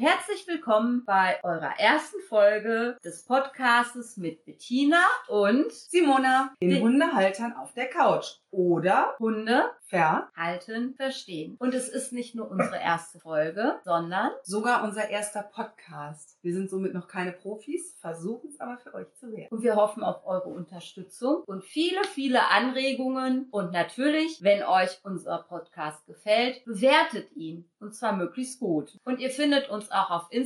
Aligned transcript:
Und 0.00 0.06
herzlich 0.06 0.29
willkommen 0.50 1.04
bei 1.04 1.38
eurer 1.44 1.78
ersten 1.78 2.20
Folge 2.28 2.98
des 3.04 3.24
Podcastes 3.24 4.16
mit 4.16 4.44
Bettina 4.44 5.00
und 5.28 5.70
Simona, 5.70 6.52
den 6.60 6.82
Hundehaltern 6.82 7.52
auf 7.52 7.72
der 7.74 7.86
Couch. 7.86 8.40
Oder 8.52 9.14
Hunde 9.20 9.70
Ver, 9.90 10.28
halten, 10.36 10.94
verstehen. 10.94 11.56
Und 11.58 11.74
es 11.74 11.88
ist 11.88 12.12
nicht 12.12 12.34
nur 12.34 12.50
unsere 12.50 12.78
erste 12.78 13.20
Folge, 13.20 13.80
sondern 13.84 14.30
sogar 14.42 14.84
unser 14.84 15.08
erster 15.08 15.42
Podcast. 15.42 16.36
Wir 16.42 16.52
sind 16.52 16.68
somit 16.68 16.94
noch 16.94 17.06
keine 17.06 17.32
Profis, 17.32 17.96
versuchen 18.00 18.50
es 18.50 18.60
aber 18.60 18.78
für 18.78 18.94
euch 18.94 19.12
zu 19.14 19.30
werden. 19.32 19.48
und 19.50 19.62
wir 19.62 19.76
hoffen 19.76 20.02
auf 20.02 20.24
eure 20.26 20.48
Unterstützung 20.48 21.42
und 21.46 21.64
viele, 21.64 22.02
viele 22.04 22.48
Anregungen. 22.50 23.46
Und 23.50 23.72
natürlich, 23.72 24.42
wenn 24.42 24.62
euch 24.64 25.00
unser 25.04 25.44
Podcast 25.48 26.04
gefällt, 26.06 26.64
bewertet 26.64 27.32
ihn. 27.36 27.68
Und 27.78 27.94
zwar 27.94 28.14
möglichst 28.14 28.60
gut. 28.60 28.98
Und 29.04 29.20
ihr 29.20 29.30
findet 29.30 29.70
uns 29.70 29.90
auch 29.90 30.10
auf 30.10 30.26
Instagram. 30.30 30.39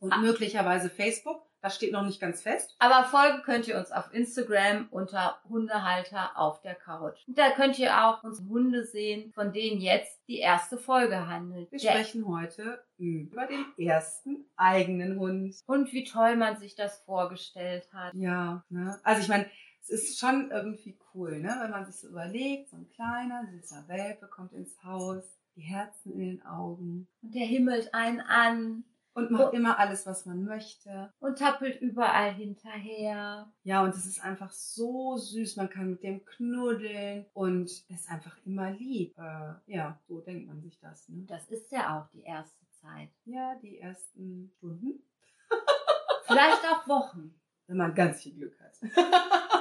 Und 0.00 0.20
möglicherweise 0.22 0.88
Facebook, 0.90 1.42
das 1.62 1.74
steht 1.74 1.92
noch 1.92 2.04
nicht 2.04 2.20
ganz 2.20 2.42
fest. 2.42 2.76
Aber 2.78 3.04
folgen 3.04 3.42
könnt 3.42 3.66
ihr 3.66 3.76
uns 3.78 3.90
auf 3.90 4.12
Instagram 4.14 4.88
unter 4.90 5.38
Hundehalter 5.48 6.36
auf 6.38 6.60
der 6.60 6.74
Couch. 6.74 7.26
Und 7.26 7.36
da 7.38 7.50
könnt 7.50 7.78
ihr 7.78 8.04
auch 8.06 8.22
unsere 8.22 8.48
Hunde 8.48 8.84
sehen, 8.84 9.32
von 9.32 9.52
denen 9.52 9.80
jetzt 9.80 10.20
die 10.28 10.38
erste 10.38 10.78
Folge 10.78 11.26
handelt. 11.26 11.72
Wir 11.72 11.78
Der- 11.78 11.92
sprechen 11.92 12.26
heute 12.28 12.84
über 12.98 13.46
den 13.46 13.64
ersten 13.78 14.44
eigenen 14.56 15.18
Hund. 15.18 15.56
und 15.66 15.92
wie 15.92 16.04
toll 16.04 16.36
man 16.36 16.56
sich 16.58 16.74
das 16.76 16.98
vorgestellt 17.04 17.88
hat. 17.92 18.14
Ja, 18.14 18.64
ne? 18.68 18.98
Also 19.02 19.22
ich 19.22 19.28
meine, 19.28 19.46
es 19.82 19.90
ist 19.90 20.18
schon 20.18 20.50
irgendwie 20.50 20.96
cool, 21.14 21.40
ne? 21.40 21.56
Wenn 21.62 21.70
man 21.70 21.84
sich 21.86 21.96
so 22.00 22.08
überlegt, 22.08 22.70
so 22.70 22.76
ein 22.76 22.88
kleiner, 22.90 23.44
süßer 23.50 23.84
Welpe 23.88 24.26
kommt 24.28 24.52
ins 24.52 24.76
Haus, 24.84 25.24
die 25.56 25.62
Herzen 25.62 26.12
in 26.12 26.18
den 26.20 26.42
Augen 26.46 27.08
Und 27.22 27.34
der 27.34 27.46
himmelt 27.46 27.94
einen 27.94 28.20
an 28.20 28.84
und 29.16 29.30
macht 29.32 29.52
Oh. 29.52 29.56
immer 29.56 29.78
alles, 29.78 30.06
was 30.06 30.26
man 30.26 30.44
möchte. 30.44 31.12
und 31.18 31.38
tappelt 31.38 31.80
überall 31.80 32.32
hinterher. 32.32 33.50
Ja, 33.64 33.82
und 33.82 33.90
es 33.94 34.06
ist 34.06 34.22
einfach 34.22 34.50
so 34.52 35.16
süß. 35.16 35.56
Man 35.56 35.68
kann 35.70 35.90
mit 35.90 36.02
dem 36.02 36.24
knuddeln 36.24 37.26
und 37.32 37.64
ist 37.88 38.08
einfach 38.10 38.36
immer 38.44 38.70
lieb. 38.70 39.16
Äh, 39.18 39.54
ja, 39.66 39.98
so 40.06 40.20
denkt 40.20 40.46
man 40.46 40.60
sich 40.60 40.78
das. 40.80 41.08
Ne? 41.08 41.24
Das 41.26 41.48
ist 41.48 41.72
ja 41.72 41.98
auch 41.98 42.08
die 42.12 42.22
erste 42.22 42.64
Zeit. 42.80 43.08
Ja, 43.24 43.54
die 43.62 43.78
ersten 43.78 44.52
Stunden, 44.58 45.02
Vielleicht 46.26 46.64
auch 46.70 46.86
Wochen. 46.88 47.34
wenn 47.66 47.76
man 47.78 47.94
ganz 47.94 48.22
viel 48.22 48.34
Glück 48.34 48.56
hat. 48.60 48.74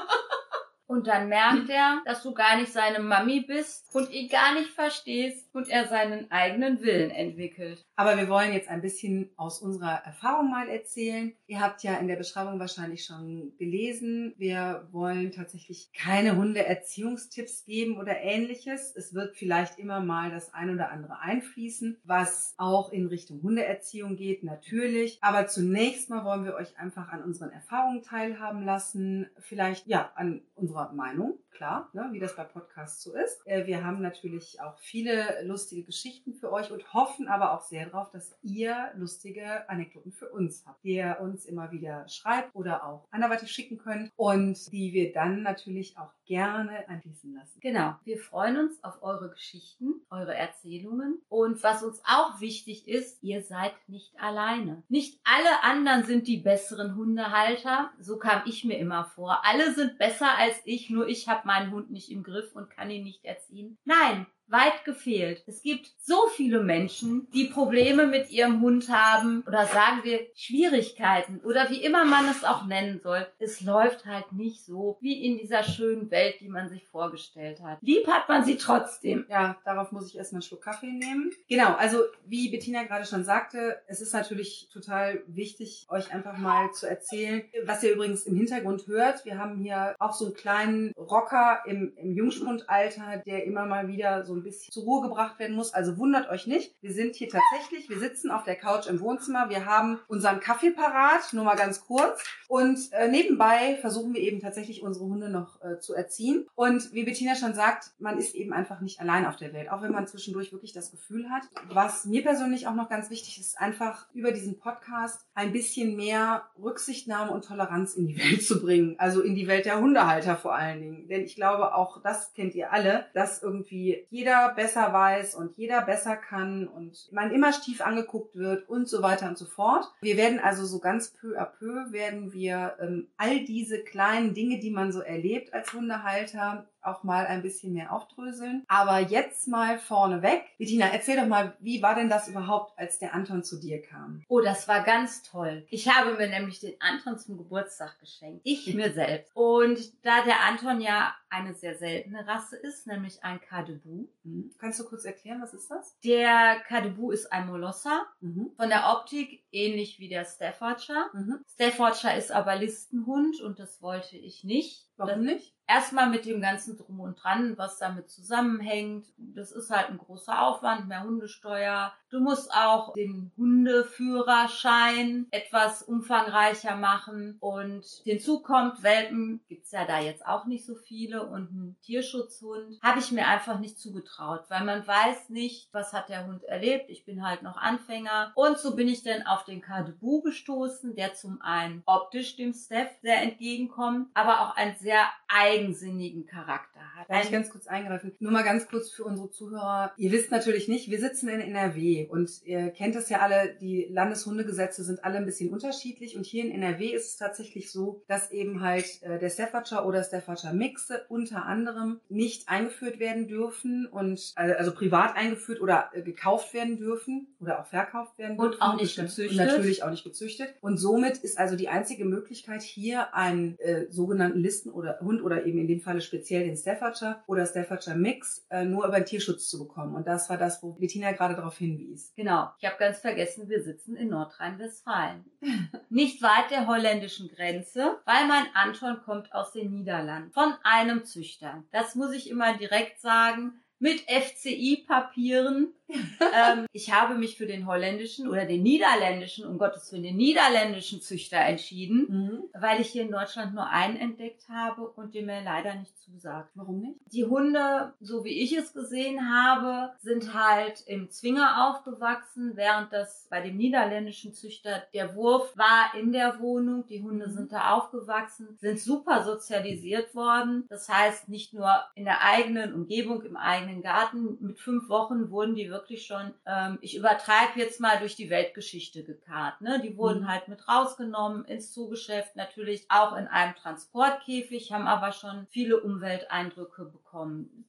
Und 0.87 1.07
dann 1.07 1.29
merkt 1.29 1.67
er, 1.69 2.01
dass 2.05 2.21
du 2.21 2.33
gar 2.33 2.57
nicht 2.57 2.71
seine 2.71 2.99
Mami 2.99 3.41
bist 3.41 3.93
und 3.95 4.11
ihn 4.11 4.29
gar 4.29 4.53
nicht 4.53 4.69
verstehst 4.69 5.49
und 5.55 5.67
er 5.67 5.87
seinen 5.87 6.29
eigenen 6.31 6.79
Willen 6.81 7.09
entwickelt. 7.09 7.83
Aber 7.97 8.17
wir 8.17 8.27
wollen 8.27 8.51
jetzt 8.51 8.69
ein 8.69 8.81
bisschen 8.81 9.29
aus 9.37 9.61
unserer 9.61 10.03
Erfahrung 10.05 10.49
mal 10.49 10.67
erzählen. 10.67 11.33
Ihr 11.47 11.61
habt 11.61 11.81
ja 11.83 11.95
in 11.95 12.07
der 12.07 12.17
Beschreibung 12.17 12.59
wahrscheinlich 12.59 13.05
schon 13.05 13.53
gelesen. 13.57 14.33
Wir 14.37 14.87
wollen 14.91 15.31
tatsächlich 15.31 15.91
keine 15.93 16.35
Hundeerziehungstipps 16.35 17.63
geben 17.63 17.97
oder 17.97 18.19
ähnliches. 18.19 18.93
Es 18.95 19.13
wird 19.13 19.37
vielleicht 19.37 19.79
immer 19.79 20.01
mal 20.01 20.29
das 20.29 20.53
ein 20.53 20.69
oder 20.69 20.91
andere 20.91 21.19
einfließen, 21.19 21.97
was 22.03 22.53
auch 22.57 22.91
in 22.91 23.07
Richtung 23.07 23.41
Hundeerziehung 23.41 24.17
geht, 24.17 24.43
natürlich. 24.43 25.17
Aber 25.21 25.47
zunächst 25.47 26.09
mal 26.09 26.25
wollen 26.25 26.43
wir 26.43 26.55
euch 26.55 26.77
einfach 26.77 27.09
an 27.09 27.23
unseren 27.23 27.51
Erfahrungen 27.51 28.01
teilhaben 28.01 28.65
lassen. 28.65 29.27
Vielleicht, 29.39 29.87
ja, 29.87 30.11
an 30.15 30.41
unserer 30.55 30.91
Meinung, 30.91 31.39
klar, 31.55 31.89
ne, 31.93 32.09
wie 32.11 32.19
das 32.19 32.35
bei 32.35 32.43
Podcasts 32.43 33.01
so 33.01 33.15
ist. 33.15 33.41
Äh, 33.45 33.65
Wir 33.65 33.83
haben 33.83 34.01
natürlich 34.01 34.61
auch 34.61 34.77
viele 34.77 35.43
lustige 35.43 35.83
Geschichten 35.83 36.33
für 36.33 36.51
euch 36.51 36.71
und 36.71 36.93
hoffen 36.93 37.27
aber 37.27 37.53
auch 37.53 37.61
sehr 37.61 37.85
darauf, 37.85 38.11
dass 38.11 38.37
ihr 38.43 38.91
lustige 38.95 39.67
Anekdoten 39.69 40.11
für 40.11 40.29
uns 40.29 40.63
habt, 40.65 40.83
die 40.83 40.95
ihr 40.95 41.17
uns 41.21 41.45
immer 41.45 41.71
wieder 41.71 42.07
schreibt 42.07 42.53
oder 42.55 42.85
auch 42.85 43.07
anderweitig 43.11 43.51
schicken 43.51 43.77
könnt 43.77 44.11
und 44.15 44.71
die 44.71 44.93
wir 44.93 45.13
dann 45.13 45.41
natürlich 45.41 45.97
auch 45.97 46.11
gerne 46.25 46.87
anschließen 46.89 47.33
lassen. 47.35 47.59
Genau. 47.61 47.95
Wir 48.03 48.17
freuen 48.17 48.57
uns 48.57 48.83
auf 48.83 49.01
eure 49.03 49.29
Geschichten, 49.29 50.01
eure 50.09 50.35
Erzählungen. 50.35 51.21
Und 51.29 51.63
was 51.63 51.83
uns 51.83 52.01
auch 52.05 52.41
wichtig 52.41 52.87
ist, 52.87 53.21
ihr 53.23 53.43
seid 53.43 53.73
nicht 53.87 54.19
alleine. 54.19 54.83
Nicht 54.89 55.19
alle 55.23 55.63
anderen 55.63 56.03
sind 56.03 56.27
die 56.27 56.37
besseren 56.37 56.95
Hundehalter. 56.95 57.91
So 57.99 58.17
kam 58.17 58.41
ich 58.45 58.65
mir 58.65 58.77
immer 58.77 59.05
vor. 59.05 59.41
Alle 59.45 59.73
sind 59.73 59.97
besser 59.97 60.35
als 60.37 60.59
ich, 60.65 60.89
nur 60.89 61.07
ich 61.07 61.27
habe 61.27 61.44
meinen 61.45 61.71
Hund 61.71 61.91
nicht 61.91 62.11
im 62.11 62.23
Griff 62.23 62.55
und 62.55 62.69
kann 62.69 62.89
ihn 62.89 63.03
nicht 63.03 63.23
erziehen. 63.25 63.77
Nein. 63.85 64.27
Weit 64.47 64.85
gefehlt. 64.85 65.43
Es 65.47 65.61
gibt 65.61 65.91
so 65.97 66.27
viele 66.35 66.61
Menschen, 66.61 67.27
die 67.33 67.45
Probleme 67.45 68.05
mit 68.05 68.29
ihrem 68.31 68.61
Hund 68.61 68.89
haben 68.89 69.43
oder 69.47 69.65
sagen 69.65 70.01
wir 70.03 70.19
Schwierigkeiten 70.35 71.39
oder 71.43 71.69
wie 71.69 71.83
immer 71.83 72.05
man 72.05 72.27
es 72.29 72.43
auch 72.43 72.65
nennen 72.65 72.99
soll. 73.01 73.25
Es 73.39 73.61
läuft 73.61 74.05
halt 74.05 74.31
nicht 74.31 74.63
so 74.63 74.97
wie 75.01 75.25
in 75.25 75.37
dieser 75.37 75.63
schönen 75.63 76.11
Welt, 76.11 76.35
die 76.41 76.49
man 76.49 76.69
sich 76.69 76.85
vorgestellt 76.87 77.61
hat. 77.61 77.79
Lieb 77.81 78.07
hat 78.07 78.29
man 78.29 78.45
sie 78.45 78.57
trotzdem. 78.57 79.25
Ja, 79.29 79.57
darauf 79.65 79.91
muss 79.91 80.07
ich 80.07 80.17
erstmal 80.17 80.37
einen 80.39 80.47
Schluck 80.47 80.63
Kaffee 80.63 80.91
nehmen. 80.91 81.31
Genau, 81.49 81.73
also 81.73 81.99
wie 82.25 82.49
Bettina 82.49 82.83
gerade 82.83 83.05
schon 83.05 83.23
sagte, 83.23 83.81
es 83.87 84.01
ist 84.01 84.13
natürlich 84.13 84.69
total 84.71 85.23
wichtig, 85.27 85.87
euch 85.89 86.13
einfach 86.13 86.37
mal 86.37 86.71
zu 86.71 86.87
erzählen, 86.87 87.43
was 87.65 87.83
ihr 87.83 87.93
übrigens 87.93 88.23
im 88.23 88.35
Hintergrund 88.35 88.85
hört. 88.87 89.25
Wir 89.25 89.37
haben 89.37 89.57
hier 89.57 89.95
auch 89.99 90.13
so 90.13 90.25
einen 90.25 90.33
kleinen 90.35 90.91
Rocker 90.97 91.63
im, 91.65 91.93
im 91.97 92.13
Jungspundalter, 92.13 93.23
der 93.25 93.45
immer 93.45 93.65
mal 93.65 93.87
wieder 93.87 94.23
so 94.23 94.34
ein 94.35 94.43
bisschen 94.43 94.71
zur 94.71 94.83
Ruhe 94.83 95.01
gebracht 95.01 95.39
werden 95.39 95.55
muss. 95.55 95.73
Also 95.73 95.97
wundert 95.97 96.29
euch 96.29 96.47
nicht. 96.47 96.75
Wir 96.81 96.93
sind 96.93 97.15
hier 97.15 97.29
tatsächlich, 97.29 97.89
wir 97.89 97.99
sitzen 97.99 98.31
auf 98.31 98.43
der 98.43 98.55
Couch 98.55 98.87
im 98.87 98.99
Wohnzimmer. 98.99 99.49
Wir 99.49 99.65
haben 99.65 99.99
unseren 100.07 100.39
Kaffee 100.39 100.71
parat, 100.71 101.33
nur 101.33 101.45
mal 101.45 101.55
ganz 101.55 101.81
kurz. 101.81 102.23
Und 102.47 102.91
äh, 102.91 103.07
nebenbei 103.07 103.77
versuchen 103.81 104.13
wir 104.13 104.21
eben 104.21 104.39
tatsächlich 104.39 104.83
unsere 104.83 105.05
Hunde 105.05 105.29
noch 105.29 105.61
äh, 105.61 105.79
zu 105.79 105.93
erziehen. 105.93 106.47
Und 106.55 106.93
wie 106.93 107.03
Bettina 107.03 107.35
schon 107.35 107.53
sagt, 107.53 107.91
man 107.99 108.17
ist 108.17 108.35
eben 108.35 108.53
einfach 108.53 108.81
nicht 108.81 108.99
allein 108.99 109.25
auf 109.25 109.35
der 109.37 109.53
Welt. 109.53 109.71
Auch 109.71 109.81
wenn 109.81 109.91
man 109.91 110.07
zwischendurch 110.07 110.51
wirklich 110.51 110.73
das 110.73 110.91
Gefühl 110.91 111.29
hat. 111.29 111.43
Was 111.69 112.05
mir 112.05 112.23
persönlich 112.23 112.67
auch 112.67 112.75
noch 112.75 112.89
ganz 112.89 113.09
wichtig 113.09 113.39
ist, 113.39 113.59
einfach 113.59 114.07
über 114.13 114.31
diesen 114.31 114.59
Podcast 114.59 115.25
ein 115.33 115.51
bisschen 115.51 115.95
mehr 115.95 116.43
Rücksichtnahme 116.61 117.31
und 117.31 117.45
Toleranz 117.45 117.95
in 117.95 118.07
die 118.07 118.17
Welt 118.17 118.43
zu 118.43 118.61
bringen. 118.61 118.95
Also 118.97 119.21
in 119.21 119.35
die 119.35 119.47
Welt 119.47 119.65
der 119.65 119.79
Hundehalter 119.79 120.35
vor 120.35 120.55
allen 120.55 120.81
Dingen. 120.81 121.07
Denn 121.07 121.23
ich 121.23 121.35
glaube, 121.35 121.73
auch 121.75 122.01
das 122.01 122.33
kennt 122.33 122.55
ihr 122.55 122.71
alle, 122.71 123.05
dass 123.13 123.41
irgendwie 123.41 124.05
jeder 124.09 124.24
besser 124.55 124.91
weiß 124.93 125.35
und 125.35 125.57
jeder 125.57 125.81
besser 125.81 126.15
kann 126.15 126.67
und 126.67 127.09
man 127.11 127.31
immer 127.31 127.53
stief 127.53 127.81
angeguckt 127.81 128.35
wird 128.35 128.67
und 128.69 128.87
so 128.87 129.01
weiter 129.01 129.27
und 129.27 129.37
so 129.37 129.45
fort. 129.45 129.85
Wir 130.01 130.17
werden 130.17 130.39
also 130.39 130.65
so 130.65 130.79
ganz 130.79 131.11
peu 131.11 131.37
à 131.39 131.45
peu 131.45 131.91
werden 131.91 132.33
wir 132.33 132.75
ähm, 132.79 133.07
all 133.17 133.45
diese 133.45 133.83
kleinen 133.83 134.33
Dinge, 134.33 134.59
die 134.59 134.71
man 134.71 134.91
so 134.91 135.01
erlebt 135.01 135.53
als 135.53 135.73
Hundehalter, 135.73 136.67
auch 136.85 137.03
mal 137.03 137.25
ein 137.25 137.41
bisschen 137.41 137.73
mehr 137.73 137.91
aufdröseln. 137.91 138.63
Aber 138.67 138.99
jetzt 138.99 139.47
mal 139.47 139.77
vorneweg. 139.77 140.43
Bettina, 140.57 140.87
erzähl 140.87 141.17
doch 141.17 141.27
mal, 141.27 141.55
wie 141.59 141.81
war 141.81 141.95
denn 141.95 142.09
das 142.09 142.27
überhaupt, 142.27 142.77
als 142.77 142.99
der 142.99 143.13
Anton 143.13 143.43
zu 143.43 143.59
dir 143.59 143.81
kam? 143.81 144.23
Oh, 144.27 144.41
das 144.41 144.67
war 144.67 144.83
ganz 144.83 145.23
toll. 145.23 145.65
Ich 145.69 145.87
habe 145.87 146.13
mir 146.15 146.27
nämlich 146.27 146.59
den 146.59 146.75
Anton 146.79 147.17
zum 147.17 147.37
Geburtstag 147.37 147.99
geschenkt. 147.99 148.41
Ich 148.43 148.73
mir 148.75 148.91
selbst. 148.93 149.35
Und 149.35 150.05
da 150.05 150.23
der 150.23 150.41
Anton 150.41 150.81
ja 150.81 151.13
eine 151.29 151.53
sehr 151.53 151.75
seltene 151.75 152.25
Rasse 152.27 152.55
ist, 152.55 152.87
nämlich 152.87 153.23
ein 153.23 153.41
Kadebu. 153.41 154.07
Hm. 154.23 154.51
Kannst 154.57 154.79
du 154.79 154.85
kurz 154.85 155.05
erklären, 155.05 155.41
was 155.41 155.53
ist 155.53 155.69
das? 155.69 155.97
Der 156.03 156.61
Kadebu 156.67 157.11
ist 157.11 157.31
ein 157.31 157.47
Molosser. 157.47 158.05
Mhm. 158.21 158.51
Von 158.55 158.69
der 158.69 158.89
Optik 158.91 159.43
ähnlich 159.55 159.99
wie 159.99 160.09
der 160.09 160.25
Staffordshire. 160.25 161.09
Mhm. 161.13 161.39
Staffordshire 161.53 162.17
ist 162.17 162.31
aber 162.31 162.55
Listenhund 162.55 163.41
und 163.41 163.59
das 163.59 163.81
wollte 163.81 164.17
ich 164.17 164.43
nicht. 164.43 164.85
Warum 164.97 165.21
nicht? 165.21 165.53
Erstmal 165.67 166.09
mit 166.09 166.25
dem 166.25 166.41
ganzen 166.41 166.77
Drum 166.77 166.99
und 166.99 167.15
Dran, 167.15 167.57
was 167.57 167.79
damit 167.79 168.09
zusammenhängt. 168.09 169.07
Das 169.17 169.51
ist 169.51 169.71
halt 169.71 169.89
ein 169.89 169.97
großer 169.97 170.39
Aufwand, 170.41 170.87
mehr 170.87 171.03
Hundesteuer. 171.03 171.91
Du 172.11 172.19
musst 172.19 172.53
auch 172.53 172.93
den 172.93 173.31
Hundeführerschein 173.35 175.25
etwas 175.31 175.81
umfangreicher 175.81 176.75
machen. 176.75 177.37
Und 177.39 177.83
hinzu 178.03 178.41
kommt, 178.41 178.83
Welpen 178.83 179.43
gibt's 179.47 179.71
ja 179.71 179.85
da 179.85 179.99
jetzt 179.99 180.25
auch 180.25 180.45
nicht 180.45 180.65
so 180.65 180.75
viele 180.75 181.25
und 181.25 181.51
ein 181.51 181.75
Tierschutzhund 181.81 182.79
habe 182.83 182.99
ich 182.99 183.11
mir 183.11 183.27
einfach 183.27 183.57
nicht 183.59 183.79
zugetraut, 183.79 184.45
weil 184.49 184.63
man 184.63 184.85
weiß 184.85 185.29
nicht, 185.29 185.69
was 185.71 185.93
hat 185.93 186.09
der 186.09 186.27
Hund 186.27 186.43
erlebt. 186.43 186.91
Ich 186.91 187.05
bin 187.05 187.27
halt 187.27 187.41
noch 187.41 187.57
Anfänger. 187.57 188.31
Und 188.35 188.59
so 188.59 188.75
bin 188.75 188.87
ich 188.87 189.01
dann 189.01 189.23
auf 189.23 189.44
den 189.45 189.61
Kadebu 189.61 190.21
gestoßen, 190.21 190.95
der 190.95 191.13
zum 191.13 191.41
einen 191.41 191.83
optisch 191.85 192.35
dem 192.35 192.53
Steph 192.53 192.91
sehr 193.01 193.21
entgegenkommt, 193.21 194.09
aber 194.13 194.41
auch 194.41 194.55
ein 194.55 194.75
sehr 194.79 195.05
eigensinnigen 195.27 196.25
Charakter 196.25 196.79
hat. 196.95 197.09
Darf 197.09 197.23
ich 197.23 197.31
ganz 197.31 197.49
kurz 197.49 197.67
eingreifen? 197.67 198.13
Nur 198.19 198.31
mal 198.31 198.43
ganz 198.43 198.67
kurz 198.67 198.89
für 198.89 199.03
unsere 199.03 199.29
Zuhörer. 199.29 199.93
Ihr 199.97 200.11
wisst 200.11 200.31
natürlich 200.31 200.67
nicht, 200.67 200.89
wir 200.89 200.99
sitzen 200.99 201.29
in 201.29 201.41
NRW 201.41 202.07
und 202.09 202.29
ihr 202.43 202.69
kennt 202.71 202.95
das 202.95 203.09
ja 203.09 203.19
alle, 203.19 203.55
die 203.59 203.87
Landeshundegesetze 203.89 204.83
sind 204.83 205.03
alle 205.03 205.17
ein 205.17 205.25
bisschen 205.25 205.51
unterschiedlich 205.51 206.15
und 206.15 206.25
hier 206.25 206.45
in 206.45 206.51
NRW 206.51 206.87
ist 206.89 207.11
es 207.11 207.17
tatsächlich 207.17 207.71
so, 207.71 208.03
dass 208.07 208.31
eben 208.31 208.61
halt 208.61 209.01
äh, 209.03 209.19
der 209.19 209.29
Staffordshire 209.29 209.85
oder 209.85 210.03
Staffordshire 210.03 210.53
Mixe 210.53 211.05
unter 211.09 211.45
anderem 211.45 211.99
nicht 212.09 212.49
eingeführt 212.49 212.99
werden 212.99 213.27
dürfen 213.27 213.87
und 213.87 214.33
äh, 214.35 214.53
also 214.53 214.73
privat 214.73 215.15
eingeführt 215.15 215.61
oder 215.61 215.89
äh, 215.93 216.01
gekauft 216.01 216.53
werden 216.53 216.77
dürfen 216.77 217.27
oder 217.39 217.61
auch 217.61 217.67
verkauft 217.67 218.17
werden 218.17 218.37
dürfen. 218.37 218.53
Und 218.53 218.61
auch 218.61 218.75
nicht 218.75 218.95
Bestimmt. 218.95 219.09
Gezüchtet. 219.37 219.57
Natürlich 219.57 219.83
auch 219.83 219.89
nicht 219.91 220.03
gezüchtet. 220.03 220.55
Und 220.61 220.77
somit 220.77 221.17
ist 221.17 221.37
also 221.37 221.55
die 221.55 221.69
einzige 221.69 222.05
Möglichkeit 222.05 222.61
hier 222.61 223.13
einen 223.13 223.57
äh, 223.59 223.85
sogenannten 223.89 224.39
Listen- 224.39 224.71
oder 224.71 224.99
Hund 225.01 225.21
oder 225.21 225.45
eben 225.45 225.59
in 225.59 225.67
dem 225.67 225.81
Falle 225.81 226.01
speziell 226.01 226.45
den 226.45 226.57
Staffordshire 226.57 227.17
oder 227.27 227.45
Staffordshire 227.45 227.97
Mix 227.97 228.45
äh, 228.49 228.65
nur 228.65 228.85
über 228.85 228.99
den 228.99 229.05
Tierschutz 229.05 229.49
zu 229.49 229.59
bekommen. 229.59 229.95
Und 229.95 230.07
das 230.07 230.29
war 230.29 230.37
das, 230.37 230.61
wo 230.63 230.73
Bettina 230.73 231.11
gerade 231.11 231.35
darauf 231.35 231.57
hinwies. 231.57 232.13
Genau. 232.15 232.49
Ich 232.59 232.65
habe 232.65 232.77
ganz 232.79 232.99
vergessen, 232.99 233.49
wir 233.49 233.63
sitzen 233.63 233.95
in 233.95 234.09
Nordrhein-Westfalen. 234.09 235.25
Nicht 235.89 236.21
weit 236.21 236.51
der 236.51 236.67
holländischen 236.67 237.29
Grenze, 237.29 237.97
weil 238.05 238.27
mein 238.27 238.45
Anton 238.53 239.01
kommt 239.03 239.33
aus 239.33 239.51
den 239.51 239.71
Niederlanden. 239.71 240.31
Von 240.31 240.53
einem 240.63 241.05
Züchter. 241.05 241.63
Das 241.71 241.95
muss 241.95 242.13
ich 242.13 242.29
immer 242.29 242.57
direkt 242.57 242.99
sagen. 242.99 243.53
Mit 243.77 244.05
FCI-Papieren. 244.09 245.73
Ähm, 245.89 246.65
ich 246.71 246.91
habe 246.93 247.15
mich 247.15 247.37
für 247.37 247.45
den 247.45 247.67
holländischen 247.67 248.27
oder 248.27 248.45
den 248.45 248.63
niederländischen, 248.63 249.45
um 249.45 249.57
Gottes 249.57 249.91
Willen, 249.91 250.03
den 250.03 250.17
niederländischen 250.17 251.01
Züchter 251.01 251.37
entschieden, 251.37 252.43
weil 252.53 252.81
ich 252.81 252.87
hier 252.87 253.03
in 253.03 253.11
Deutschland 253.11 253.53
nur 253.53 253.67
einen 253.69 253.97
entdeckt 253.97 254.47
habe 254.49 254.87
und 254.89 255.13
der 255.13 255.23
mir 255.23 255.41
leider 255.43 255.75
nicht 255.75 255.97
zusagt. 255.99 256.49
Warum 256.55 256.81
nicht? 256.81 256.99
Die 257.11 257.25
Hunde, 257.25 257.93
so 258.01 258.23
wie 258.23 258.41
ich 258.41 258.55
es 258.57 258.73
gesehen 258.73 259.29
habe, 259.31 259.93
sind 259.99 260.33
halt 260.33 260.83
im 260.87 261.09
Zwinger 261.09 261.69
aufgewachsen, 261.69 262.53
während 262.55 262.91
das 262.91 263.27
bei 263.29 263.41
dem 263.41 263.57
niederländischen 263.57 264.33
Züchter 264.33 264.83
der 264.93 265.15
Wurf 265.15 265.55
war 265.55 265.93
in 265.99 266.11
der 266.11 266.39
Wohnung. 266.39 266.85
Die 266.87 267.01
Hunde 267.01 267.27
Mhm. 267.27 267.31
sind 267.33 267.51
da 267.51 267.73
aufgewachsen, 267.75 268.57
sind 268.59 268.79
super 268.79 269.23
sozialisiert 269.23 270.15
worden. 270.15 270.65
Das 270.69 270.89
heißt, 270.89 271.29
nicht 271.29 271.53
nur 271.53 271.69
in 271.95 272.05
der 272.05 272.21
eigenen 272.23 272.73
Umgebung, 272.73 273.21
im 273.23 273.37
eigenen 273.37 273.81
Garten. 273.81 274.37
Mit 274.41 274.59
fünf 274.59 274.89
Wochen 274.89 275.29
wurden 275.29 275.55
die 275.55 275.67
wirklich 275.75 276.05
schon, 276.05 276.33
ähm, 276.45 276.77
ich 276.81 276.95
übertreibe 276.95 277.59
jetzt 277.59 277.79
mal 277.79 277.99
durch 277.99 278.15
die 278.15 278.29
Weltgeschichte 278.29 279.03
gekarrt. 279.03 279.59
Ne? 279.61 279.81
Die 279.83 279.97
wurden 279.97 280.21
Mhm. 280.21 280.27
halt 280.27 280.47
mit 280.47 280.67
rausgenommen 280.67 281.45
ins 281.45 281.71
Zugeschäft, 281.73 282.35
natürlich 282.35 282.85
auch 282.89 283.15
in 283.15 283.27
einem 283.27 283.55
Transportkäfig, 283.55 284.71
haben 284.71 284.87
aber 284.87 285.11
schon 285.11 285.47
viele 285.49 285.79
Umwelteindrücke 285.81 286.85
bekommen. 286.85 287.04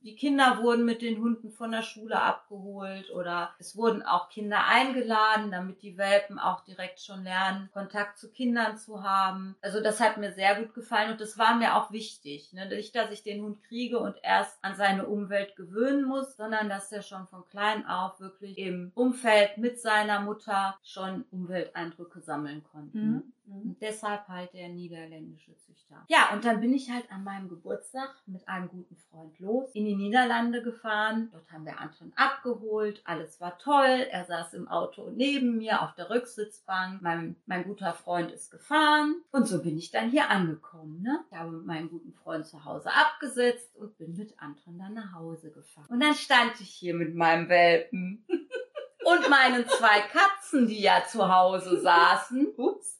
Die 0.03 0.17
Kinder 0.17 0.63
wurden 0.63 0.85
mit 0.85 1.03
den 1.03 1.21
Hunden 1.21 1.51
von 1.51 1.73
der 1.73 1.83
Schule 1.83 2.21
abgeholt 2.21 3.11
oder 3.11 3.55
es 3.59 3.77
wurden 3.77 4.03
auch 4.03 4.29
Kinder 4.29 4.65
eingeladen, 4.67 5.51
damit 5.51 5.83
die 5.83 5.97
Welpen 5.97 6.39
auch 6.39 6.65
direkt 6.65 7.01
schon 7.01 7.25
lernen, 7.25 7.69
Kontakt 7.73 8.19
zu 8.19 8.31
Kindern 8.31 8.77
zu 8.77 9.03
haben. 9.03 9.57
Also 9.63 9.81
das 9.83 10.01
hat 10.01 10.17
mir 10.17 10.33
sehr 10.33 10.55
gut 10.57 10.75
gefallen 10.75 11.13
und 11.13 11.21
das 11.21 11.39
war 11.39 11.57
mir 11.57 11.77
auch 11.77 11.91
wichtig. 11.91 12.53
Ne? 12.53 12.69
Nicht, 12.69 12.95
dass 12.95 13.11
ich 13.11 13.23
den 13.23 13.43
Hund 13.43 13.63
kriege 13.65 13.99
und 13.99 14.17
erst 14.23 14.59
an 14.63 14.75
seine 14.75 15.07
Umwelt 15.07 15.57
gewöhnen 15.57 16.05
muss, 16.05 16.37
sondern 16.37 16.69
dass 16.69 16.93
er 16.93 17.03
schon 17.03 17.27
von 17.27 17.47
klein 17.47 17.87
auf 17.87 18.21
wirklich 18.21 18.59
im 18.59 18.93
Umfeld 18.95 19.59
mit 19.59 19.81
seiner 19.81 20.21
Mutter 20.21 20.79
schon 20.83 21.25
Umwelteindrücke 21.31 22.21
sammeln 22.21 22.65
konnte. 22.65 22.99
Ne? 22.99 23.23
Und 23.49 23.81
deshalb 23.81 24.27
halt 24.29 24.53
der 24.55 24.69
niederländische 24.69 25.57
Züchter. 25.57 26.05
Ja, 26.09 26.31
und 26.33 26.45
dann 26.45 26.61
bin 26.61 26.75
ich 26.75 26.91
halt 26.91 27.11
an 27.11 27.25
meinem 27.25 27.49
Geburtstag 27.49 28.15
mit 28.27 28.49
einem 28.49 28.69
guten 28.69 28.97
Freund 28.97 29.39
los, 29.39 29.71
in 29.73 29.85
die 29.85 29.95
Niederlande 29.95 30.63
gefahren. 30.63 31.29
Dort 31.33 31.51
haben 31.53 31.65
wir 31.65 31.79
Anton 31.79 32.13
abgeholt. 32.17 33.03
Alles 33.05 33.41
war 33.41 33.59
toll. 33.59 34.07
Er 34.11 34.25
saß 34.25 34.55
im 34.55 34.69
Auto 34.69 35.11
neben 35.11 35.59
mir 35.59 35.83
auf 35.83 35.95
der 35.95 36.11
Rücksitzbank. 36.11 37.03
Mein, 37.03 37.37
mein 37.47 37.65
guter 37.65 37.93
Freund 37.93 38.33
ist 38.33 38.51
gefahren. 38.51 39.23
Und 39.31 39.47
so 39.47 39.63
bin 39.63 39.79
ich 39.79 39.91
dann 39.91 40.11
hier 40.11 40.29
angekommen. 40.31 41.03
Ne? 41.03 41.25
Ich 41.31 41.37
habe 41.37 41.53
mit 41.53 41.67
meinem 41.67 41.89
guten 41.89 42.13
Freund 42.13 42.47
zu 42.47 42.65
Hause 42.65 42.91
abgesetzt 42.93 43.77
und 43.77 43.97
bin 43.99 44.17
mit 44.17 44.41
Anton 44.41 44.79
dann 44.79 44.95
nach 44.95 45.13
Hause 45.13 45.53
gefahren. 45.53 45.87
Und 45.89 46.01
dann 46.01 46.15
stand 46.15 46.61
ich 46.61 46.71
hier 46.71 46.95
mit 46.95 47.15
meinem 47.15 47.49
Welpen. 47.49 48.25
Und 49.07 49.31
meinen 49.31 49.65
zwei 49.69 50.01
Katzen, 50.01 50.67
die 50.67 50.81
ja 50.81 51.05
zu 51.09 51.33
Hause 51.33 51.81
saßen. 51.81 52.55
Ups. 52.57 52.96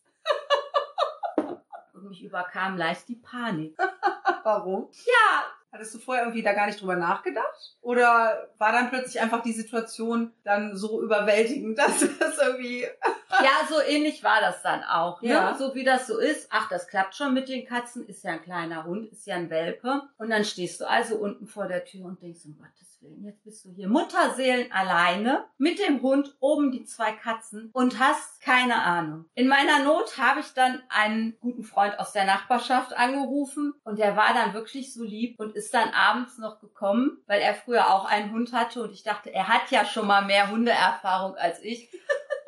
Mich 2.09 2.23
überkam 2.23 2.77
leicht 2.77 3.09
die 3.09 3.17
Panik. 3.17 3.77
Warum? 4.43 4.89
Ja, 5.05 5.45
Hattest 5.77 5.95
du 5.95 5.99
vorher 5.99 6.25
irgendwie 6.25 6.43
da 6.43 6.55
gar 6.55 6.65
nicht 6.67 6.81
drüber 6.81 6.97
nachgedacht? 6.97 7.77
Oder 7.83 8.49
war 8.57 8.73
dann 8.73 8.89
plötzlich 8.89 9.21
einfach 9.21 9.43
die 9.43 9.53
Situation 9.53 10.33
dann 10.43 10.75
so 10.75 11.03
überwältigend, 11.03 11.77
dass 11.79 12.01
das 12.19 12.39
irgendwie... 12.39 12.83
ja, 13.31 13.67
so 13.69 13.83
ähnlich 13.83 14.25
war 14.25 14.41
das 14.41 14.63
dann 14.63 14.83
auch. 14.85 15.21
Ne? 15.21 15.29
Ja. 15.29 15.55
So 15.55 15.75
wie 15.75 15.85
das 15.85 16.07
so 16.07 16.19
ist. 16.19 16.49
Ach, 16.51 16.71
das 16.71 16.89
klappt 16.89 17.15
schon 17.15 17.35
mit 17.35 17.51
den 17.51 17.67
Katzen. 17.67 18.07
Ist 18.07 18.25
ja 18.25 18.33
ein 18.33 18.43
kleiner 18.43 18.85
Hund, 18.85 19.13
ist 19.13 19.27
ja 19.27 19.35
ein 19.35 19.51
Welpe. 19.51 20.01
Und 20.17 20.31
dann 20.31 20.47
stehst 20.47 20.81
du 20.81 20.89
also 20.89 21.17
unten 21.17 21.47
vor 21.47 21.69
der 21.69 21.85
Tür 21.85 22.07
und 22.07 22.23
denkst, 22.23 22.47
um 22.47 22.57
Gottes 22.57 22.86
Willen, 23.07 23.25
jetzt 23.25 23.45
bist 23.45 23.65
du 23.65 23.71
hier 23.71 23.89
Mutterseelen 23.89 24.71
alleine 24.73 25.45
mit 25.59 25.79
dem 25.79 26.03
Hund, 26.03 26.37
oben 26.41 26.73
die 26.73 26.85
zwei 26.85 27.13
Katzen 27.13 27.71
und 27.73 27.99
hast 27.99 28.41
keine 28.41 28.83
Ahnung. 28.83 29.27
In 29.35 29.49
meiner 29.49 29.85
Not 29.85 30.19
habe 30.19 30.41
ich 30.41 30.53
dann 30.55 30.83
einen 30.89 31.37
guten 31.41 31.65
Freund 31.65 31.99
aus 31.99 32.13
der 32.13 32.25
Nachbarschaft 32.25 32.97
angerufen 32.97 33.75
und 33.85 33.99
der 33.99 34.17
war 34.17 34.35
dann 34.35 34.55
wirklich 34.55 34.93
so 34.93 35.05
lieb 35.05 35.39
und 35.39 35.55
ist 35.55 35.75
dann 35.75 35.91
abends 35.91 36.39
noch 36.39 36.61
gekommen, 36.61 37.19
weil 37.27 37.41
er 37.41 37.55
früher 37.55 37.93
auch 37.93 38.05
einen 38.05 38.33
Hund 38.33 38.53
hatte 38.53 38.83
und 38.83 38.93
ich 38.93 39.03
dachte, 39.03 39.33
er 39.33 39.49
hat 39.49 39.71
ja 39.71 39.85
schon 39.85 40.07
mal 40.07 40.25
mehr 40.25 40.51
Hundeerfahrung 40.51 41.37
als 41.37 41.63
ich. 41.63 41.91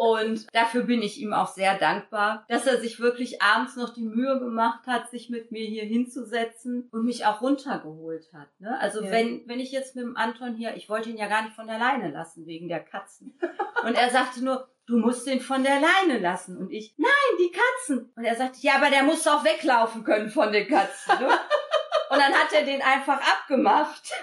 Und 0.01 0.47
dafür 0.55 0.85
bin 0.85 1.03
ich 1.03 1.21
ihm 1.21 1.33
auch 1.33 1.49
sehr 1.49 1.77
dankbar, 1.77 2.45
dass 2.49 2.67
er 2.67 2.79
sich 2.79 3.01
wirklich 3.01 3.43
abends 3.43 3.75
noch 3.75 3.93
die 3.93 4.05
Mühe 4.05 4.39
gemacht 4.39 4.87
hat, 4.87 5.11
sich 5.11 5.29
mit 5.29 5.51
mir 5.51 5.67
hier 5.67 5.83
hinzusetzen 5.83 6.89
und 6.93 7.05
mich 7.05 7.27
auch 7.27 7.43
runtergeholt 7.43 8.29
hat. 8.33 8.47
Ne? 8.61 8.79
Also 8.81 9.03
Ja. 9.03 9.11
wenn, 9.11 9.43
wenn 9.49 9.59
ich 9.59 9.73
jetzt 9.73 9.97
mit 9.97 10.05
dem 10.05 10.17
Anton 10.17 10.55
hier, 10.55 10.77
ich 10.77 10.89
wollte 10.89 11.11
ihn 11.11 11.17
ja 11.17 11.27
gar 11.27 11.43
nicht 11.43 11.57
von 11.57 11.67
der 11.67 11.81
Leine 11.81 12.13
lassen 12.13 12.47
wegen 12.47 12.69
der 12.69 12.79
Katzen. 12.79 13.37
Und 13.85 13.97
er 13.97 14.09
sagte 14.11 14.45
nur, 14.45 14.69
du 14.87 14.99
musst 14.99 15.27
den 15.27 15.41
von 15.41 15.65
der 15.65 15.81
Leine 15.81 16.21
lassen. 16.21 16.57
Und 16.57 16.71
ich, 16.71 16.95
nein, 16.97 17.09
die 17.41 17.51
Katzen. 17.51 18.13
Und 18.15 18.23
er 18.23 18.37
sagte, 18.37 18.59
ja, 18.61 18.77
aber 18.77 18.91
der 18.91 19.03
muss 19.03 19.25
doch 19.25 19.45
weglaufen 19.45 20.05
können 20.05 20.31
von 20.31 20.53
den 20.53 20.69
Katzen. 20.69 21.19
Ne? 21.19 21.27
Und 22.11 22.19
dann 22.19 22.33
hat 22.35 22.53
er 22.53 22.63
den 22.65 22.83
einfach 22.83 23.21
abgemacht. 23.21 24.13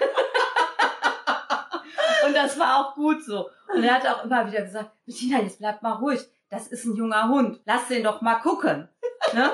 Und 2.26 2.34
das 2.34 2.58
war 2.58 2.78
auch 2.78 2.94
gut 2.94 3.22
so. 3.22 3.50
Und 3.72 3.84
er 3.84 3.94
hat 3.94 4.06
auch 4.06 4.24
immer 4.24 4.46
wieder 4.46 4.62
gesagt, 4.62 4.90
Bettina, 5.04 5.40
jetzt 5.40 5.58
bleib 5.58 5.82
mal 5.82 5.92
ruhig. 5.92 6.20
Das 6.48 6.68
ist 6.68 6.84
ein 6.84 6.96
junger 6.96 7.28
Hund. 7.28 7.60
Lass 7.64 7.88
den 7.88 8.04
doch 8.04 8.20
mal 8.20 8.36
gucken. 8.36 8.88
Ne? 9.34 9.50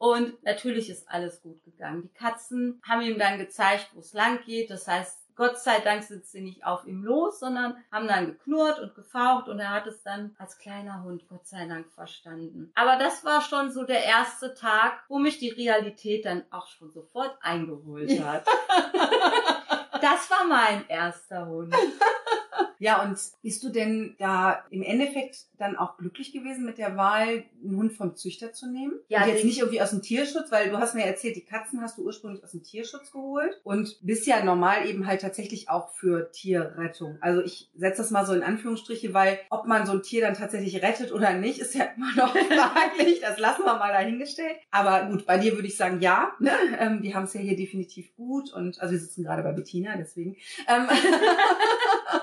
Und 0.00 0.42
natürlich 0.42 0.90
ist 0.90 1.08
alles 1.08 1.40
gut 1.42 1.62
gegangen. 1.62 2.02
Die 2.02 2.12
Katzen 2.12 2.80
haben 2.86 3.02
ihm 3.02 3.18
dann 3.18 3.38
gezeigt, 3.38 3.90
wo 3.94 4.00
es 4.00 4.12
lang 4.12 4.40
geht. 4.44 4.70
Das 4.70 4.88
heißt, 4.88 5.22
Gott 5.34 5.58
sei 5.58 5.80
Dank 5.80 6.02
sind 6.02 6.26
sie 6.26 6.40
nicht 6.40 6.64
auf 6.66 6.84
ihm 6.86 7.04
los, 7.04 7.40
sondern 7.40 7.76
haben 7.90 8.06
dann 8.06 8.26
geknurrt 8.26 8.80
und 8.80 8.94
gefaucht 8.94 9.48
und 9.48 9.58
er 9.60 9.70
hat 9.70 9.86
es 9.86 10.02
dann 10.02 10.34
als 10.38 10.58
kleiner 10.58 11.02
Hund 11.04 11.26
Gott 11.28 11.46
sei 11.46 11.66
Dank 11.66 11.90
verstanden. 11.90 12.70
Aber 12.74 12.96
das 12.96 13.24
war 13.24 13.40
schon 13.40 13.70
so 13.70 13.84
der 13.84 14.04
erste 14.04 14.54
Tag, 14.54 15.04
wo 15.08 15.18
mich 15.18 15.38
die 15.38 15.50
Realität 15.50 16.26
dann 16.26 16.44
auch 16.50 16.66
schon 16.66 16.90
sofort 16.90 17.36
eingeholt 17.40 18.22
hat. 18.22 18.46
das 20.00 20.30
war 20.30 20.44
mein 20.44 20.88
erster 20.88 21.46
Hund. 21.46 21.74
Ja, 22.82 23.00
und 23.04 23.16
bist 23.42 23.62
du 23.62 23.68
denn 23.68 24.16
da 24.18 24.64
im 24.70 24.82
Endeffekt 24.82 25.46
dann 25.56 25.76
auch 25.76 25.98
glücklich 25.98 26.32
gewesen 26.32 26.64
mit 26.64 26.78
der 26.78 26.96
Wahl, 26.96 27.44
einen 27.62 27.76
Hund 27.76 27.92
vom 27.92 28.16
Züchter 28.16 28.52
zu 28.52 28.68
nehmen? 28.68 28.94
Ja, 29.06 29.22
und 29.22 29.28
jetzt 29.28 29.44
nicht 29.44 29.60
irgendwie 29.60 29.80
aus 29.80 29.90
dem 29.90 30.02
Tierschutz, 30.02 30.50
weil 30.50 30.68
du 30.68 30.78
hast 30.78 30.96
mir 30.96 31.04
erzählt, 31.04 31.36
die 31.36 31.44
Katzen 31.44 31.80
hast 31.80 31.96
du 31.96 32.04
ursprünglich 32.04 32.42
aus 32.42 32.50
dem 32.50 32.64
Tierschutz 32.64 33.12
geholt 33.12 33.60
und 33.62 33.98
bist 34.02 34.26
ja 34.26 34.42
normal 34.42 34.88
eben 34.88 35.06
halt 35.06 35.20
tatsächlich 35.20 35.70
auch 35.70 35.90
für 35.90 36.32
Tierrettung. 36.32 37.18
Also 37.20 37.40
ich 37.40 37.70
setze 37.76 38.02
das 38.02 38.10
mal 38.10 38.26
so 38.26 38.32
in 38.32 38.42
Anführungsstriche, 38.42 39.14
weil 39.14 39.38
ob 39.48 39.68
man 39.68 39.86
so 39.86 39.92
ein 39.92 40.02
Tier 40.02 40.22
dann 40.22 40.34
tatsächlich 40.34 40.82
rettet 40.82 41.12
oder 41.12 41.34
nicht, 41.34 41.60
ist 41.60 41.76
ja 41.76 41.84
immer 41.96 42.12
noch 42.16 42.36
fraglich. 42.36 43.20
Das 43.20 43.38
lassen 43.38 43.62
wir 43.62 43.74
mal 43.76 43.92
dahingestellt. 43.92 44.56
Aber 44.72 45.06
gut, 45.06 45.24
bei 45.24 45.38
dir 45.38 45.54
würde 45.54 45.68
ich 45.68 45.76
sagen, 45.76 46.00
ja. 46.00 46.32
Ne? 46.40 46.50
Ähm, 46.80 47.00
die 47.00 47.14
haben 47.14 47.26
es 47.26 47.34
ja 47.34 47.40
hier 47.40 47.56
definitiv 47.56 48.12
gut 48.16 48.52
und 48.52 48.80
also 48.80 48.90
wir 48.90 48.98
sitzen 48.98 49.22
gerade 49.22 49.44
bei 49.44 49.52
Bettina, 49.52 49.96
deswegen. 49.96 50.34
Ähm, 50.66 50.88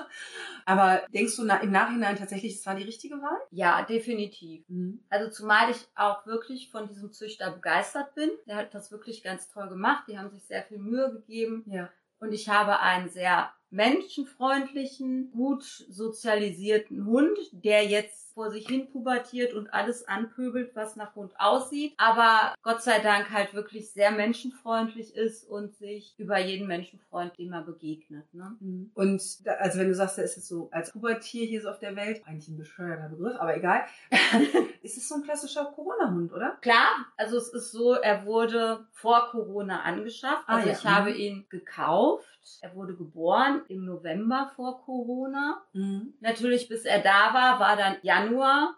Aber 0.64 1.02
denkst 1.12 1.36
du 1.36 1.42
im 1.42 1.70
Nachhinein 1.70 2.16
tatsächlich, 2.16 2.56
es 2.56 2.66
war 2.66 2.74
die 2.74 2.84
richtige 2.84 3.16
Wahl? 3.16 3.38
Ja, 3.50 3.82
definitiv. 3.82 4.64
Also 5.08 5.30
zumal 5.30 5.70
ich 5.70 5.86
auch 5.94 6.26
wirklich 6.26 6.70
von 6.70 6.88
diesem 6.88 7.12
Züchter 7.12 7.50
begeistert 7.50 8.14
bin. 8.14 8.30
Der 8.46 8.56
hat 8.56 8.74
das 8.74 8.90
wirklich 8.90 9.22
ganz 9.22 9.48
toll 9.48 9.68
gemacht. 9.68 10.04
Die 10.08 10.18
haben 10.18 10.30
sich 10.30 10.44
sehr 10.44 10.62
viel 10.62 10.78
Mühe 10.78 11.10
gegeben. 11.12 11.64
Ja. 11.66 11.90
Und 12.18 12.32
ich 12.32 12.48
habe 12.48 12.80
einen 12.80 13.08
sehr 13.08 13.50
menschenfreundlichen, 13.70 15.30
gut 15.30 15.62
sozialisierten 15.64 17.06
Hund, 17.06 17.38
der 17.52 17.86
jetzt 17.86 18.29
vor 18.34 18.50
sich 18.50 18.66
hin 18.66 18.90
pubertiert 18.90 19.52
und 19.54 19.72
alles 19.72 20.06
anpöbelt, 20.08 20.74
was 20.74 20.96
nach 20.96 21.14
Hund 21.14 21.32
aussieht, 21.38 21.94
aber 21.96 22.54
Gott 22.62 22.82
sei 22.82 22.98
Dank 23.00 23.30
halt 23.30 23.54
wirklich 23.54 23.90
sehr 23.90 24.10
menschenfreundlich 24.10 25.14
ist 25.14 25.48
und 25.48 25.74
sich 25.76 26.14
über 26.18 26.38
jeden 26.38 26.66
Menschen 26.66 26.98
freut, 27.10 27.38
dem 27.38 27.52
er 27.52 27.62
begegnet. 27.62 28.32
Ne? 28.32 28.56
Mhm. 28.60 28.90
Und 28.94 29.46
da, 29.46 29.52
also 29.54 29.78
wenn 29.78 29.88
du 29.88 29.94
sagst, 29.94 30.18
er 30.18 30.24
ist 30.24 30.36
jetzt 30.36 30.48
so 30.48 30.68
als 30.72 30.92
Pubertier 30.92 31.46
hier 31.46 31.60
so 31.62 31.68
auf 31.68 31.78
der 31.78 31.96
Welt, 31.96 32.22
eigentlich 32.26 32.48
ein 32.48 32.56
bescheuerter 32.56 33.08
Begriff, 33.08 33.36
aber 33.38 33.56
egal, 33.56 33.82
ist 34.82 34.96
es 34.96 35.08
so 35.08 35.16
ein 35.16 35.22
klassischer 35.22 35.64
Corona-Hund, 35.66 36.32
oder? 36.32 36.56
Klar, 36.60 36.88
also 37.16 37.36
es 37.36 37.48
ist 37.52 37.72
so, 37.72 37.94
er 37.94 38.24
wurde 38.26 38.86
vor 38.92 39.28
Corona 39.30 39.82
angeschafft. 39.82 40.44
Ah, 40.46 40.56
Also 40.56 40.68
ja. 40.68 40.74
ich 40.74 40.84
habe 40.84 41.10
ihn 41.12 41.46
gekauft. 41.48 42.26
Er 42.62 42.74
wurde 42.74 42.94
geboren 42.96 43.62
im 43.68 43.84
November 43.84 44.50
vor 44.56 44.82
Corona. 44.84 45.62
Mhm. 45.72 46.14
Natürlich, 46.20 46.68
bis 46.68 46.84
er 46.84 47.00
da 47.00 47.32
war, 47.34 47.60
war 47.60 47.76
dann 47.76 47.96
Januar. 48.02 48.19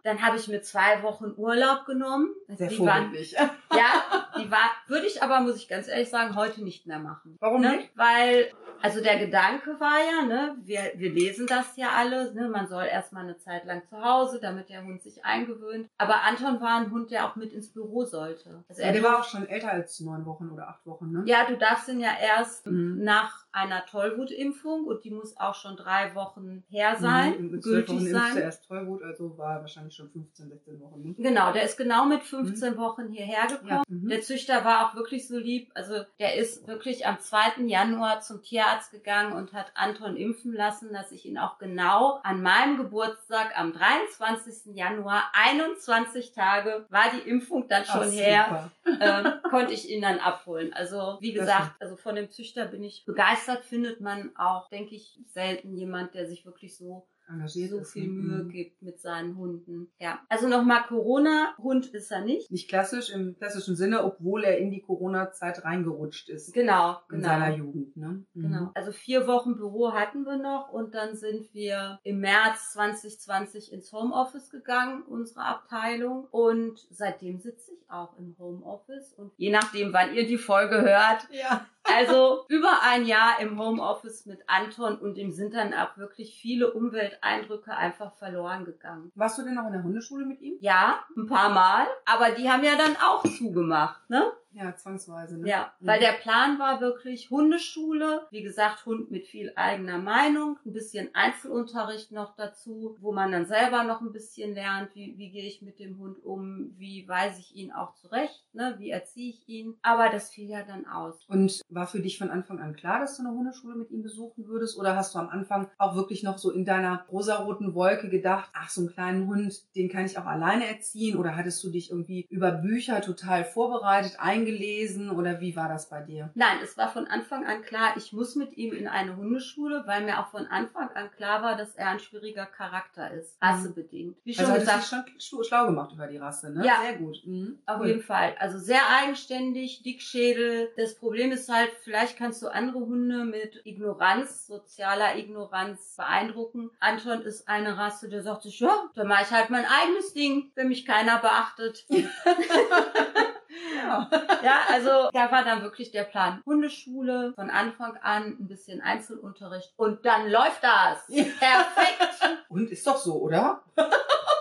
Dann 0.05 0.23
habe 0.23 0.37
ich 0.37 0.49
mir 0.49 0.63
zwei 0.63 1.03
Wochen 1.03 1.33
Urlaub 1.37 1.85
genommen. 1.87 2.35
Sehr 2.49 2.69
die 2.69 2.79
waren, 2.81 3.13
ja, 3.75 4.03
die 4.39 4.51
war, 4.51 4.71
würde 4.87 5.07
ich 5.07 5.23
aber, 5.23 5.41
muss 5.41 5.57
ich 5.57 5.69
ganz 5.69 5.89
ehrlich 5.89 6.11
sagen, 6.11 6.37
heute 6.37 6.63
nicht 6.63 6.87
mehr 6.87 6.99
machen. 6.99 7.37
Warum 7.41 7.61
ne? 7.63 7.77
nicht? 7.77 7.91
Weil, 7.97 8.53
also 8.81 9.03
der 9.03 9.19
Gedanke 9.19 9.79
war 9.81 9.99
ja, 9.99 10.23
ne, 10.27 10.57
wir, 10.63 10.93
wir 10.97 11.11
lesen 11.11 11.47
das 11.47 11.77
ja 11.77 11.91
alle, 11.91 12.33
ne, 12.35 12.49
man 12.49 12.67
soll 12.69 12.85
erstmal 12.85 13.25
eine 13.25 13.37
Zeit 13.39 13.65
lang 13.65 13.83
zu 13.89 14.01
Hause, 14.03 14.39
damit 14.41 14.69
der 14.69 14.85
Hund 14.85 15.03
sich 15.03 15.25
eingewöhnt. 15.25 15.89
Aber 15.99 16.23
Anton 16.23 16.61
war 16.61 16.77
ein 16.81 16.91
Hund, 16.91 17.11
der 17.11 17.27
auch 17.27 17.37
mit 17.37 17.53
ins 17.53 17.73
Büro 17.73 18.05
sollte. 18.05 18.65
Also 18.69 18.83
Ja, 18.83 18.89
er 18.89 18.93
der 18.93 19.03
war 19.03 19.19
auch 19.21 19.25
schon 19.25 19.49
älter 19.49 19.71
als 19.71 20.01
neun 20.01 20.27
Wochen 20.27 20.51
oder 20.51 20.69
acht 20.69 20.87
Wochen, 20.87 21.11
ne? 21.11 21.23
ja, 21.27 21.45
du 21.47 21.57
darfst 21.57 21.89
ihn 21.89 22.01
ja 22.01 22.11
erst 22.21 22.67
Mhm. 22.67 23.03
nach 23.03 23.42
einer 23.53 23.85
Tollwutimpfung 23.87 24.85
und 24.85 25.05
die 25.05 25.11
muss 25.11 25.37
auch 25.37 25.55
schon 25.55 25.77
drei 25.77 26.15
Wochen 26.15 26.65
her 26.69 26.97
sein, 26.99 27.33
Mhm. 27.39 27.51
Mit 27.53 27.63
zwölf 27.63 27.87
gültig 27.87 27.95
Wochen 28.07 28.13
sein. 28.13 28.37
erst 28.39 28.67
Tollwut, 28.67 29.03
also 29.03 29.37
war 29.37 29.61
wahrscheinlich 29.61 29.95
schon 29.95 30.09
15, 30.11 30.49
16 30.49 30.81
Wochen. 30.81 31.03
Ne? 31.03 31.15
Genau, 31.19 31.53
der 31.53 31.63
ist 31.65 31.77
genau 31.77 32.05
mit 32.07 32.23
15 32.23 32.77
Wochen 32.77 33.09
hierher 33.09 33.47
gekommen. 33.47 33.69
Ja. 33.69 33.83
Mhm. 33.89 34.09
Der 34.09 34.21
Züchter 34.23 34.65
war 34.65 34.87
auch 34.87 34.95
wirklich 34.95 35.29
so 35.29 35.39
lieb. 35.39 35.71
Also 35.75 36.05
der 36.19 36.37
ist 36.37 36.67
wirklich 36.67 37.07
am 37.07 37.19
2. 37.21 37.63
Januar 37.67 38.21
zum 38.21 38.43
Tierarzt 38.43 38.91
gegangen 38.91 39.33
und 39.35 39.53
hat 39.53 39.73
Anton 39.75 40.17
impfen 40.17 40.53
lassen, 40.55 40.93
dass 40.93 41.13
ich 41.13 41.27
ihn 41.27 41.39
auch 41.39 41.59
genau 41.59 42.21
an 42.23 42.43
meinem 42.43 42.77
Geburtstag 42.79 43.53
am 43.59 43.73
23. 43.73 44.75
Januar, 44.75 45.25
21 45.35 46.33
Tage, 46.33 46.87
war 46.89 47.05
die 47.15 47.29
Impfung 47.29 47.69
dann 47.69 47.85
schon 47.85 48.03
Ach, 48.09 48.13
her, 48.13 48.71
ähm, 49.01 49.33
konnte 49.51 49.73
ich 49.75 49.91
ihn 49.91 50.03
dann 50.03 50.19
abholen. 50.19 50.73
Also 50.73 51.19
wie 51.21 51.33
gesagt, 51.33 51.73
also 51.81 51.97
von 51.97 52.15
dem 52.15 52.31
Züchter 52.31 52.65
bin 52.67 52.83
ich 52.83 53.05
begeistert, 53.05 53.42
findet 53.65 54.01
man 54.01 54.31
auch, 54.37 54.69
denke 54.69 54.95
ich, 54.95 55.21
selten 55.27 55.75
jemand, 55.75 56.15
der 56.15 56.27
sich 56.27 56.45
wirklich 56.47 56.77
so 56.77 57.07
Engagiert 57.29 57.71
so 57.71 57.83
viel 57.85 58.09
ne? 58.09 58.13
Mühe 58.13 58.45
Mhm. 58.45 58.49
gibt 58.51 58.83
mit 58.83 59.01
seinen 59.01 59.37
Hunden. 59.37 59.91
Ja. 60.01 60.21
Also 60.29 60.49
nochmal 60.49 60.83
Corona, 60.89 61.55
Hund 61.57 61.87
ist 61.95 62.11
er 62.11 62.23
nicht. 62.25 62.51
Nicht 62.51 62.69
klassisch 62.69 63.11
im 63.11 63.37
klassischen 63.39 63.77
Sinne, 63.77 64.03
obwohl 64.05 64.43
er 64.45 64.59
in 64.59 64.71
die 64.73 64.83
Corona-Zeit 64.83 65.65
reingerutscht 65.65 66.29
ist. 66.29 66.53
Genau, 66.53 66.95
In 67.11 67.19
genau. 67.21 67.29
seiner 67.29 67.55
Jugend, 67.57 67.97
ne? 67.97 68.25
Mhm. 68.35 68.43
Genau. 68.43 68.71
Also 68.75 68.91
vier 68.91 69.27
Wochen 69.29 69.55
Büro 69.57 69.93
hatten 69.93 70.25
wir 70.25 70.37
noch 70.37 70.73
und 70.73 70.95
dann 70.97 71.15
sind 71.17 71.55
wir 71.55 72.01
im 72.03 72.19
März 72.19 72.73
2020 72.73 73.73
ins 73.73 73.93
Homeoffice 73.93 74.51
gegangen, 74.51 75.03
unsere 75.03 75.45
Abteilung. 75.45 76.27
Und 76.33 76.87
seitdem 76.91 77.39
sitze 77.39 77.73
ich 77.73 77.89
auch 77.89 78.19
im 78.19 78.35
Homeoffice 78.39 79.13
und 79.15 79.33
je 79.37 79.51
nachdem, 79.53 79.93
wann 79.93 80.13
ihr 80.13 80.27
die 80.27 80.39
Folge 80.39 80.83
hört, 80.83 81.29
Ja. 81.31 81.67
Also 81.85 82.45
über 82.49 82.81
ein 82.83 83.07
Jahr 83.07 83.41
im 83.41 83.59
Homeoffice 83.59 84.27
mit 84.27 84.41
Anton 84.47 84.97
und 84.99 85.17
ihm 85.17 85.33
sind 85.33 85.55
dann 85.55 85.75
auch 85.75 85.97
wirklich 85.97 86.39
viele 86.41 86.73
Umwelteindrücke 86.73 87.75
einfach 87.77 88.13
verloren 88.15 88.65
gegangen. 88.65 89.11
Warst 89.15 89.39
du 89.39 89.43
denn 89.43 89.55
noch 89.55 89.67
in 89.67 89.73
der 89.73 89.83
Hundeschule 89.83 90.25
mit 90.25 90.41
ihm? 90.41 90.57
Ja, 90.61 91.01
ein 91.17 91.27
paar 91.27 91.51
Mal, 91.51 91.87
aber 92.05 92.31
die 92.31 92.51
haben 92.51 92.65
ja 92.65 92.77
dann 92.77 92.97
auch 92.97 93.23
zugemacht, 93.39 94.09
ne? 94.09 94.33
Ja, 94.55 94.75
zwangsweise, 94.77 95.39
ne? 95.41 95.49
Ja, 95.49 95.73
Mhm. 95.81 95.87
weil 95.87 96.01
der 96.01 96.13
Plan 96.13 96.59
war 96.59 96.81
wirklich 96.81 97.31
Hundeschule, 97.31 98.27
wie 98.31 98.43
gesagt, 98.43 98.85
Hund 98.87 99.11
mit 99.11 99.27
viel 99.27 99.53
eigener 99.57 99.99
Meinung, 99.99 100.59
ein 100.67 100.73
bisschen 100.73 101.11
Einzelunterricht 101.15 102.13
noch 102.13 102.35
dazu, 102.37 102.97
wo 103.01 103.13
man 103.13 103.33
dann 103.33 103.47
selber 103.47 103.85
noch 103.85 104.01
ein 104.01 104.13
bisschen 104.13 104.55
lernt, 104.55 104.95
wie, 104.95 105.17
wie 105.17 105.31
gehe 105.31 105.47
ich 105.47 105.63
mit 105.63 105.79
dem 105.79 105.99
Hund 105.99 106.23
um, 106.25 106.75
wie 106.79 107.07
weise 107.09 107.41
ich 107.41 107.55
ihn 107.57 107.73
auch 107.73 107.95
zurecht, 107.95 108.45
ne, 108.53 108.75
wie 108.79 108.91
erziehe 108.91 109.31
ich 109.31 109.49
ihn. 109.49 109.77
Aber 109.83 110.09
das 110.11 110.31
fiel 110.31 110.49
ja 110.49 110.63
dann 110.65 110.87
aus. 110.87 111.25
Und 111.29 111.61
war 111.69 111.87
für 111.87 112.01
dich 112.01 112.19
von 112.19 112.31
Anfang 112.31 112.61
an 112.61 112.75
klar, 112.75 113.01
dass 113.01 113.17
du 113.17 113.23
eine 113.27 113.33
Hundeschule 113.37 113.75
mit 113.77 113.91
ihm 113.91 114.03
besuchen 114.03 114.47
würdest? 114.47 114.79
Oder 114.79 114.97
hast 114.97 115.15
du 115.15 115.19
am 115.19 115.29
Anfang 115.29 115.71
auch 115.79 115.95
wirklich 115.97 116.23
noch 116.23 116.39
so 116.39 116.51
in 116.51 116.65
deiner 116.65 117.05
rosaroten 117.11 117.75
Wolke 117.75 118.09
gedacht, 118.09 118.51
ach, 118.55 118.71
so 118.71 118.83
einen 118.83 118.91
kleinen 118.93 119.27
Hund, 119.27 119.63
den 119.75 119.89
kann 119.89 120.05
ich 120.05 120.19
auch 120.19 120.27
alleine 120.27 120.67
erziehen? 120.67 121.17
Oder 121.17 121.37
hattest 121.37 121.63
du 121.65 121.71
dich 121.71 121.91
irgendwie 121.91 122.27
über 122.31 122.51
Bücher 122.53 123.01
total 123.01 123.45
vorbereitet, 123.45 124.17
eingelesen? 124.43 125.11
Oder 125.11 125.41
wie 125.41 125.55
war 125.57 125.69
das 125.69 125.89
bei 125.89 126.01
dir? 126.03 126.31
Nein, 126.35 126.59
es 126.63 126.77
war 126.77 126.91
von 126.91 127.07
Anfang 127.07 127.47
an 127.47 127.63
klar, 127.63 127.95
ich 127.97 128.13
muss 128.13 128.35
mit 128.37 128.57
ihm 128.57 128.73
in 128.73 128.89
eine 128.89 129.17
Hundeschule, 129.17 129.85
weil 129.87 130.05
mir 130.05 130.19
auch 130.21 130.29
von 130.29 130.47
Anfang 130.47 130.91
an 130.91 131.11
klar 131.17 131.43
war, 131.43 131.57
dass 131.57 131.75
er 131.77 131.89
ein 131.89 132.01
schwieriger 132.01 132.47
Charakter 132.47 133.11
ist, 133.13 133.37
rassebedingt. 133.41 134.17
Wie 134.25 134.35
schon 134.35 134.47
also 134.47 134.59
gesagt, 134.61 134.79
hast 134.79 134.93
du 134.93 134.97
dich 135.13 135.25
schon 135.25 135.39
schlau- 135.41 135.45
schlau 135.45 135.67
gemacht 135.67 135.93
über 135.93 136.07
die 136.07 136.19
Rasse, 136.19 136.51
ne? 136.51 136.65
Ja. 136.67 136.81
Sehr 136.83 136.95
gut. 136.99 137.23
Mhm. 137.25 137.59
Auf 137.67 137.81
Cool. 137.81 137.89
jeden 137.89 138.03
Fall. 138.03 138.35
Also 138.39 138.59
sehr 138.59 138.81
eigenständig, 138.91 139.83
Dickschädel. 139.83 140.71
Das 140.77 140.95
Problem 140.95 141.33
ist 141.33 141.49
halt, 141.53 141.71
vielleicht 141.83 142.17
kannst 142.19 142.43
du 142.43 142.49
andere 142.49 142.81
Hunde 142.81 143.25
mit 143.25 143.61
Ignoranz, 143.65 144.47
sozialer 144.47 145.17
Ignoranz 145.17 145.95
beeindrucken. 145.97 146.71
Anton 146.81 147.23
ist 147.23 147.49
eine 147.49 147.77
Rasse, 147.79 148.09
der 148.09 148.23
sagt 148.23 148.43
sich, 148.43 148.59
ja, 148.61 148.91
dann 148.95 149.07
mache 149.09 149.25
ich 149.25 149.31
halt 149.31 149.51
mein 149.51 149.65
eigenes 149.67 150.13
Ding, 150.15 150.51
wenn 150.55 150.69
mich 150.69 150.85
keiner 150.87 151.19
beachtet. 151.19 151.87
Ja. 153.75 154.09
ja, 154.43 154.61
also 154.71 155.11
da 155.13 155.31
war 155.31 155.45
dann 155.45 155.63
wirklich 155.63 155.91
der 155.91 156.05
Plan. 156.05 156.43
Hundeschule, 156.45 157.33
von 157.35 157.51
Anfang 157.51 157.97
an 158.03 158.37
ein 158.41 158.49
bisschen 158.49 158.81
Einzelunterricht 158.81 159.73
und 159.77 160.05
dann 160.05 160.31
läuft 160.31 160.63
das. 160.63 161.07
Perfekt. 161.07 162.41
Und 162.49 162.71
ist 162.71 162.87
doch 162.87 162.97
so, 162.97 163.15
oder? 163.15 163.63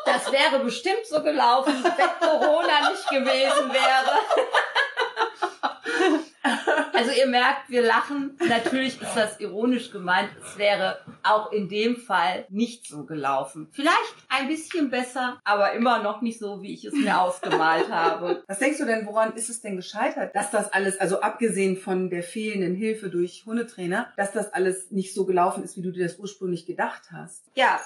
Das 0.06 0.32
wäre 0.32 0.60
bestimmt 0.64 1.06
so 1.06 1.22
gelaufen, 1.22 1.84
wenn 1.84 2.30
Corona 2.30 2.90
nicht 2.90 3.10
gewesen 3.10 3.72
wäre. 3.72 4.20
Also 7.01 7.13
ihr 7.13 7.25
merkt, 7.25 7.72
wir 7.72 7.81
lachen. 7.81 8.38
Natürlich 8.48 9.01
ist 9.01 9.15
das 9.15 9.39
ironisch 9.39 9.89
gemeint. 9.89 10.29
Es 10.46 10.60
wäre 10.60 11.00
auch 11.24 11.51
in 11.51 11.67
dem 11.67 11.96
Fall 11.96 12.46
nicht 12.50 12.86
so 12.86 13.05
gelaufen. 13.05 13.70
Vielleicht 13.72 14.15
ein 14.29 14.48
bisschen 14.48 14.91
besser, 14.91 15.39
aber 15.43 15.72
immer 15.72 16.03
noch 16.03 16.22
nicht 16.22 16.38
so, 16.38 16.62
wie 16.62 16.72
ich 16.72 16.86
es 16.86 16.93
mir 16.93 17.20
ausgemalt 17.20 17.89
habe. 17.91 18.43
Was 18.46 18.60
denkst 18.60 18.77
du 18.77 18.86
denn, 18.86 19.08
woran 19.08 19.34
ist 19.34 19.50
es 19.50 19.62
denn 19.62 19.77
gescheitert, 19.77 20.36
dass 20.36 20.51
das 20.51 20.72
alles, 20.74 21.00
also 21.00 21.22
abgesehen 21.22 21.75
von 21.75 22.12
der 22.12 22.22
fehlenden 22.22 22.75
Hilfe 22.75 23.10
durch 23.10 23.46
Hundetrainer, 23.48 24.13
dass 24.15 24.31
das 24.31 24.53
alles 24.53 24.91
nicht 24.91 25.15
so 25.15 25.25
gelaufen 25.25 25.63
ist, 25.63 25.75
wie 25.77 25.81
du 25.81 25.91
dir 25.91 26.03
das 26.03 26.20
ursprünglich 26.20 26.67
gedacht 26.67 27.05
hast? 27.12 27.46
Ja, 27.55 27.79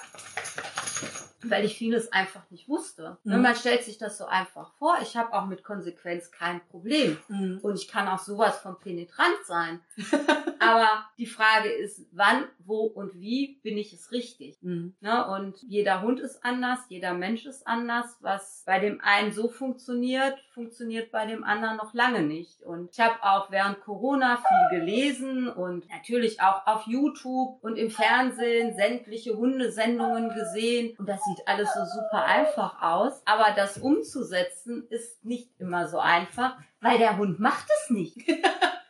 weil 1.42 1.64
ich 1.64 1.76
vieles 1.76 2.12
einfach 2.12 2.50
nicht 2.50 2.68
wusste. 2.68 3.18
Mhm. 3.24 3.42
Man 3.42 3.54
stellt 3.54 3.82
sich 3.84 3.98
das 3.98 4.18
so 4.18 4.26
einfach 4.26 4.72
vor. 4.74 4.96
Ich 5.02 5.16
habe 5.16 5.32
auch 5.32 5.46
mit 5.46 5.62
Konsequenz 5.64 6.30
kein 6.30 6.60
Problem. 6.68 7.18
Und 7.62 7.78
ich 7.78 7.88
kann 7.88 8.08
auch 8.08 8.18
sowas 8.18 8.58
von 8.58 8.78
penetrant 8.78 9.36
sein. 9.44 9.80
Aber 10.58 10.88
die 11.18 11.26
Frage 11.26 11.68
ist, 11.68 12.06
wann, 12.12 12.44
wo 12.58 12.80
und 12.84 13.14
wie 13.20 13.58
bin 13.62 13.76
ich 13.76 13.92
es 13.92 14.12
richtig? 14.12 14.58
Mhm. 14.62 14.94
Ne? 15.00 15.26
Und 15.28 15.62
jeder 15.62 16.02
Hund 16.02 16.20
ist 16.20 16.44
anders, 16.44 16.80
jeder 16.88 17.14
Mensch 17.14 17.46
ist 17.46 17.66
anders. 17.66 18.16
Was 18.20 18.62
bei 18.66 18.78
dem 18.78 19.00
einen 19.02 19.32
so 19.32 19.48
funktioniert, 19.48 20.38
funktioniert 20.52 21.12
bei 21.12 21.26
dem 21.26 21.44
anderen 21.44 21.76
noch 21.76 21.94
lange 21.94 22.22
nicht. 22.22 22.62
Und 22.62 22.90
ich 22.92 23.00
habe 23.00 23.22
auch 23.22 23.50
während 23.50 23.80
Corona 23.80 24.38
viel 24.38 24.80
gelesen 24.80 25.48
und 25.48 25.88
natürlich 25.88 26.40
auch 26.40 26.66
auf 26.66 26.86
YouTube 26.86 27.62
und 27.62 27.76
im 27.76 27.90
Fernsehen 27.90 28.74
sämtliche 28.74 29.36
Hundesendungen 29.36 30.30
gesehen. 30.30 30.96
Und 30.98 31.08
das 31.08 31.20
sieht 31.26 31.46
alles 31.48 31.68
so 31.74 31.84
super 31.84 32.24
einfach 32.24 32.80
aus. 32.82 33.20
Aber 33.24 33.52
das 33.56 33.78
umzusetzen 33.78 34.86
ist 34.90 35.24
nicht 35.24 35.50
immer 35.58 35.88
so 35.88 35.98
einfach, 35.98 36.56
weil 36.80 36.98
der 36.98 37.16
Hund 37.16 37.40
macht 37.40 37.66
es 37.82 37.90
nicht. 37.90 38.16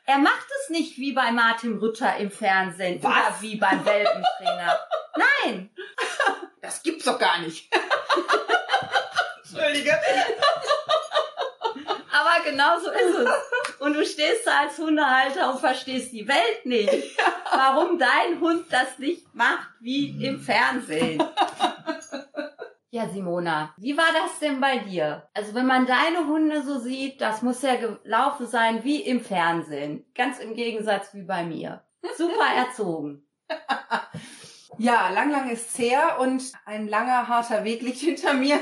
Er 0.08 0.18
macht 0.18 0.46
es 0.62 0.70
nicht 0.70 0.98
wie 0.98 1.12
bei 1.14 1.32
Martin 1.32 1.78
Rütter 1.78 2.14
im 2.18 2.30
Fernsehen 2.30 3.02
Was? 3.02 3.10
oder 3.10 3.34
wie 3.40 3.56
beim 3.56 3.84
Welpentrainer. 3.84 4.78
Nein, 5.44 5.68
Das 6.60 6.80
gibt's 6.84 7.06
doch 7.06 7.18
gar 7.18 7.40
nicht. 7.40 7.68
Entschuldige. 9.42 9.98
aber 12.12 12.44
genau 12.44 12.78
so 12.78 12.90
ist 12.92 13.18
es. 13.18 13.80
Und 13.80 13.94
du 13.94 14.06
stehst 14.06 14.46
da 14.46 14.60
als 14.60 14.78
Hundehalter 14.78 15.52
und 15.52 15.58
verstehst 15.58 16.12
die 16.12 16.28
Welt 16.28 16.64
nicht. 16.66 17.18
Warum 17.50 17.98
dein 17.98 18.38
Hund 18.40 18.66
das 18.70 18.98
nicht 18.98 19.34
macht 19.34 19.68
wie 19.80 20.24
im 20.24 20.40
Fernsehen. 20.40 21.20
Ja, 22.96 23.06
Simona, 23.10 23.74
wie 23.76 23.94
war 23.94 24.10
das 24.14 24.38
denn 24.38 24.58
bei 24.58 24.78
dir? 24.78 25.28
Also 25.34 25.52
wenn 25.52 25.66
man 25.66 25.84
deine 25.84 26.26
Hunde 26.28 26.62
so 26.62 26.78
sieht, 26.78 27.20
das 27.20 27.42
muss 27.42 27.60
ja 27.60 27.76
gelaufen 27.76 28.46
sein 28.46 28.84
wie 28.84 29.02
im 29.02 29.20
Fernsehen. 29.20 30.06
Ganz 30.14 30.38
im 30.38 30.54
Gegensatz 30.54 31.12
wie 31.12 31.24
bei 31.24 31.44
mir. 31.44 31.84
Super 32.16 32.54
erzogen. 32.56 33.28
ja, 34.78 35.10
lang, 35.10 35.30
lang 35.30 35.50
ist's 35.50 35.78
her 35.78 36.16
und 36.20 36.42
ein 36.64 36.88
langer, 36.88 37.28
harter 37.28 37.64
Weg 37.64 37.82
liegt 37.82 37.98
hinter 37.98 38.32
mir. 38.32 38.60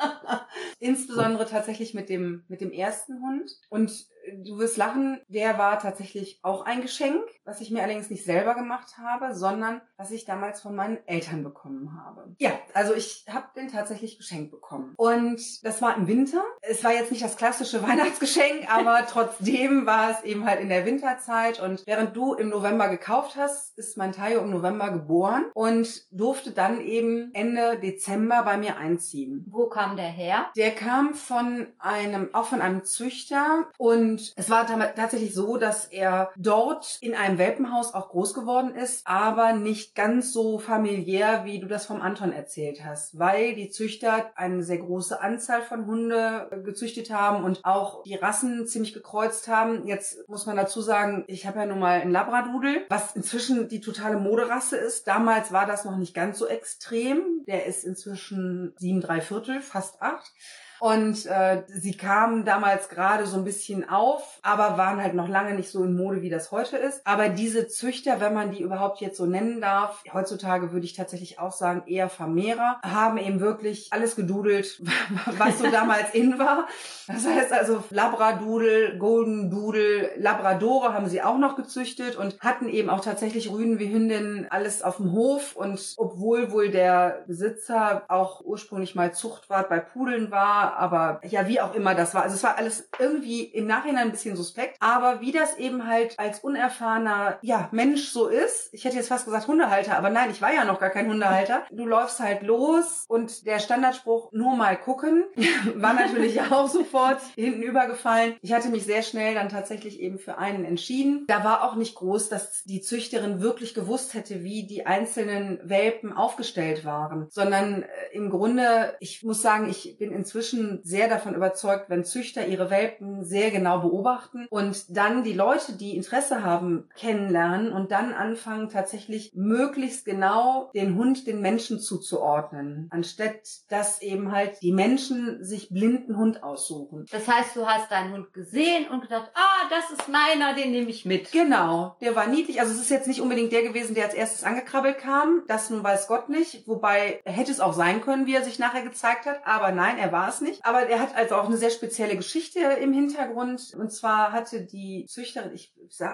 Insbesondere 0.78 1.46
tatsächlich 1.46 1.92
mit 1.92 2.08
dem, 2.08 2.46
mit 2.48 2.62
dem 2.62 2.72
ersten 2.72 3.20
Hund. 3.20 3.52
Und 3.68 4.06
du 4.38 4.58
wirst 4.58 4.76
lachen, 4.76 5.20
der 5.28 5.58
war 5.58 5.78
tatsächlich 5.78 6.38
auch 6.42 6.64
ein 6.64 6.82
Geschenk, 6.82 7.22
was 7.44 7.60
ich 7.60 7.70
mir 7.70 7.82
allerdings 7.82 8.10
nicht 8.10 8.24
selber 8.24 8.54
gemacht 8.54 8.98
habe, 8.98 9.34
sondern 9.34 9.80
was 9.96 10.10
ich 10.10 10.24
damals 10.24 10.60
von 10.60 10.74
meinen 10.74 10.98
Eltern 11.06 11.42
bekommen 11.42 12.00
habe. 12.04 12.34
Ja, 12.38 12.52
also 12.74 12.94
ich 12.94 13.26
habe 13.28 13.46
den 13.56 13.68
tatsächlich 13.68 14.18
geschenkt 14.18 14.50
bekommen. 14.50 14.94
Und 14.96 15.64
das 15.64 15.82
war 15.82 15.96
im 15.96 16.06
Winter. 16.06 16.42
Es 16.62 16.84
war 16.84 16.92
jetzt 16.92 17.10
nicht 17.10 17.24
das 17.24 17.36
klassische 17.36 17.82
Weihnachtsgeschenk, 17.86 18.72
aber 18.72 19.06
trotzdem 19.10 19.86
war 19.86 20.10
es 20.10 20.24
eben 20.24 20.46
halt 20.46 20.60
in 20.60 20.68
der 20.68 20.86
Winterzeit. 20.86 21.60
Und 21.60 21.86
während 21.86 22.16
du 22.16 22.34
im 22.34 22.48
November 22.48 22.88
gekauft 22.88 23.36
hast, 23.36 23.76
ist 23.78 23.96
mein 23.96 24.12
Tayo 24.12 24.40
im 24.40 24.50
November 24.50 24.90
geboren 24.90 25.46
und 25.54 26.06
durfte 26.10 26.52
dann 26.52 26.80
eben 26.80 27.30
Ende 27.34 27.78
Dezember 27.78 28.42
bei 28.42 28.56
mir 28.56 28.76
einziehen. 28.76 29.44
Wo 29.50 29.68
kam 29.68 29.96
der 29.96 30.06
her? 30.06 30.50
Der 30.56 30.70
kam 30.70 31.14
von 31.14 31.66
einem, 31.78 32.34
auch 32.34 32.46
von 32.46 32.60
einem 32.60 32.84
Züchter 32.84 33.68
und 33.78 34.19
es 34.36 34.50
war 34.50 34.66
tatsächlich 34.66 35.34
so, 35.34 35.56
dass 35.56 35.86
er 35.86 36.30
dort 36.36 36.98
in 37.00 37.14
einem 37.14 37.38
Welpenhaus 37.38 37.94
auch 37.94 38.08
groß 38.10 38.34
geworden 38.34 38.74
ist, 38.74 39.06
aber 39.06 39.52
nicht 39.52 39.94
ganz 39.94 40.32
so 40.32 40.58
familiär, 40.58 41.44
wie 41.44 41.60
du 41.60 41.66
das 41.66 41.86
vom 41.86 42.00
Anton 42.00 42.32
erzählt 42.32 42.84
hast, 42.84 43.18
weil 43.18 43.54
die 43.54 43.70
Züchter 43.70 44.30
eine 44.36 44.62
sehr 44.62 44.78
große 44.78 45.20
Anzahl 45.20 45.62
von 45.62 45.86
Hunde 45.86 46.62
gezüchtet 46.64 47.10
haben 47.10 47.44
und 47.44 47.64
auch 47.64 48.02
die 48.02 48.14
Rassen 48.14 48.66
ziemlich 48.66 48.92
gekreuzt 48.92 49.48
haben. 49.48 49.86
Jetzt 49.86 50.28
muss 50.28 50.46
man 50.46 50.56
dazu 50.56 50.80
sagen, 50.80 51.24
ich 51.26 51.46
habe 51.46 51.60
ja 51.60 51.66
nun 51.66 51.78
mal 51.78 52.00
einen 52.00 52.12
Labradudel, 52.12 52.86
was 52.88 53.14
inzwischen 53.14 53.68
die 53.68 53.80
totale 53.80 54.18
Moderasse 54.18 54.76
ist. 54.76 55.06
Damals 55.06 55.52
war 55.52 55.66
das 55.66 55.84
noch 55.84 55.96
nicht 55.96 56.14
ganz 56.14 56.38
so 56.38 56.46
extrem. 56.46 57.44
Der 57.46 57.66
ist 57.66 57.84
inzwischen 57.84 58.74
sieben, 58.78 59.00
drei 59.00 59.20
Viertel, 59.20 59.60
fast 59.60 60.00
acht. 60.02 60.32
Und 60.80 61.26
äh, 61.26 61.62
sie 61.68 61.94
kamen 61.94 62.44
damals 62.44 62.88
gerade 62.88 63.26
so 63.26 63.36
ein 63.36 63.44
bisschen 63.44 63.88
auf, 63.88 64.38
aber 64.42 64.78
waren 64.78 65.00
halt 65.00 65.14
noch 65.14 65.28
lange 65.28 65.54
nicht 65.54 65.70
so 65.70 65.84
in 65.84 65.94
Mode, 65.94 66.22
wie 66.22 66.30
das 66.30 66.50
heute 66.50 66.78
ist. 66.78 67.06
Aber 67.06 67.28
diese 67.28 67.68
Züchter, 67.68 68.20
wenn 68.20 68.32
man 68.32 68.50
die 68.50 68.62
überhaupt 68.62 69.00
jetzt 69.00 69.18
so 69.18 69.26
nennen 69.26 69.60
darf, 69.60 70.02
heutzutage 70.12 70.72
würde 70.72 70.86
ich 70.86 70.94
tatsächlich 70.94 71.38
auch 71.38 71.52
sagen, 71.52 71.82
eher 71.86 72.08
Vermehrer, 72.08 72.80
haben 72.82 73.18
eben 73.18 73.40
wirklich 73.40 73.88
alles 73.90 74.16
gedudelt, 74.16 74.82
was 75.38 75.58
so 75.58 75.70
damals 75.70 76.14
in 76.14 76.38
war. 76.38 76.66
Das 77.06 77.26
heißt 77.26 77.52
also 77.52 77.84
Labradudel, 77.90 78.98
Golden 78.98 79.50
Doodle, 79.50 80.12
Labradore 80.16 80.94
haben 80.94 81.08
sie 81.08 81.22
auch 81.22 81.38
noch 81.38 81.56
gezüchtet 81.56 82.16
und 82.16 82.40
hatten 82.40 82.68
eben 82.68 82.88
auch 82.88 83.00
tatsächlich 83.00 83.50
Rüden 83.50 83.78
wie 83.78 83.92
Hündinnen 83.92 84.46
alles 84.50 84.82
auf 84.82 84.96
dem 84.96 85.12
Hof. 85.12 85.56
Und 85.56 85.94
obwohl 85.98 86.52
wohl 86.52 86.70
der 86.70 87.24
Besitzer 87.26 88.04
auch 88.08 88.40
ursprünglich 88.44 88.94
mal 88.94 89.12
Zuchtwart 89.12 89.68
bei 89.68 89.80
Pudeln 89.80 90.30
war, 90.30 90.69
aber 90.78 91.20
ja, 91.26 91.48
wie 91.48 91.60
auch 91.60 91.74
immer 91.74 91.94
das 91.94 92.14
war. 92.14 92.22
Also 92.22 92.36
es 92.36 92.42
war 92.42 92.56
alles 92.56 92.88
irgendwie 92.98 93.44
im 93.44 93.66
Nachhinein 93.66 94.06
ein 94.06 94.12
bisschen 94.12 94.36
suspekt. 94.36 94.76
Aber 94.80 95.20
wie 95.20 95.32
das 95.32 95.58
eben 95.58 95.86
halt 95.86 96.18
als 96.18 96.40
unerfahrener 96.40 97.38
ja, 97.42 97.68
Mensch 97.72 98.08
so 98.08 98.28
ist, 98.28 98.72
ich 98.72 98.84
hätte 98.84 98.96
jetzt 98.96 99.08
fast 99.08 99.24
gesagt 99.24 99.48
Hundehalter, 99.48 99.96
aber 99.96 100.10
nein, 100.10 100.30
ich 100.30 100.42
war 100.42 100.52
ja 100.52 100.64
noch 100.64 100.80
gar 100.80 100.90
kein 100.90 101.08
Hundehalter. 101.08 101.62
Du 101.70 101.86
läufst 101.86 102.20
halt 102.20 102.42
los 102.42 103.04
und 103.08 103.46
der 103.46 103.58
Standardspruch 103.58 104.32
nur 104.32 104.56
mal 104.56 104.76
gucken 104.76 105.24
war 105.74 105.94
natürlich 105.94 106.40
auch 106.50 106.68
sofort 106.68 107.20
hinten 107.34 107.62
übergefallen. 107.62 108.34
Ich 108.42 108.52
hatte 108.52 108.68
mich 108.68 108.84
sehr 108.84 109.02
schnell 109.02 109.34
dann 109.34 109.48
tatsächlich 109.48 110.00
eben 110.00 110.18
für 110.18 110.38
einen 110.38 110.64
entschieden. 110.64 111.24
Da 111.26 111.44
war 111.44 111.64
auch 111.64 111.76
nicht 111.76 111.94
groß, 111.94 112.28
dass 112.28 112.62
die 112.64 112.80
Züchterin 112.80 113.40
wirklich 113.40 113.74
gewusst 113.74 114.14
hätte, 114.14 114.42
wie 114.42 114.66
die 114.66 114.86
einzelnen 114.86 115.60
Welpen 115.62 116.12
aufgestellt 116.12 116.84
waren, 116.84 117.26
sondern 117.30 117.82
äh, 117.82 117.86
im 118.12 118.30
Grunde, 118.30 118.94
ich 119.00 119.22
muss 119.22 119.42
sagen, 119.42 119.68
ich 119.68 119.96
bin 119.98 120.12
inzwischen 120.12 120.59
inzwischen 120.60 120.80
sehr 120.82 121.08
davon 121.08 121.34
überzeugt, 121.34 121.88
wenn 121.88 122.04
Züchter 122.04 122.46
ihre 122.46 122.70
Welpen 122.70 123.24
sehr 123.24 123.50
genau 123.50 123.80
beobachten 123.80 124.46
und 124.50 124.96
dann 124.96 125.24
die 125.24 125.32
Leute, 125.32 125.72
die 125.72 125.96
Interesse 125.96 126.42
haben, 126.44 126.88
kennenlernen 126.96 127.72
und 127.72 127.90
dann 127.90 128.12
anfangen 128.12 128.68
tatsächlich 128.68 129.32
möglichst 129.34 130.04
genau 130.04 130.70
den 130.74 130.96
Hund 130.96 131.26
den 131.26 131.40
Menschen 131.40 131.78
zuzuordnen, 131.80 132.88
anstatt 132.90 133.30
dass 133.68 134.02
eben 134.02 134.32
halt 134.32 134.60
die 134.62 134.72
Menschen 134.72 135.42
sich 135.44 135.70
blinden 135.70 136.16
Hund 136.16 136.42
aussuchen. 136.42 137.06
Das 137.10 137.26
heißt, 137.28 137.56
du 137.56 137.66
hast 137.66 137.90
deinen 137.90 138.12
Hund 138.12 138.32
gesehen 138.32 138.88
und 138.88 139.02
gedacht, 139.02 139.30
ah, 139.34 139.68
das 139.70 139.98
ist 139.98 140.08
meiner, 140.08 140.54
den 140.54 140.70
nehme 140.70 140.90
ich 140.90 141.04
mit. 141.04 141.32
Genau, 141.32 141.96
der 142.00 142.16
war 142.16 142.26
niedlich. 142.26 142.60
Also 142.60 142.72
es 142.72 142.80
ist 142.80 142.90
jetzt 142.90 143.08
nicht 143.08 143.20
unbedingt 143.20 143.52
der 143.52 143.62
gewesen, 143.62 143.94
der 143.94 144.04
als 144.04 144.14
erstes 144.14 144.44
angekrabbelt 144.44 144.98
kam. 144.98 145.42
Das 145.46 145.70
nun 145.70 145.82
weiß 145.82 146.08
Gott 146.08 146.28
nicht. 146.28 146.66
Wobei 146.66 147.20
hätte 147.24 147.52
es 147.52 147.60
auch 147.60 147.72
sein 147.72 148.00
können, 148.00 148.26
wie 148.26 148.34
er 148.34 148.42
sich 148.42 148.58
nachher 148.58 148.82
gezeigt 148.82 149.26
hat. 149.26 149.40
Aber 149.44 149.72
nein, 149.72 149.98
er 149.98 150.12
war 150.12 150.28
es 150.28 150.40
nicht 150.40 150.49
nicht. 150.50 150.64
Aber 150.64 150.86
er 150.86 151.00
hat 151.00 151.16
also 151.16 151.36
auch 151.36 151.46
eine 151.46 151.56
sehr 151.56 151.70
spezielle 151.70 152.16
Geschichte 152.16 152.60
im 152.60 152.92
Hintergrund. 152.92 153.74
Und 153.78 153.90
zwar 153.90 154.32
hatte 154.32 154.62
die 154.62 155.06
Züchterin, 155.08 155.52
ich, 155.54 155.72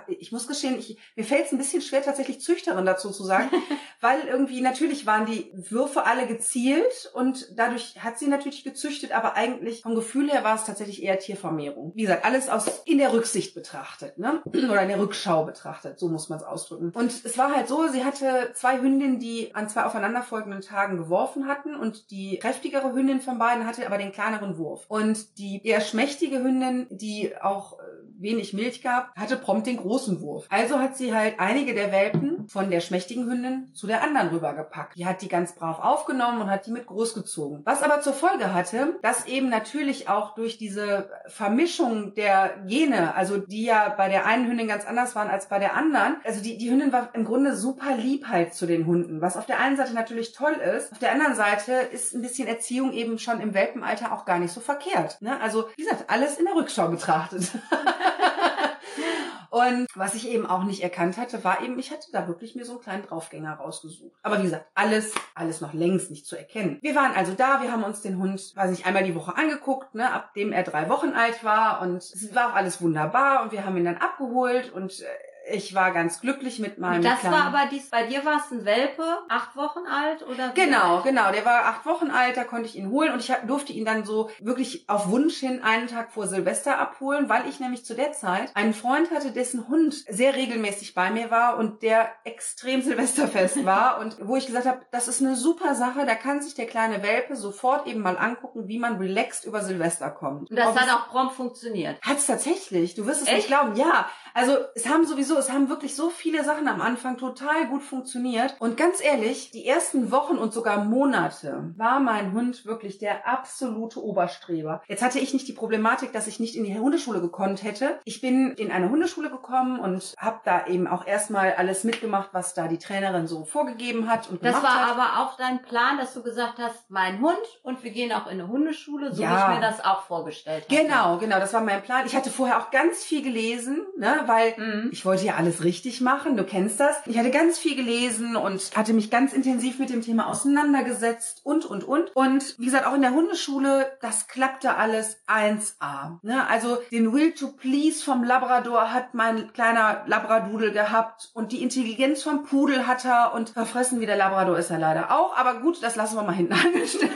ich 0.08 0.32
muss 0.32 0.46
gestehen, 0.46 0.78
ich, 0.78 0.98
mir 1.16 1.24
fällt 1.24 1.46
es 1.46 1.52
ein 1.52 1.58
bisschen 1.58 1.82
schwer, 1.82 2.02
tatsächlich 2.02 2.40
Züchterin 2.40 2.86
dazu 2.86 3.10
zu 3.10 3.24
sagen, 3.24 3.50
weil 4.00 4.20
irgendwie 4.26 4.60
natürlich 4.60 5.06
waren 5.06 5.26
die 5.26 5.50
Würfe 5.54 6.06
alle 6.06 6.26
gezielt 6.26 7.10
und 7.14 7.52
dadurch 7.56 8.02
hat 8.02 8.18
sie 8.18 8.28
natürlich 8.28 8.64
gezüchtet, 8.64 9.12
aber 9.12 9.34
eigentlich 9.34 9.82
vom 9.82 9.94
Gefühl 9.94 10.30
her 10.30 10.44
war 10.44 10.56
es 10.56 10.64
tatsächlich 10.64 11.02
eher 11.02 11.18
Tiervermehrung. 11.18 11.92
Wie 11.94 12.02
gesagt, 12.02 12.24
alles 12.24 12.48
aus 12.48 12.82
in 12.84 12.98
der 12.98 13.12
Rücksicht 13.12 13.54
betrachtet, 13.54 14.18
ne? 14.18 14.42
Oder 14.46 14.82
in 14.82 14.88
der 14.88 15.00
Rückschau 15.00 15.44
betrachtet, 15.44 15.98
so 15.98 16.08
muss 16.08 16.28
man 16.28 16.38
es 16.38 16.44
ausdrücken. 16.44 16.92
Und 16.94 17.24
es 17.24 17.38
war 17.38 17.54
halt 17.54 17.68
so, 17.68 17.88
sie 17.88 18.04
hatte 18.04 18.52
zwei 18.54 18.80
Hündinnen, 18.80 19.18
die 19.18 19.54
an 19.54 19.68
zwei 19.68 19.84
aufeinanderfolgenden 19.84 20.60
Tagen 20.60 20.96
geworfen 20.96 21.46
hatten 21.46 21.74
und 21.74 22.10
die 22.10 22.38
kräftigere 22.38 22.92
Hündin 22.92 23.20
von 23.20 23.38
beiden 23.38 23.66
hatte 23.66 23.86
aber 23.86 23.98
den 23.98 24.12
kleineren 24.26 24.58
Wurf. 24.58 24.84
Und 24.88 25.38
die 25.38 25.64
eher 25.64 25.80
schmächtige 25.80 26.42
Hündin, 26.42 26.86
die 26.90 27.36
auch 27.40 27.78
äh, 27.78 27.82
wenig 28.18 28.52
Milch 28.52 28.82
gab, 28.82 29.14
hatte 29.16 29.36
prompt 29.36 29.66
den 29.66 29.76
großen 29.76 30.20
Wurf. 30.20 30.46
Also 30.50 30.78
hat 30.78 30.96
sie 30.96 31.14
halt 31.14 31.38
einige 31.38 31.74
der 31.74 31.92
Welpen 31.92 32.48
von 32.48 32.70
der 32.70 32.80
schmächtigen 32.80 33.28
Hündin 33.28 33.70
zu 33.74 33.86
der 33.86 34.02
anderen 34.02 34.28
rübergepackt. 34.28 34.96
Die 34.96 35.06
hat 35.06 35.22
die 35.22 35.28
ganz 35.28 35.54
brav 35.54 35.78
aufgenommen 35.80 36.40
und 36.40 36.50
hat 36.50 36.66
die 36.66 36.70
mit 36.70 36.86
großgezogen. 36.86 37.62
Was 37.64 37.82
aber 37.82 38.00
zur 38.00 38.12
Folge 38.12 38.54
hatte, 38.54 38.98
dass 39.02 39.26
eben 39.26 39.48
natürlich 39.48 40.08
auch 40.08 40.34
durch 40.34 40.58
diese 40.58 41.10
Vermischung 41.26 42.14
der 42.14 42.56
Gene, 42.66 43.14
also 43.14 43.38
die 43.38 43.64
ja 43.64 43.88
bei 43.88 44.08
der 44.08 44.26
einen 44.26 44.46
Hündin 44.48 44.68
ganz 44.68 44.86
anders 44.86 45.14
waren 45.14 45.28
als 45.28 45.48
bei 45.48 45.58
der 45.58 45.74
anderen, 45.74 46.16
also 46.24 46.42
die, 46.42 46.58
die 46.58 46.70
Hündin 46.70 46.92
war 46.92 47.10
im 47.14 47.24
Grunde 47.24 47.56
super 47.56 47.96
lieb 47.96 48.28
halt 48.28 48.54
zu 48.54 48.66
den 48.66 48.86
Hunden, 48.86 49.20
was 49.20 49.36
auf 49.36 49.46
der 49.46 49.60
einen 49.60 49.76
Seite 49.76 49.94
natürlich 49.94 50.32
toll 50.32 50.54
ist. 50.54 50.92
Auf 50.92 50.98
der 50.98 51.12
anderen 51.12 51.34
Seite 51.34 51.72
ist 51.72 52.14
ein 52.14 52.22
bisschen 52.22 52.48
Erziehung 52.48 52.92
eben 52.92 53.18
schon 53.18 53.40
im 53.40 53.54
Welpenalter 53.54 54.12
auch 54.12 54.24
gar 54.24 54.38
nicht 54.38 54.52
so 54.52 54.60
verkehrt. 54.60 55.20
Ne? 55.20 55.40
Also 55.40 55.68
wie 55.76 55.82
gesagt, 55.82 56.04
alles 56.08 56.38
in 56.38 56.44
der 56.44 56.54
Rückschau 56.54 56.88
betrachtet. 56.88 57.50
Und 59.50 59.86
was 59.94 60.14
ich 60.14 60.28
eben 60.28 60.44
auch 60.44 60.64
nicht 60.64 60.82
erkannt 60.82 61.16
hatte, 61.16 61.42
war 61.42 61.62
eben, 61.62 61.78
ich 61.78 61.90
hatte 61.90 62.12
da 62.12 62.28
wirklich 62.28 62.56
mir 62.56 62.66
so 62.66 62.72
einen 62.72 62.82
kleinen 62.82 63.06
Draufgänger 63.06 63.54
rausgesucht. 63.54 64.14
Aber 64.22 64.38
wie 64.38 64.42
gesagt, 64.42 64.66
alles, 64.74 65.14
alles 65.34 65.62
noch 65.62 65.72
längst 65.72 66.10
nicht 66.10 66.26
zu 66.26 66.36
erkennen. 66.36 66.78
Wir 66.82 66.94
waren 66.94 67.14
also 67.14 67.32
da, 67.32 67.62
wir 67.62 67.72
haben 67.72 67.82
uns 67.82 68.02
den 68.02 68.18
Hund, 68.18 68.52
weiß 68.54 68.70
nicht, 68.70 68.84
einmal 68.84 69.04
die 69.04 69.14
Woche 69.14 69.34
angeguckt, 69.34 69.94
ne, 69.94 70.12
ab 70.12 70.34
dem 70.34 70.52
er 70.52 70.62
drei 70.62 70.90
Wochen 70.90 71.14
alt 71.14 71.42
war 71.42 71.80
und 71.80 71.98
es 71.98 72.34
war 72.34 72.50
auch 72.50 72.54
alles 72.54 72.82
wunderbar 72.82 73.42
und 73.42 73.52
wir 73.52 73.64
haben 73.64 73.76
ihn 73.78 73.86
dann 73.86 73.96
abgeholt 73.96 74.72
und 74.72 75.00
äh, 75.00 75.06
ich 75.48 75.74
war 75.74 75.92
ganz 75.92 76.20
glücklich 76.20 76.58
mit 76.58 76.78
meinem. 76.78 77.02
Das 77.02 77.20
kleinen 77.20 77.34
war 77.34 77.44
aber 77.46 77.68
dies, 77.70 77.90
bei 77.90 78.06
dir 78.06 78.24
war 78.24 78.40
es 78.44 78.50
ein 78.50 78.64
Welpe, 78.64 79.18
acht 79.28 79.56
Wochen 79.56 79.86
alt 79.86 80.26
oder? 80.26 80.50
Genau, 80.54 81.02
genau. 81.02 81.30
Der 81.32 81.44
war 81.44 81.66
acht 81.66 81.86
Wochen 81.86 82.10
alt, 82.10 82.36
da 82.36 82.44
konnte 82.44 82.68
ich 82.68 82.76
ihn 82.76 82.90
holen 82.90 83.12
und 83.12 83.20
ich 83.20 83.32
durfte 83.46 83.72
ihn 83.72 83.84
dann 83.84 84.04
so 84.04 84.30
wirklich 84.40 84.88
auf 84.88 85.08
Wunsch 85.08 85.36
hin 85.36 85.62
einen 85.62 85.88
Tag 85.88 86.12
vor 86.12 86.26
Silvester 86.26 86.78
abholen, 86.78 87.28
weil 87.28 87.48
ich 87.48 87.60
nämlich 87.60 87.84
zu 87.84 87.94
der 87.94 88.12
Zeit 88.12 88.54
einen 88.54 88.74
Freund 88.74 89.10
hatte, 89.10 89.32
dessen 89.32 89.68
Hund 89.68 89.94
sehr 90.08 90.34
regelmäßig 90.34 90.94
bei 90.94 91.10
mir 91.10 91.30
war 91.30 91.58
und 91.58 91.82
der 91.82 92.08
extrem 92.24 92.82
Silvesterfest 92.86 93.64
war 93.64 94.00
und 94.00 94.16
wo 94.20 94.36
ich 94.36 94.46
gesagt 94.46 94.66
habe, 94.66 94.80
das 94.90 95.08
ist 95.08 95.20
eine 95.20 95.36
super 95.36 95.74
Sache, 95.74 96.06
da 96.06 96.14
kann 96.14 96.42
sich 96.42 96.54
der 96.54 96.66
kleine 96.66 97.02
Welpe 97.02 97.36
sofort 97.36 97.86
eben 97.86 98.00
mal 98.00 98.18
angucken, 98.18 98.68
wie 98.68 98.78
man 98.78 98.96
relaxed 98.96 99.44
über 99.44 99.62
Silvester 99.62 100.10
kommt. 100.10 100.50
Und 100.50 100.56
das 100.56 100.68
Ob 100.68 100.80
hat 100.80 100.90
auch 100.90 101.08
prompt 101.08 101.34
funktioniert. 101.34 102.00
Hat 102.02 102.18
es 102.18 102.26
tatsächlich. 102.26 102.94
Du 102.94 103.06
wirst 103.06 103.22
es 103.22 103.28
Echt? 103.28 103.36
nicht 103.36 103.46
glauben. 103.48 103.76
Ja, 103.76 104.08
also 104.36 104.58
es 104.74 104.86
haben 104.86 105.06
sowieso, 105.06 105.38
es 105.38 105.50
haben 105.50 105.70
wirklich 105.70 105.96
so 105.96 106.10
viele 106.10 106.44
Sachen 106.44 106.68
am 106.68 106.82
Anfang 106.82 107.16
total 107.16 107.68
gut 107.68 107.82
funktioniert. 107.82 108.54
Und 108.58 108.76
ganz 108.76 109.02
ehrlich, 109.02 109.50
die 109.50 109.66
ersten 109.66 110.10
Wochen 110.10 110.36
und 110.36 110.52
sogar 110.52 110.84
Monate 110.84 111.72
war 111.78 112.00
mein 112.00 112.32
Hund 112.32 112.66
wirklich 112.66 112.98
der 112.98 113.26
absolute 113.26 114.04
Oberstreber. 114.04 114.82
Jetzt 114.88 115.02
hatte 115.02 115.20
ich 115.20 115.32
nicht 115.32 115.48
die 115.48 115.54
Problematik, 115.54 116.12
dass 116.12 116.26
ich 116.26 116.38
nicht 116.38 116.54
in 116.54 116.64
die 116.64 116.78
Hundeschule 116.78 117.22
gekonnt 117.22 117.62
hätte. 117.62 117.98
Ich 118.04 118.20
bin 118.20 118.52
in 118.52 118.70
eine 118.70 118.90
Hundeschule 118.90 119.30
gekommen 119.30 119.80
und 119.80 120.12
habe 120.18 120.40
da 120.44 120.66
eben 120.66 120.86
auch 120.86 121.06
erstmal 121.06 121.54
alles 121.54 121.84
mitgemacht, 121.84 122.28
was 122.32 122.52
da 122.52 122.68
die 122.68 122.78
Trainerin 122.78 123.26
so 123.26 123.46
vorgegeben 123.46 124.10
hat 124.10 124.28
und 124.28 124.44
Das 124.44 124.62
war 124.62 124.86
hat. 124.86 124.98
aber 124.98 125.22
auch 125.22 125.38
dein 125.38 125.62
Plan, 125.62 125.96
dass 125.96 126.12
du 126.12 126.22
gesagt 126.22 126.58
hast, 126.58 126.90
mein 126.90 127.22
Hund 127.22 127.38
und 127.62 127.82
wir 127.82 127.90
gehen 127.90 128.12
auch 128.12 128.26
in 128.26 128.32
eine 128.32 128.48
Hundeschule, 128.48 129.14
so 129.14 129.22
ja. 129.22 129.30
wie 129.30 129.54
ich 129.54 129.58
mir 129.60 129.66
das 129.66 129.82
auch 129.82 130.02
vorgestellt 130.02 130.66
habe. 130.68 130.82
Genau, 130.82 131.16
genau, 131.16 131.38
das 131.38 131.54
war 131.54 131.62
mein 131.62 131.82
Plan. 131.82 132.04
Ich 132.04 132.14
hatte 132.14 132.28
vorher 132.28 132.60
auch 132.60 132.70
ganz 132.70 133.02
viel 133.02 133.22
gelesen, 133.22 133.86
ne, 133.96 134.25
weil 134.28 134.54
mhm. 134.56 134.90
ich 134.92 135.04
wollte 135.04 135.24
ja 135.24 135.34
alles 135.34 135.64
richtig 135.64 136.00
machen. 136.00 136.36
Du 136.36 136.44
kennst 136.44 136.80
das. 136.80 136.96
Ich 137.06 137.18
hatte 137.18 137.30
ganz 137.30 137.58
viel 137.58 137.76
gelesen 137.76 138.36
und 138.36 138.76
hatte 138.76 138.92
mich 138.92 139.10
ganz 139.10 139.32
intensiv 139.32 139.78
mit 139.78 139.90
dem 139.90 140.02
Thema 140.02 140.26
auseinandergesetzt 140.28 141.40
und, 141.44 141.64
und, 141.64 141.84
und. 141.84 142.14
Und 142.14 142.58
wie 142.58 142.66
gesagt, 142.66 142.86
auch 142.86 142.94
in 142.94 143.02
der 143.02 143.12
Hundeschule, 143.12 143.90
das 144.00 144.28
klappte 144.28 144.76
alles 144.76 145.18
1A. 145.26 146.18
Ne? 146.22 146.46
Also 146.48 146.78
den 146.90 147.12
Will 147.12 147.32
to 147.32 147.48
Please 147.48 148.04
vom 148.04 148.24
Labrador 148.24 148.92
hat 148.92 149.14
mein 149.14 149.52
kleiner 149.52 150.04
Labradudel 150.06 150.72
gehabt 150.72 151.30
und 151.34 151.52
die 151.52 151.62
Intelligenz 151.62 152.22
vom 152.22 152.44
Pudel 152.44 152.86
hat 152.86 153.04
er 153.04 153.32
und 153.34 153.50
verfressen 153.50 154.00
wie 154.00 154.06
der 154.06 154.16
Labrador 154.16 154.58
ist 154.58 154.70
er 154.70 154.78
leider 154.78 155.10
auch. 155.10 155.36
Aber 155.36 155.60
gut, 155.60 155.82
das 155.82 155.96
lassen 155.96 156.16
wir 156.16 156.22
mal 156.22 156.34
hinten 156.34 156.52
angestellt. 156.66 157.12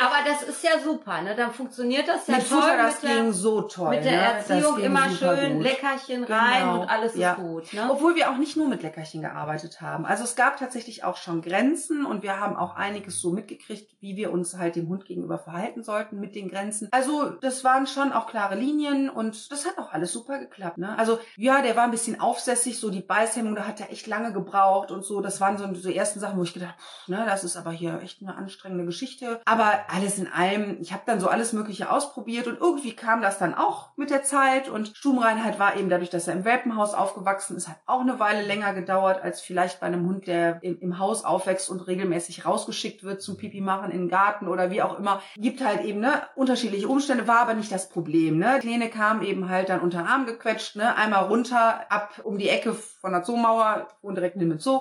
Aber 0.00 0.16
das 0.24 0.42
ist 0.42 0.64
ja 0.64 0.78
super, 0.82 1.20
ne? 1.20 1.34
Dann 1.36 1.52
funktioniert 1.52 2.08
das 2.08 2.26
ja 2.26 2.36
mit 2.36 2.48
toll. 2.48 2.62
Futter, 2.62 2.76
das 2.78 3.00
ging 3.02 3.24
der, 3.24 3.32
so 3.34 3.60
toll. 3.60 3.90
Mit 3.90 4.04
der 4.06 4.12
ne? 4.12 4.32
Erziehung 4.32 4.78
immer 4.78 5.10
schön 5.10 5.54
gut. 5.56 5.62
Leckerchen 5.62 6.24
rein 6.24 6.60
genau. 6.62 6.80
und 6.80 6.88
alles 6.88 7.14
ja. 7.16 7.32
ist 7.32 7.38
gut. 7.38 7.72
Ne? 7.74 7.86
Obwohl 7.90 8.14
wir 8.14 8.30
auch 8.30 8.38
nicht 8.38 8.56
nur 8.56 8.66
mit 8.66 8.82
Leckerchen 8.82 9.20
gearbeitet 9.20 9.82
haben. 9.82 10.06
Also 10.06 10.24
es 10.24 10.36
gab 10.36 10.56
tatsächlich 10.56 11.04
auch 11.04 11.18
schon 11.18 11.42
Grenzen 11.42 12.06
und 12.06 12.22
wir 12.22 12.40
haben 12.40 12.56
auch 12.56 12.76
einiges 12.76 13.20
so 13.20 13.30
mitgekriegt, 13.30 13.94
wie 14.00 14.16
wir 14.16 14.32
uns 14.32 14.56
halt 14.56 14.76
dem 14.76 14.88
Hund 14.88 15.04
gegenüber 15.04 15.38
verhalten 15.38 15.82
sollten 15.82 16.18
mit 16.18 16.34
den 16.34 16.48
Grenzen. 16.48 16.88
Also 16.92 17.28
das 17.28 17.62
waren 17.62 17.86
schon 17.86 18.12
auch 18.12 18.26
klare 18.26 18.54
Linien 18.54 19.10
und 19.10 19.52
das 19.52 19.66
hat 19.66 19.76
auch 19.76 19.92
alles 19.92 20.14
super 20.14 20.38
geklappt. 20.38 20.78
Ne? 20.78 20.98
Also 20.98 21.18
ja, 21.36 21.60
der 21.60 21.76
war 21.76 21.84
ein 21.84 21.90
bisschen 21.90 22.20
aufsässig, 22.20 22.80
so 22.80 22.88
die 22.88 23.02
Beißhemmung, 23.02 23.54
da 23.54 23.66
hat 23.66 23.80
er 23.80 23.92
echt 23.92 24.06
lange 24.06 24.32
gebraucht 24.32 24.90
und 24.90 25.04
so. 25.04 25.20
Das 25.20 25.42
waren 25.42 25.58
so 25.58 25.66
die 25.66 25.94
ersten 25.94 26.20
Sachen, 26.20 26.38
wo 26.38 26.42
ich 26.42 26.54
gedacht, 26.54 26.76
pff, 26.78 27.08
ne, 27.08 27.24
das 27.26 27.44
ist 27.44 27.58
aber 27.58 27.70
hier 27.70 28.00
echt 28.02 28.22
eine 28.22 28.34
anstrengende 28.34 28.86
Geschichte. 28.86 29.42
Aber 29.44 29.89
alles 29.92 30.18
in 30.18 30.28
allem, 30.32 30.78
ich 30.80 30.92
habe 30.92 31.02
dann 31.06 31.20
so 31.20 31.28
alles 31.28 31.52
Mögliche 31.52 31.90
ausprobiert 31.90 32.46
und 32.46 32.60
irgendwie 32.60 32.94
kam 32.94 33.22
das 33.22 33.38
dann 33.38 33.54
auch 33.54 33.90
mit 33.96 34.10
der 34.10 34.22
Zeit 34.22 34.68
und 34.68 34.88
Stubenreinheit 34.96 35.58
war 35.58 35.76
eben 35.76 35.88
dadurch, 35.88 36.10
dass 36.10 36.28
er 36.28 36.34
im 36.34 36.44
Welpenhaus 36.44 36.94
aufgewachsen 36.94 37.56
ist, 37.56 37.68
hat 37.68 37.76
auch 37.86 38.00
eine 38.00 38.18
Weile 38.18 38.42
länger 38.42 38.72
gedauert 38.74 39.22
als 39.22 39.40
vielleicht 39.40 39.80
bei 39.80 39.86
einem 39.86 40.06
Hund, 40.06 40.26
der 40.26 40.62
im, 40.62 40.78
im 40.80 40.98
Haus 40.98 41.24
aufwächst 41.24 41.70
und 41.70 41.86
regelmäßig 41.86 42.44
rausgeschickt 42.46 43.02
wird 43.02 43.22
zum 43.22 43.36
Pipi 43.36 43.60
machen 43.60 43.90
in 43.90 44.02
den 44.02 44.08
Garten 44.08 44.48
oder 44.48 44.70
wie 44.70 44.82
auch 44.82 44.98
immer. 44.98 45.22
Gibt 45.36 45.64
halt 45.64 45.82
eben 45.84 46.00
ne, 46.00 46.22
unterschiedliche 46.36 46.88
Umstände, 46.88 47.26
war 47.26 47.40
aber 47.40 47.54
nicht 47.54 47.72
das 47.72 47.88
Problem. 47.88 48.38
Ne? 48.38 48.58
Kleine 48.60 48.88
kam 48.88 49.22
eben 49.22 49.48
halt 49.48 49.68
dann 49.68 49.80
unter 49.80 49.98
den 49.98 50.06
Arm 50.06 50.26
gequetscht, 50.26 50.76
ne? 50.76 50.96
einmal 50.96 51.24
runter, 51.24 51.90
ab 51.90 52.20
um 52.24 52.38
die 52.38 52.48
Ecke 52.48 52.74
von 52.74 53.12
der 53.12 53.22
Zoomauer 53.22 53.88
und 54.02 54.14
direkt 54.16 54.36
neben 54.36 54.50
dem 54.50 54.58
Zoo 54.60 54.80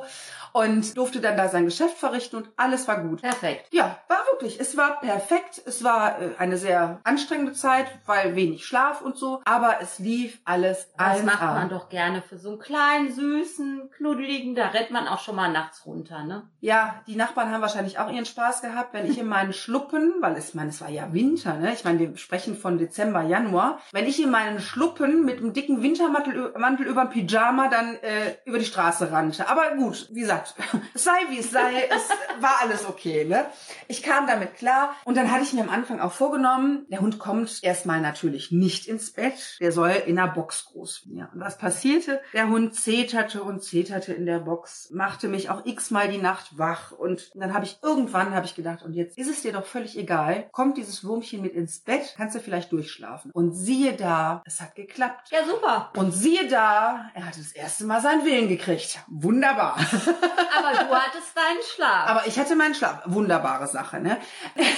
und 0.54 0.98
durfte 0.98 1.22
dann 1.22 1.38
da 1.38 1.48
sein 1.48 1.65
Geschäft 1.65 1.98
verrichten 1.98 2.38
und 2.38 2.50
alles 2.58 2.88
war 2.88 3.02
gut. 3.02 3.22
Perfekt. 3.22 3.67
Ja, 3.72 3.98
war 4.08 4.19
wirklich. 4.32 4.60
Es 4.60 4.78
war 4.78 4.98
perfekt. 5.01 5.62
Es 5.65 5.83
war 5.83 6.21
äh, 6.21 6.29
eine 6.38 6.57
sehr 6.57 6.99
anstrengende 7.03 7.53
Zeit, 7.53 7.88
weil 8.05 8.35
wenig 8.35 8.65
Schlaf 8.65 9.01
und 9.01 9.17
so, 9.17 9.41
aber 9.45 9.77
es 9.81 9.99
lief 9.99 10.39
alles 10.45 10.88
Das 10.97 11.23
macht 11.23 11.41
man 11.41 11.69
doch 11.69 11.89
gerne 11.89 12.21
für 12.21 12.38
so 12.38 12.51
einen 12.51 12.59
kleinen, 12.59 13.12
süßen, 13.12 13.91
knuddeligen, 13.97 14.55
da 14.55 14.67
rennt 14.67 14.91
man 14.91 15.07
auch 15.07 15.19
schon 15.19 15.35
mal 15.35 15.51
nachts 15.51 15.85
runter, 15.85 16.23
ne? 16.23 16.43
Ja, 16.59 17.01
die 17.07 17.15
Nachbarn 17.15 17.51
haben 17.51 17.62
wahrscheinlich 17.62 17.99
auch 17.99 18.12
ihren 18.12 18.25
Spaß 18.25 18.62
gehabt, 18.62 18.93
wenn 18.93 19.09
ich 19.09 19.17
in 19.17 19.27
meinen 19.27 19.53
Schluppen, 19.53 20.15
weil 20.19 20.35
es, 20.35 20.49
ich 20.49 20.55
meine, 20.55 20.69
es 20.69 20.81
war 20.81 20.89
ja 20.89 21.13
Winter, 21.13 21.55
ne? 21.55 21.73
Ich 21.73 21.83
meine, 21.83 21.99
wir 21.99 22.17
sprechen 22.17 22.55
von 22.55 22.77
Dezember, 22.77 23.21
Januar. 23.23 23.79
Wenn 23.91 24.07
ich 24.07 24.21
in 24.21 24.31
meinen 24.31 24.59
Schluppen 24.59 25.25
mit 25.25 25.38
einem 25.38 25.53
dicken 25.53 25.81
Wintermantel 25.81 26.53
Mantel 26.57 26.85
über 26.85 27.05
dem 27.05 27.27
Pyjama 27.27 27.67
dann 27.69 27.95
äh, 27.95 28.35
über 28.45 28.59
die 28.59 28.65
Straße 28.65 29.12
rannte. 29.12 29.47
Aber 29.47 29.75
gut, 29.75 30.07
wie 30.12 30.21
gesagt, 30.21 30.55
es 30.93 31.03
sei 31.03 31.19
wie 31.29 31.39
es 31.39 31.51
sei, 31.51 31.89
es 31.89 32.09
war 32.41 32.59
alles 32.62 32.88
okay, 32.88 33.25
ne? 33.25 33.45
Ich 33.88 34.03
kam 34.03 34.27
damit 34.27 34.55
klar 34.55 34.88
und 35.06 35.17
dann 35.17 35.32
hatte 35.32 35.43
ich 35.43 35.54
mir 35.54 35.62
am 35.62 35.69
Anfang 35.69 35.99
auch 35.99 36.12
vorgenommen, 36.12 36.86
der 36.89 37.02
Hund 37.02 37.19
kommt 37.19 37.60
erstmal 37.63 38.02
natürlich 38.02 38.52
nicht 38.52 38.88
ins 38.88 39.12
Bett, 39.12 39.58
der 39.60 39.71
soll 39.71 39.91
in 40.06 40.15
der 40.15 40.28
Box 40.28 40.65
groß 40.65 41.06
werden. 41.06 41.17
Ja, 41.17 41.30
und 41.34 41.39
was 41.39 41.58
passierte? 41.58 42.21
Der 42.34 42.47
Hund 42.49 42.75
zeterte 42.75 43.43
und 43.43 43.63
zeterte 43.63 44.13
in 44.13 44.25
der 44.25 44.39
Box, 44.39 44.89
machte 44.91 45.28
mich 45.28 45.49
auch 45.49 45.65
x-mal 45.65 46.10
die 46.10 46.17
Nacht 46.17 46.58
wach 46.58 46.91
und 46.91 47.32
dann 47.36 47.54
habe 47.54 47.65
ich 47.65 47.80
irgendwann 47.82 48.34
habe 48.34 48.45
ich 48.45 48.56
gedacht, 48.56 48.84
und 48.84 48.93
jetzt 48.93 49.17
ist 49.17 49.30
es 49.30 49.41
dir 49.41 49.54
doch 49.54 49.65
völlig 49.65 49.97
egal, 49.97 50.47
kommt 50.52 50.78
dieses 50.78 51.04
Wurmchen 51.04 51.41
mit 51.41 51.54
ins 51.54 51.80
Bett, 51.80 52.13
kannst 52.17 52.36
du 52.36 52.39
vielleicht 52.39 52.71
durchschlafen. 52.71 53.32
Und 53.32 53.54
siehe 53.54 53.93
da, 53.93 54.41
es 54.45 54.62
hat 54.62 54.75
geklappt. 54.75 55.30
Ja, 55.32 55.45
super. 55.45 55.91
Und 55.95 56.12
siehe 56.12 56.47
da, 56.47 57.10
er 57.13 57.25
hat 57.25 57.38
das 57.38 57.52
erste 57.52 57.86
Mal 57.86 58.02
seinen 58.02 58.25
Willen 58.25 58.47
gekriegt. 58.47 58.99
Wunderbar. 59.08 59.75
Aber 59.78 60.84
du 60.84 60.95
hattest 60.95 61.36
deinen 61.36 61.62
Schlaf. 61.73 62.08
Aber 62.08 62.28
ich 62.28 62.39
hatte 62.39 62.56
meinen 62.56 62.75
Schlaf. 62.75 63.02
Wunderbare 63.06 63.67
Sache, 63.67 63.99
ne? 63.99 64.17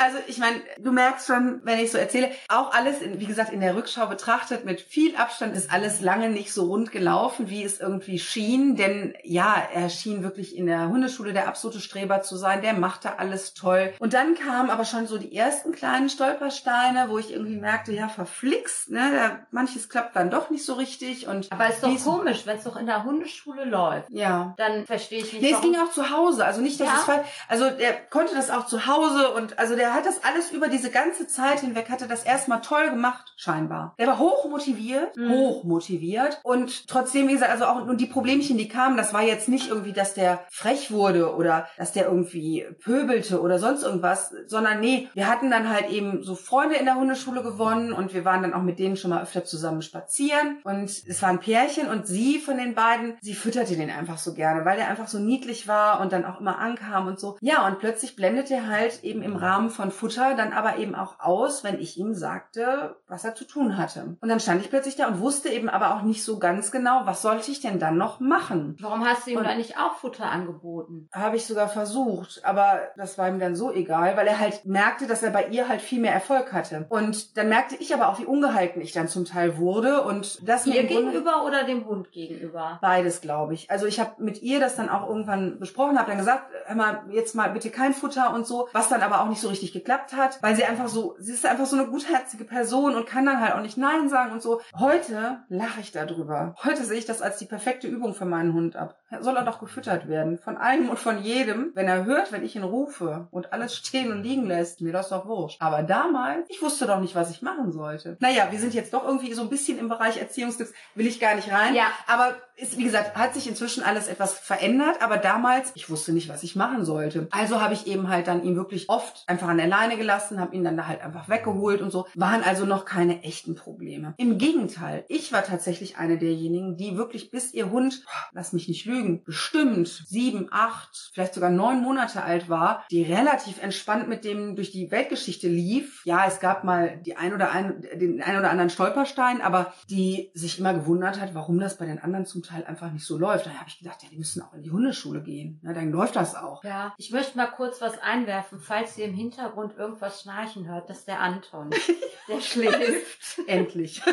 Also 0.00 0.18
ich 0.26 0.38
meine, 0.38 0.60
du 0.78 0.92
merkst 0.92 1.26
schon, 1.26 1.60
wenn 1.64 1.78
ich 1.78 1.90
so 1.90 1.98
erzähle, 1.98 2.30
auch 2.48 2.72
alles, 2.72 3.00
in, 3.00 3.20
wie 3.20 3.26
gesagt, 3.26 3.52
in 3.52 3.60
der 3.60 3.76
Rückschau 3.76 4.06
betrachtet, 4.06 4.64
mit 4.64 4.80
viel 4.80 5.16
Abstand 5.16 5.56
ist 5.56 5.72
alles 5.72 6.00
lange 6.00 6.28
nicht 6.28 6.52
so 6.52 6.66
rund 6.66 6.92
gelaufen, 6.92 7.50
wie 7.50 7.62
es 7.62 7.80
irgendwie 7.80 8.18
schien. 8.18 8.76
Denn 8.76 9.14
ja, 9.22 9.56
er 9.72 9.88
schien 9.88 10.22
wirklich 10.22 10.56
in 10.56 10.66
der 10.66 10.88
Hundeschule 10.88 11.32
der 11.32 11.48
absolute 11.48 11.80
Streber 11.80 12.22
zu 12.22 12.36
sein. 12.36 12.62
Der 12.62 12.74
machte 12.74 13.18
alles 13.18 13.54
toll. 13.54 13.92
Und 13.98 14.14
dann 14.14 14.34
kamen 14.34 14.70
aber 14.70 14.84
schon 14.84 15.06
so 15.06 15.18
die 15.18 15.34
ersten 15.34 15.72
kleinen 15.72 16.08
Stolpersteine, 16.08 17.06
wo 17.08 17.18
ich 17.18 17.32
irgendwie 17.32 17.56
merkte, 17.56 17.92
ja, 17.92 18.08
verflixt, 18.08 18.90
ne? 18.90 19.44
Manches 19.50 19.88
klappt 19.88 20.16
dann 20.16 20.30
doch 20.30 20.50
nicht 20.50 20.64
so 20.64 20.74
richtig. 20.74 21.26
Und 21.26 21.50
aber 21.52 21.68
ist 21.68 21.82
doch 21.82 22.04
komisch, 22.04 22.46
wenn 22.46 22.58
es 22.58 22.64
doch 22.64 22.76
in 22.76 22.86
der 22.86 23.04
Hundeschule 23.04 23.64
läuft. 23.64 24.10
Ja. 24.10 24.54
Dann 24.56 24.86
verstehe 24.86 25.18
ich 25.20 25.32
nicht. 25.32 25.42
Nee, 25.42 25.52
warum. 25.52 25.64
es 25.64 25.70
ging 25.72 25.80
auch 25.80 25.92
zu 25.92 26.10
Hause. 26.10 26.44
Also 26.44 26.60
nicht, 26.60 26.80
dass 26.80 26.88
ja? 26.88 27.22
es. 27.22 27.26
Also 27.48 27.70
der 27.70 27.94
konnte 27.94 28.34
das 28.34 28.50
auch 28.50 28.66
zu 28.66 28.86
Hause 28.86 29.30
und 29.30 29.58
also 29.58 29.76
der 29.76 29.83
hat 29.92 30.06
das 30.06 30.24
alles 30.24 30.50
über 30.52 30.68
diese 30.68 30.90
ganze 30.90 31.26
Zeit 31.26 31.60
hinweg, 31.60 31.90
hat 31.90 32.00
er 32.00 32.08
das 32.08 32.24
erstmal 32.24 32.62
toll 32.62 32.90
gemacht, 32.90 33.34
scheinbar. 33.36 33.94
Der 33.98 34.06
war 34.06 34.18
hoch 34.18 34.48
motiviert, 34.48 35.16
mhm. 35.16 35.30
hoch 35.30 35.64
motiviert 35.64 36.40
und 36.42 36.88
trotzdem, 36.88 37.28
wie 37.28 37.32
gesagt, 37.32 37.52
also 37.52 37.66
auch 37.66 37.86
und 37.86 38.00
die 38.00 38.06
Problemchen, 38.06 38.56
die 38.56 38.68
kamen, 38.68 38.96
das 38.96 39.12
war 39.12 39.22
jetzt 39.22 39.48
nicht 39.48 39.68
irgendwie, 39.68 39.92
dass 39.92 40.14
der 40.14 40.44
frech 40.50 40.90
wurde 40.90 41.34
oder 41.34 41.68
dass 41.76 41.92
der 41.92 42.06
irgendwie 42.06 42.64
pöbelte 42.82 43.40
oder 43.40 43.58
sonst 43.58 43.82
irgendwas, 43.82 44.32
sondern 44.46 44.80
nee, 44.80 45.08
wir 45.14 45.28
hatten 45.28 45.50
dann 45.50 45.68
halt 45.68 45.90
eben 45.90 46.22
so 46.22 46.34
Freunde 46.34 46.76
in 46.76 46.86
der 46.86 46.94
Hundeschule 46.94 47.42
gewonnen 47.42 47.92
und 47.92 48.14
wir 48.14 48.24
waren 48.24 48.42
dann 48.42 48.54
auch 48.54 48.62
mit 48.62 48.78
denen 48.78 48.96
schon 48.96 49.10
mal 49.10 49.22
öfter 49.22 49.44
zusammen 49.44 49.82
spazieren 49.82 50.58
und 50.64 50.88
es 50.88 51.20
war 51.20 51.28
ein 51.28 51.40
Pärchen 51.40 51.88
und 51.88 52.06
sie 52.06 52.38
von 52.38 52.56
den 52.56 52.74
beiden, 52.74 53.16
sie 53.20 53.34
fütterte 53.34 53.76
den 53.76 53.90
einfach 53.90 54.18
so 54.18 54.34
gerne, 54.34 54.64
weil 54.64 54.76
der 54.76 54.88
einfach 54.88 55.08
so 55.08 55.18
niedlich 55.18 55.66
war 55.68 56.00
und 56.00 56.12
dann 56.12 56.24
auch 56.24 56.40
immer 56.40 56.58
ankam 56.58 57.06
und 57.06 57.18
so. 57.18 57.36
Ja, 57.40 57.66
und 57.66 57.78
plötzlich 57.78 58.16
blendet 58.16 58.50
er 58.50 58.68
halt 58.68 59.02
eben 59.02 59.22
im 59.22 59.36
Rahmen 59.36 59.70
von 59.74 59.90
Futter 59.90 60.34
dann 60.34 60.52
aber 60.52 60.78
eben 60.78 60.94
auch 60.94 61.20
aus, 61.20 61.64
wenn 61.64 61.78
ich 61.78 61.98
ihm 61.98 62.14
sagte, 62.14 62.96
was 63.08 63.24
er 63.24 63.34
zu 63.34 63.44
tun 63.44 63.76
hatte. 63.76 64.16
Und 64.20 64.28
dann 64.28 64.40
stand 64.40 64.62
ich 64.62 64.70
plötzlich 64.70 64.96
da 64.96 65.08
und 65.08 65.20
wusste 65.20 65.48
eben 65.48 65.68
aber 65.68 65.94
auch 65.94 66.02
nicht 66.02 66.24
so 66.24 66.38
ganz 66.38 66.70
genau, 66.70 67.02
was 67.04 67.22
sollte 67.22 67.50
ich 67.50 67.60
denn 67.60 67.78
dann 67.78 67.96
noch 67.96 68.20
machen. 68.20 68.76
Warum 68.80 69.04
hast 69.04 69.26
du 69.26 69.32
ihm 69.32 69.42
dann 69.42 69.58
nicht 69.58 69.76
auch 69.78 69.96
Futter 69.96 70.30
angeboten? 70.30 71.08
Habe 71.12 71.36
ich 71.36 71.46
sogar 71.46 71.68
versucht, 71.68 72.42
aber 72.44 72.80
das 72.96 73.18
war 73.18 73.28
ihm 73.28 73.38
dann 73.38 73.56
so 73.56 73.72
egal, 73.72 74.16
weil 74.16 74.26
er 74.26 74.38
halt 74.38 74.64
merkte, 74.64 75.06
dass 75.06 75.22
er 75.22 75.30
bei 75.30 75.48
ihr 75.48 75.68
halt 75.68 75.80
viel 75.80 76.00
mehr 76.00 76.12
Erfolg 76.12 76.52
hatte. 76.52 76.86
Und 76.88 77.36
dann 77.36 77.48
merkte 77.48 77.76
ich 77.76 77.92
aber 77.94 78.08
auch, 78.08 78.18
wie 78.18 78.24
ungehalten 78.24 78.80
ich 78.80 78.92
dann 78.92 79.08
zum 79.08 79.24
Teil 79.24 79.58
wurde 79.58 80.02
und 80.02 80.48
das 80.48 80.66
ihr 80.66 80.84
gegenüber 80.84 81.44
oder 81.44 81.64
dem 81.64 81.86
Hund 81.86 82.12
gegenüber? 82.12 82.78
Beides, 82.80 83.20
glaube 83.20 83.54
ich. 83.54 83.70
Also 83.70 83.86
ich 83.86 84.00
habe 84.00 84.22
mit 84.22 84.42
ihr 84.42 84.60
das 84.60 84.76
dann 84.76 84.88
auch 84.88 85.08
irgendwann 85.08 85.58
besprochen, 85.58 85.98
habe 85.98 86.10
dann 86.10 86.18
gesagt, 86.18 86.44
hör 86.66 86.76
mal, 86.76 87.02
jetzt 87.10 87.34
mal 87.34 87.50
bitte 87.50 87.70
kein 87.70 87.94
Futter 87.94 88.32
und 88.34 88.46
so, 88.46 88.68
was 88.72 88.88
dann 88.88 89.02
aber 89.02 89.20
auch 89.20 89.28
nicht 89.28 89.40
so 89.40 89.48
richtig 89.48 89.63
geklappt 89.72 90.14
hat, 90.14 90.42
weil 90.42 90.56
sie 90.56 90.64
einfach 90.64 90.88
so, 90.88 91.16
sie 91.18 91.32
ist 91.32 91.46
einfach 91.46 91.66
so 91.66 91.76
eine 91.76 91.86
gutherzige 91.86 92.44
Person 92.44 92.94
und 92.94 93.06
kann 93.06 93.26
dann 93.26 93.40
halt 93.40 93.54
auch 93.54 93.60
nicht 93.60 93.76
Nein 93.76 94.08
sagen 94.08 94.32
und 94.32 94.42
so. 94.42 94.60
Heute 94.78 95.44
lache 95.48 95.80
ich 95.80 95.92
darüber. 95.92 96.54
Heute 96.64 96.84
sehe 96.84 96.98
ich 96.98 97.06
das 97.06 97.22
als 97.22 97.38
die 97.38 97.46
perfekte 97.46 97.86
Übung 97.86 98.14
für 98.14 98.24
meinen 98.24 98.54
Hund 98.54 98.76
ab. 98.76 98.98
Soll 99.20 99.36
er 99.36 99.44
doch 99.44 99.60
gefüttert 99.60 100.08
werden. 100.08 100.38
Von 100.38 100.56
allem 100.56 100.88
und 100.88 100.98
von 100.98 101.22
jedem. 101.22 101.70
Wenn 101.74 101.86
er 101.86 102.04
hört, 102.04 102.32
wenn 102.32 102.44
ich 102.44 102.56
ihn 102.56 102.64
rufe 102.64 103.28
und 103.30 103.52
alles 103.52 103.76
stehen 103.76 104.10
und 104.10 104.22
liegen 104.22 104.46
lässt, 104.46 104.80
mir 104.80 104.92
das 104.92 105.08
doch 105.10 105.26
wurscht. 105.26 105.60
Aber 105.60 105.82
damals, 105.82 106.48
ich 106.48 106.62
wusste 106.62 106.86
doch 106.86 107.00
nicht, 107.00 107.14
was 107.14 107.30
ich 107.30 107.42
machen 107.42 107.72
sollte. 107.72 108.16
Naja, 108.20 108.48
wir 108.50 108.58
sind 108.58 108.74
jetzt 108.74 108.92
doch 108.92 109.04
irgendwie 109.06 109.32
so 109.34 109.42
ein 109.42 109.48
bisschen 109.48 109.78
im 109.78 109.88
Bereich 109.88 110.18
Erziehungstipps. 110.18 110.72
Will 110.94 111.06
ich 111.06 111.20
gar 111.20 111.34
nicht 111.34 111.52
rein. 111.52 111.74
Ja. 111.74 111.86
Aber 112.06 112.34
ist, 112.56 112.78
wie 112.78 112.84
gesagt, 112.84 113.16
hat 113.16 113.34
sich 113.34 113.48
inzwischen 113.48 113.82
alles 113.82 114.08
etwas 114.08 114.38
verändert. 114.38 115.00
Aber 115.00 115.16
damals, 115.16 115.72
ich 115.74 115.90
wusste 115.90 116.12
nicht, 116.12 116.28
was 116.28 116.42
ich 116.42 116.56
machen 116.56 116.84
sollte. 116.84 117.28
Also 117.30 117.60
habe 117.60 117.74
ich 117.74 117.86
eben 117.86 118.08
halt 118.08 118.26
dann 118.26 118.42
ihn 118.42 118.56
wirklich 118.56 118.88
oft 118.88 119.24
einfach 119.26 119.53
an 119.54 119.58
der 119.58 119.68
Leine 119.68 119.96
gelassen, 119.96 120.40
habe 120.40 120.54
ihn 120.56 120.64
dann 120.64 120.76
da 120.76 120.88
halt 120.88 121.00
einfach 121.00 121.28
weggeholt 121.28 121.80
und 121.80 121.92
so. 121.92 122.06
Waren 122.16 122.42
also 122.42 122.66
noch 122.66 122.84
keine 122.84 123.22
echten 123.22 123.54
Probleme. 123.54 124.14
Im 124.16 124.36
Gegenteil, 124.36 125.04
ich 125.08 125.32
war 125.32 125.44
tatsächlich 125.44 125.96
eine 125.96 126.18
derjenigen, 126.18 126.76
die 126.76 126.96
wirklich 126.96 127.30
bis 127.30 127.54
ihr 127.54 127.70
Hund, 127.70 128.04
lass 128.32 128.52
mich 128.52 128.68
nicht 128.68 128.84
lügen, 128.84 129.22
bestimmt 129.22 129.86
sieben, 129.86 130.48
acht, 130.50 131.10
vielleicht 131.14 131.34
sogar 131.34 131.50
neun 131.50 131.82
Monate 131.82 132.24
alt 132.24 132.48
war, 132.48 132.84
die 132.90 133.04
relativ 133.04 133.62
entspannt 133.62 134.08
mit 134.08 134.24
dem 134.24 134.56
durch 134.56 134.72
die 134.72 134.90
Weltgeschichte 134.90 135.46
lief. 135.46 136.02
Ja, 136.04 136.26
es 136.26 136.40
gab 136.40 136.64
mal 136.64 137.00
die 137.06 137.16
ein 137.16 137.32
oder 137.32 137.52
ein, 137.52 137.82
den 137.94 138.22
ein 138.22 138.36
oder 138.36 138.50
anderen 138.50 138.70
Stolperstein, 138.70 139.40
aber 139.40 139.72
die 139.88 140.32
sich 140.34 140.58
immer 140.58 140.74
gewundert 140.74 141.20
hat, 141.20 141.34
warum 141.34 141.60
das 141.60 141.78
bei 141.78 141.86
den 141.86 142.00
anderen 142.00 142.26
zum 142.26 142.42
Teil 142.42 142.64
einfach 142.64 142.90
nicht 142.90 143.06
so 143.06 143.16
läuft. 143.16 143.46
Da 143.46 143.50
habe 143.50 143.68
ich 143.68 143.78
gedacht, 143.78 144.02
ja, 144.02 144.08
die 144.10 144.18
müssen 144.18 144.42
auch 144.42 144.52
in 144.54 144.62
die 144.62 144.72
Hundeschule 144.72 145.22
gehen. 145.22 145.60
Ja, 145.62 145.72
dann 145.72 145.92
läuft 145.92 146.16
das 146.16 146.34
auch. 146.34 146.64
Ja, 146.64 146.92
ich 146.98 147.12
möchte 147.12 147.36
mal 147.36 147.46
kurz 147.46 147.80
was 147.80 147.98
einwerfen, 147.98 148.58
falls 148.58 148.98
ihr 148.98 149.04
im 149.04 149.14
Hintergrund 149.14 149.43
irgendwas 149.76 150.20
schnarchen 150.22 150.68
hört, 150.68 150.88
das 150.90 150.98
ist 150.98 151.08
der 151.08 151.20
Anton. 151.20 151.70
Der 152.28 152.40
schläft. 152.40 153.38
Endlich. 153.46 154.00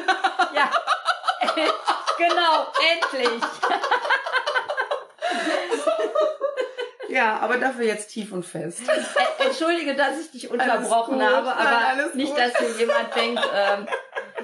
Ja, 0.54 0.70
genau, 2.18 2.68
endlich. 2.92 3.42
Ja, 7.10 7.40
aber 7.40 7.58
dafür 7.58 7.86
jetzt 7.86 8.10
tief 8.10 8.32
und 8.32 8.46
fest. 8.46 8.82
Äh, 8.88 9.46
Entschuldige, 9.46 9.96
dass 9.96 10.20
ich 10.20 10.32
dich 10.32 10.50
unterbrochen 10.50 11.16
gut. 11.20 11.24
habe, 11.24 11.48
Nein, 11.48 11.58
aber 11.68 11.88
alles 11.88 12.14
nicht, 12.14 12.30
gut. 12.30 12.40
dass 12.40 12.58
hier 12.58 12.70
jemand 12.80 13.14
denkt, 13.16 13.42
ähm, 13.54 13.88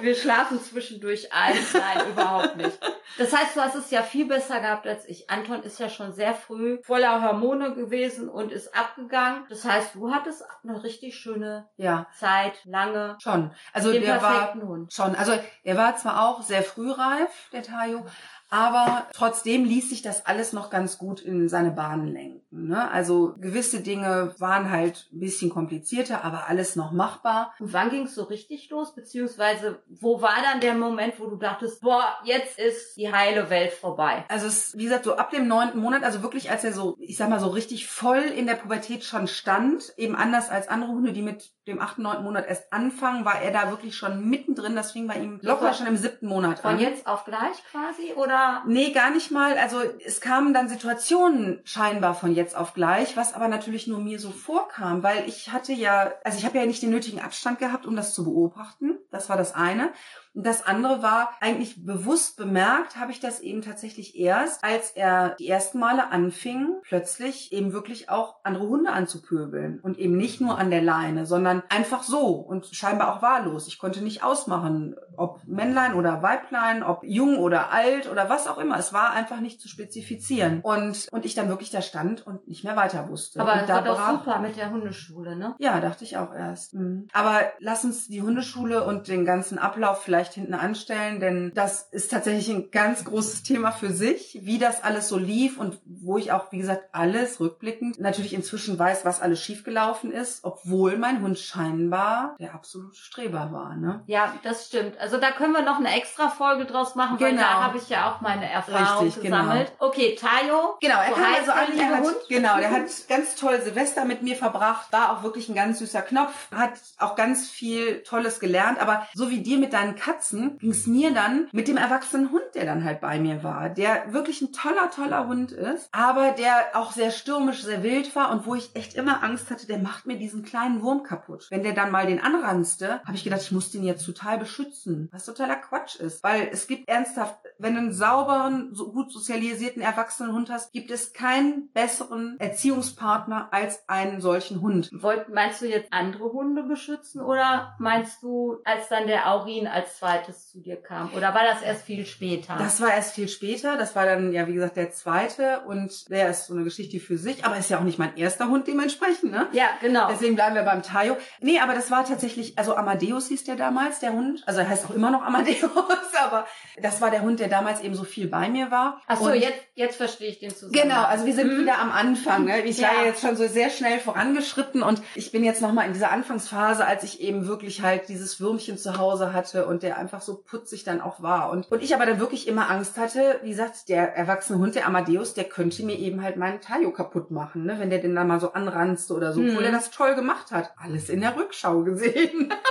wir 0.02 0.16
schlafen 0.16 0.62
zwischendurch 0.62 1.32
ein. 1.34 1.56
Nein, 1.74 2.10
überhaupt 2.10 2.58
nicht. 2.58 2.80
Das 3.18 3.36
heißt, 3.36 3.56
du 3.56 3.62
hast 3.62 3.76
es 3.76 3.90
ja 3.90 4.04
viel 4.04 4.26
besser 4.28 4.60
gehabt 4.60 4.86
als 4.86 5.06
ich. 5.08 5.30
Anton 5.30 5.64
ist 5.64 5.80
ja 5.80 5.90
schon 5.90 6.14
sehr 6.14 6.34
früh 6.34 6.80
voller 6.84 7.22
Hormone 7.22 7.74
gewesen 7.74 8.30
und 8.30 8.52
ist 8.52 8.76
abgegangen. 8.76 9.46
Das 9.50 9.64
heißt, 9.66 9.96
du 9.96 10.12
hattest 10.14 10.44
eine 10.64 10.84
richtig 10.84 11.16
schöne 11.16 11.68
Ja, 11.78 12.08
Zeit, 12.18 12.54
lange. 12.66 13.18
schon. 13.22 13.52
Also 13.74 13.92
der 13.92 14.22
war 14.22 14.54
Hund. 14.56 14.94
schon. 14.94 15.16
Also 15.16 15.34
er 15.64 15.78
war 15.78 15.96
zwar 15.96 16.28
auch 16.28 16.42
sehr 16.44 16.64
frühreif, 16.64 17.50
der 17.52 17.64
Tayo, 17.64 18.06
aber 18.50 19.08
trotzdem 19.14 19.66
ließ 19.66 19.90
sich 19.90 20.02
das 20.02 20.26
alles 20.26 20.54
noch 20.54 20.70
ganz 20.70 20.98
gut 20.98 21.20
in 21.20 21.50
seine 21.50 21.72
Bahnen 21.72 22.08
lenken. 22.08 22.68
Ne? 22.68 22.90
Also 22.90 23.36
gewisse 23.40 23.82
Dinge 23.82 24.34
waren 24.40 24.72
halt 24.72 25.10
ein 25.12 25.20
bisschen 25.20 25.50
komplizierter, 25.50 26.24
aber 26.24 26.48
alles 26.48 26.76
noch 26.76 26.92
machbar. 26.92 27.54
Und 27.60 27.74
wann 27.74 27.90
ging 27.90 28.04
es 28.04 28.16
so 28.16 28.24
richtig 28.24 28.70
los? 28.70 28.96
Beziehungsweise, 28.96 29.82
wo 29.88 30.22
war 30.22 30.38
dann 30.44 30.62
der 30.62 30.76
Moment, 30.76 31.20
wo 31.20 31.28
du 31.28 31.36
dachtest, 31.36 31.82
boah, 31.82 32.06
jetzt 32.24 32.58
ist 32.58 32.96
die 32.96 33.12
heile 33.12 33.50
Welt 33.50 33.74
vorbei? 33.74 34.26
Also 34.30 34.48
es, 34.48 34.78
wie 34.78 34.86
gesagt, 34.86 35.04
so 35.04 35.18
ab 35.18 35.32
dem 35.32 35.48
neunten 35.48 35.80
Monat, 35.80 36.04
also 36.04 36.24
wirklich 36.24 36.50
als 36.50 36.64
er 36.64 36.72
so, 36.72 36.96
ich 37.00 37.18
sag 37.18 37.30
mal 37.30 37.40
so 37.40 37.48
richtig 37.48 37.88
voll 37.88 38.22
in 38.22 38.48
der 38.48 38.56
Pubertät 38.56 39.04
schon 39.04 39.28
stand, 39.28 39.94
eben 39.98 40.16
anders 40.16 40.50
als 40.50 40.70
andere 40.70 40.92
Hunde, 40.92 41.12
die 41.12 41.22
mit 41.22 41.52
dem 41.68 41.82
achten, 41.82 42.02
neunten 42.02 42.24
Monat 42.24 42.48
erst 42.48 42.72
anfangen, 42.72 43.26
war 43.26 43.42
er 43.42 43.52
da 43.52 43.70
wirklich 43.70 43.96
schon 43.96 44.30
mittendrin. 44.30 44.76
Das 44.76 44.94
fing 44.94 45.08
bei 45.08 45.16
ihm 45.16 45.40
locker 45.42 45.74
schon 45.74 45.88
im 45.88 45.98
siebten 45.98 46.28
Monat 46.28 46.60
Von 46.60 46.76
an. 46.76 46.80
jetzt 46.80 47.06
auf 47.08 47.26
gleich 47.26 47.62
quasi? 47.72 48.14
Oder 48.16 48.37
Nee, 48.66 48.92
gar 48.92 49.10
nicht 49.12 49.32
mal. 49.32 49.58
Also 49.58 49.82
es 50.06 50.22
kamen 50.22 50.54
dann 50.54 50.70
Situationen 50.70 51.60
scheinbar 51.64 52.14
von 52.14 52.34
jetzt 52.34 52.56
auf 52.56 52.74
gleich, 52.74 53.16
was 53.16 53.34
aber 53.34 53.48
natürlich 53.48 53.88
nur 53.88 54.00
mir 54.00 54.20
so 54.20 54.32
vorkam, 54.32 55.04
weil 55.04 55.28
ich 55.28 55.52
hatte 55.52 55.74
ja, 55.74 56.12
also 56.24 56.38
ich 56.38 56.46
habe 56.46 56.58
ja 56.58 56.66
nicht 56.66 56.82
den 56.82 56.90
nötigen 56.90 57.22
Abstand 57.22 57.60
gehabt, 57.60 57.86
um 57.86 57.96
das 57.96 58.14
zu 58.14 58.24
beobachten. 58.24 58.98
Das 59.12 59.30
war 59.30 59.38
das 59.38 59.56
eine. 59.56 59.92
Und 60.38 60.46
das 60.46 60.64
andere 60.68 61.02
war 61.02 61.32
eigentlich 61.42 61.84
bewusst 61.84 62.38
bemerkt, 62.38 62.98
habe 62.98 63.12
ich 63.12 63.20
das 63.20 63.40
eben 63.40 63.64
tatsächlich 63.64 64.16
erst, 64.16 64.64
als 64.64 64.92
er 64.92 65.32
die 65.40 65.48
ersten 65.48 65.80
Male 65.80 66.12
anfing, 66.12 66.76
plötzlich 66.84 67.52
eben 67.52 67.74
wirklich 67.74 68.12
auch 68.12 68.36
andere 68.44 68.68
Hunde 68.68 68.92
anzupöbeln. 68.92 69.80
Und 69.80 69.98
eben 69.98 70.16
nicht 70.16 70.40
nur 70.40 70.60
an 70.60 70.70
der 70.70 70.84
Leine, 70.84 71.26
sondern 71.26 71.64
einfach 71.70 72.04
so 72.04 72.28
und 72.28 72.68
scheinbar 72.68 73.16
auch 73.16 73.24
wahllos. 73.24 73.68
Ich 73.68 73.80
konnte 73.80 74.04
nicht 74.04 74.24
ausmachen, 74.24 74.96
ob 75.18 75.42
Männlein 75.48 75.96
oder 75.96 76.22
Weiblein, 76.22 76.84
ob 76.84 77.04
jung 77.04 77.40
oder 77.40 77.72
alt 77.72 78.08
oder 78.08 78.30
was 78.30 78.46
auch 78.46 78.60
immer. 78.60 78.78
Es 78.78 78.94
war 78.94 79.14
einfach 79.14 79.40
nicht 79.40 79.60
zu 79.60 79.68
spezifizieren. 79.68 80.60
Und, 80.62 81.08
und 81.12 81.26
ich 81.26 81.34
dann 81.34 81.50
wirklich 81.50 81.72
da 81.72 81.82
stand 81.82 82.28
und 82.28 82.48
nicht 82.48 82.64
mehr 82.64 82.76
weiter 82.76 83.10
wusste. 83.10 83.40
Aber 83.40 83.54
und 83.54 83.62
das 83.62 83.68
da 83.68 83.76
war 83.78 83.84
doch 83.84 84.20
super 84.20 84.40
mit 84.40 84.56
der 84.56 84.70
Hundeschule, 84.70 85.36
ne? 85.36 85.56
ja, 85.58 85.80
dachte 85.80 86.04
ich 86.04 86.16
auch 86.18 86.32
erst. 86.32 86.76
Mhm. 86.76 87.08
Aber 87.12 87.42
lass 87.58 87.84
uns 87.84 88.08
die 88.08 88.22
Hundeschule 88.22 88.84
und 88.84 89.08
den 89.08 89.26
ganzen 89.26 89.58
Ablauf 89.58 90.04
vielleicht 90.04 90.27
hinten 90.34 90.54
anstellen, 90.54 91.20
denn 91.20 91.52
das 91.54 91.88
ist 91.92 92.12
tatsächlich 92.12 92.50
ein 92.50 92.72
ganz 92.72 93.06
großes 93.06 93.44
Thema 93.44 93.72
für 93.72 93.92
sich, 93.92 94.40
wie 94.44 94.58
das 94.60 94.84
alles 94.84 95.08
so 95.08 95.18
lief 95.18 95.58
und 95.60 95.80
wo 95.86 96.18
ich 96.18 96.32
auch, 96.32 96.52
wie 96.52 96.58
gesagt, 96.58 96.90
alles 96.92 97.40
rückblickend 97.40 98.00
natürlich 98.00 98.34
inzwischen 98.34 98.78
weiß, 98.80 99.06
was 99.06 99.22
alles 99.22 99.42
schiefgelaufen 99.42 100.12
ist, 100.12 100.44
obwohl 100.44 100.98
mein 100.98 101.22
Hund 101.22 101.38
scheinbar 101.40 102.36
der 102.40 102.54
absolute 102.54 102.96
Streber 102.96 103.50
war. 103.52 103.76
Ne? 103.76 104.04
Ja, 104.08 104.34
das 104.44 104.68
stimmt. 104.68 104.98
Also 105.00 105.18
da 105.18 105.32
können 105.32 105.54
wir 105.54 105.62
noch 105.62 105.78
eine 105.80 105.96
extra 105.96 106.30
Folge 106.30 106.66
draus 106.66 106.96
machen, 106.96 107.20
weil 107.20 107.32
Genau. 107.32 107.42
da 107.42 107.64
habe 107.64 107.78
ich 107.78 107.90
ja 107.90 108.12
auch 108.12 108.22
meine 108.22 108.50
Erfahrung 108.50 109.06
Richtig, 109.06 109.24
genau. 109.24 109.38
gesammelt. 109.44 109.72
Okay, 109.80 110.16
Tayo. 110.16 110.78
Genau, 110.82 111.00
er 111.02 111.10
so 111.10 111.16
kam 111.16 111.34
also 111.36 111.52
an, 111.52 111.78
er 111.78 111.88
hat, 111.90 112.04
Hund. 112.04 112.16
genau, 112.30 112.58
der 112.58 112.72
hat 112.72 112.84
ganz 113.08 113.36
toll 113.36 113.62
Silvester 113.62 114.06
mit 114.06 114.22
mir 114.24 114.36
verbracht, 114.36 114.92
war 114.92 115.12
auch 115.18 115.24
wirklich 115.24 115.50
ein 115.50 115.56
ganz 115.56 115.80
süßer 115.80 116.02
Knopf, 116.02 116.34
hat 116.56 116.74
auch 117.00 117.16
ganz 117.16 117.50
viel 117.50 118.04
Tolles 118.04 118.40
gelernt, 118.40 118.80
aber 118.80 119.08
so 119.14 119.30
wie 119.30 119.42
dir 119.42 119.58
mit 119.58 119.74
deinen 119.74 119.96
Katzen, 119.96 120.17
ging 120.60 120.72
es 120.72 120.88
mir 120.88 121.14
dann 121.14 121.48
mit 121.52 121.68
dem 121.68 121.78
erwachsenen 121.78 122.32
Hund, 122.32 122.44
der 122.56 122.66
dann 122.66 122.84
halt 122.84 123.02
bei 123.02 123.20
mir 123.20 123.44
war, 123.44 123.70
der 123.70 124.14
wirklich 124.14 124.42
ein 124.42 124.54
toller, 124.54 124.90
toller 124.92 125.28
Hund 125.28 125.52
ist, 125.52 125.90
aber 125.92 126.32
der 126.32 126.68
auch 126.74 126.92
sehr 126.92 127.12
stürmisch, 127.12 127.64
sehr 127.64 127.84
wild 127.84 128.16
war 128.16 128.32
und 128.32 128.46
wo 128.46 128.56
ich 128.56 128.76
echt 128.76 128.96
immer 128.96 129.24
Angst 129.24 129.52
hatte, 129.52 129.68
der 129.68 129.80
macht 129.80 130.06
mir 130.06 130.18
diesen 130.18 130.44
kleinen 130.44 130.82
Wurm 130.82 131.04
kaputt. 131.04 131.48
Wenn 131.50 131.64
der 131.64 131.74
dann 131.74 131.92
mal 131.92 132.08
den 132.08 132.22
anranzte, 132.22 133.02
habe 133.04 133.16
ich 133.16 133.24
gedacht, 133.24 133.42
ich 133.42 133.52
muss 133.52 133.72
den 133.72 133.84
jetzt 133.84 134.06
total 134.06 134.38
beschützen, 134.38 135.10
was 135.12 135.26
totaler 135.26 135.56
Quatsch 135.56 135.96
ist, 135.96 136.24
weil 136.24 136.50
es 136.52 136.68
gibt 136.68 136.90
ernsthaft, 136.90 137.38
wenn 137.60 137.74
du 137.74 137.80
einen 137.80 137.94
sauberen, 137.94 138.74
so 138.74 138.92
gut 138.92 139.12
sozialisierten 139.12 139.82
erwachsenen 139.82 140.34
Hund 140.34 140.50
hast, 140.50 140.72
gibt 140.72 140.92
es 140.92 141.14
keinen 141.14 141.70
besseren 141.74 142.38
Erziehungspartner 142.40 143.50
als 143.52 143.88
einen 143.88 144.22
solchen 144.22 144.62
Hund. 144.62 144.90
Wollt, 144.94 145.30
meinst 145.30 145.62
du 145.62 145.68
jetzt 145.68 145.92
andere 145.92 146.32
Hunde 146.32 146.64
beschützen 146.64 147.22
oder 147.22 147.76
meinst 147.80 148.24
du, 148.24 148.58
als 148.64 148.90
dann 148.90 149.08
der 149.08 149.32
Aurin 149.32 149.68
als 149.68 149.98
zweites 150.08 150.50
zu 150.52 150.60
dir 150.60 150.78
kam? 150.78 151.12
Oder 151.16 151.34
war 151.34 151.42
das 151.44 151.62
erst 151.62 151.84
viel 151.84 152.06
später? 152.06 152.56
Das 152.58 152.80
war 152.82 152.94
erst 152.94 153.14
viel 153.16 153.28
später, 153.28 153.78
das 153.78 153.96
war 153.96 154.06
dann 154.06 154.32
ja 154.32 154.48
wie 154.48 154.54
gesagt 154.54 154.78
der 154.78 154.92
zweite 154.92 155.62
und 155.68 156.10
der 156.10 156.30
ist 156.30 156.48
so 156.48 156.54
eine 156.54 156.64
Geschichte 156.64 157.00
für 157.00 157.18
sich, 157.18 157.44
aber 157.46 157.58
ist 157.58 157.70
ja 157.70 157.80
auch 157.80 157.84
nicht 157.84 158.00
mein 158.00 158.16
erster 158.16 158.48
Hund 158.48 158.68
dementsprechend, 158.68 159.32
ne? 159.32 159.48
ja, 159.52 159.66
genau. 159.82 160.08
Deswegen 160.10 160.36
bleiben 160.36 160.56
wir 160.56 160.64
beim 160.64 160.82
Tayo. 160.82 161.18
Nee, 161.42 161.60
aber 161.60 161.74
das 161.74 161.92
war 161.92 162.06
tatsächlich, 162.06 162.58
also 162.58 162.76
Amadeus 162.76 163.28
hieß 163.28 163.44
der 163.44 163.56
damals, 163.56 164.00
der 164.00 164.14
Hund. 164.14 164.44
Also 164.46 164.62
er 164.62 164.70
heißt 164.70 164.86
auch 164.86 164.92
immer 164.96 165.12
noch 165.12 165.24
Amadeus, 165.24 165.70
aber 166.24 166.48
das 166.82 167.02
war 167.02 167.12
der 167.12 167.22
Hund, 167.22 167.40
der 167.40 167.50
damals 167.50 167.82
eben 167.82 167.96
so 167.96 168.04
viel 168.06 168.28
bei 168.28 168.48
mir 168.50 168.72
war. 168.72 169.02
Ach 169.08 169.18
so, 169.18 169.26
Und- 169.26 169.36
jetzt, 169.36 169.60
jetzt 169.76 169.98
verstehe 169.98 170.30
ich 170.30 170.40
den 170.40 170.52
Zusammenhang. 170.52 170.88
Genau, 170.90 171.04
also 171.04 171.26
wir 171.26 171.34
sind 171.34 171.52
Mhm. 171.52 171.62
wieder 171.62 171.80
am 171.80 171.92
Anfang. 171.92 172.46
Ne? 172.46 172.62
Ich 172.62 172.82
war 172.82 172.94
Ja. 172.94 173.00
ja 173.02 173.06
jetzt 173.08 173.22
schon 173.22 173.36
so 173.36 173.48
sehr 173.48 173.70
schnell 173.70 174.00
vorangeschritten 174.00 174.84
und 174.84 175.02
ich 175.16 175.32
bin 175.32 175.44
jetzt 175.44 175.62
nochmal 175.62 175.86
in 175.88 175.94
dieser 175.94 176.12
Anfangsphase, 176.12 176.86
als 176.86 177.04
ich 177.04 177.20
eben 177.22 177.48
wirklich 177.48 177.82
halt 177.82 178.08
dieses 178.10 178.40
Würmchen 178.40 178.78
zu 178.78 178.98
Hause 178.98 179.34
hatte 179.34 179.66
und 179.66 179.84
der 179.88 179.98
einfach 179.98 180.22
so 180.22 180.36
putzig 180.36 180.84
dann 180.84 181.00
auch 181.00 181.22
war. 181.22 181.50
Und, 181.50 181.72
und 181.72 181.82
ich 181.82 181.96
aber 181.96 182.06
dann 182.06 182.20
wirklich 182.20 182.48
immer 182.48 182.70
Angst 182.70 182.98
hatte, 182.98 183.40
wie 183.42 183.52
gesagt, 183.52 183.88
der 183.88 184.16
erwachsene 184.16 184.60
Hund, 184.60 184.76
der 184.76 184.86
Amadeus, 184.86 185.34
der 185.34 185.46
könnte 185.46 185.84
mir 185.84 185.98
eben 185.98 186.22
halt 186.22 186.36
meinen 186.36 186.60
Tayo 186.60 186.92
kaputt 186.92 187.32
machen, 187.32 187.66
ne? 187.66 187.80
wenn 187.80 187.90
der 187.90 188.00
den 188.00 188.16
dann 188.16 188.28
mal 188.28 188.42
so 188.42 188.52
anranzte 188.52 189.14
oder 189.14 189.32
so, 189.32 189.42
obwohl 189.42 189.64
er 189.64 189.72
das 189.72 189.92
toll 189.92 190.16
gemacht 190.16 190.52
hat. 190.52 190.74
Alles 190.78 191.10
in 191.10 191.22
der 191.22 191.38
Rückschau 191.38 191.84
gesehen. 191.84 192.54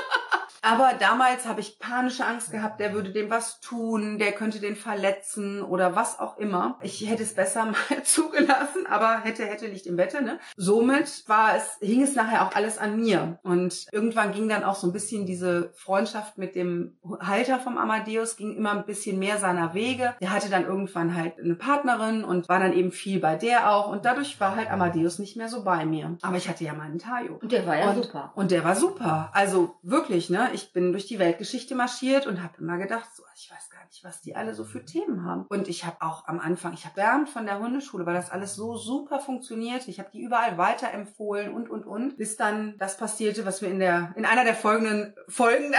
Aber 0.62 0.92
damals 0.98 1.46
habe 1.46 1.60
ich 1.60 1.78
panische 1.78 2.24
Angst 2.24 2.50
gehabt, 2.50 2.80
der 2.80 2.92
würde 2.92 3.12
dem 3.12 3.30
was 3.30 3.60
tun, 3.60 4.18
der 4.18 4.32
könnte 4.32 4.60
den 4.60 4.76
verletzen 4.76 5.62
oder 5.62 5.94
was 5.94 6.18
auch 6.18 6.38
immer. 6.38 6.78
Ich 6.82 7.08
hätte 7.08 7.22
es 7.22 7.34
besser 7.34 7.64
mal 7.66 8.02
zugelassen, 8.04 8.86
aber 8.88 9.20
hätte, 9.20 9.44
hätte 9.44 9.66
Licht 9.66 9.86
im 9.86 9.96
Bette, 9.96 10.22
ne? 10.22 10.38
Somit 10.56 11.24
war 11.26 11.56
es, 11.56 11.78
hing 11.80 12.02
es 12.02 12.14
nachher 12.14 12.46
auch 12.46 12.54
alles 12.54 12.78
an 12.78 13.00
mir. 13.00 13.38
Und 13.42 13.86
irgendwann 13.92 14.32
ging 14.32 14.48
dann 14.48 14.64
auch 14.64 14.76
so 14.76 14.86
ein 14.86 14.92
bisschen 14.92 15.26
diese 15.26 15.72
Freundschaft 15.74 16.38
mit 16.38 16.54
dem 16.54 16.98
Halter 17.20 17.58
vom 17.58 17.78
Amadeus, 17.78 18.36
ging 18.36 18.56
immer 18.56 18.72
ein 18.72 18.86
bisschen 18.86 19.18
mehr 19.18 19.38
seiner 19.38 19.74
Wege. 19.74 20.14
Der 20.20 20.32
hatte 20.32 20.50
dann 20.50 20.64
irgendwann 20.64 21.14
halt 21.14 21.38
eine 21.38 21.54
Partnerin 21.54 22.24
und 22.24 22.48
war 22.48 22.58
dann 22.58 22.72
eben 22.72 22.92
viel 22.92 23.20
bei 23.20 23.36
der 23.36 23.70
auch. 23.70 23.88
Und 23.88 24.04
dadurch 24.04 24.38
war 24.40 24.56
halt 24.56 24.70
Amadeus 24.70 25.18
nicht 25.18 25.36
mehr 25.36 25.48
so 25.48 25.64
bei 25.64 25.84
mir. 25.84 26.16
Aber 26.22 26.36
ich 26.36 26.48
hatte 26.48 26.64
ja 26.64 26.74
meinen 26.74 26.98
Tayo. 26.98 27.38
Und 27.40 27.52
der 27.52 27.66
war 27.66 27.76
ja 27.76 27.90
und, 27.90 28.02
super. 28.02 28.32
Und 28.34 28.50
der 28.50 28.64
war 28.64 28.76
super. 28.76 29.30
Also 29.32 29.76
wirklich, 29.82 30.30
ne? 30.30 30.45
Ich 30.54 30.72
bin 30.72 30.92
durch 30.92 31.06
die 31.06 31.18
Weltgeschichte 31.18 31.74
marschiert 31.74 32.26
und 32.26 32.42
habe 32.42 32.58
immer 32.58 32.78
gedacht, 32.78 33.08
so, 33.14 33.22
ich 33.34 33.50
weiß 33.50 33.70
gar 33.70 33.84
nicht, 33.86 34.04
was 34.04 34.22
die 34.22 34.34
alle 34.36 34.54
so 34.54 34.64
für 34.64 34.84
Themen 34.84 35.24
haben. 35.24 35.46
Und 35.48 35.68
ich 35.68 35.84
habe 35.84 35.96
auch 36.00 36.26
am 36.26 36.40
Anfang, 36.40 36.72
ich 36.74 36.84
habe 36.84 36.96
Bernd 36.96 37.28
von 37.28 37.46
der 37.46 37.58
Hundeschule, 37.58 38.06
weil 38.06 38.14
das 38.14 38.30
alles 38.30 38.54
so 38.54 38.76
super 38.76 39.20
funktioniert. 39.20 39.88
Ich 39.88 39.98
habe 39.98 40.10
die 40.12 40.22
überall 40.22 40.58
weiterempfohlen 40.58 41.52
und 41.52 41.70
und 41.70 41.86
und, 41.86 42.16
bis 42.16 42.36
dann 42.36 42.76
das 42.78 42.96
passierte, 42.96 43.46
was 43.46 43.62
wir 43.62 43.68
in 43.68 43.78
der 43.78 44.12
in 44.16 44.24
einer 44.24 44.44
der 44.44 44.54
folgenden 44.54 45.14
Folgen 45.28 45.72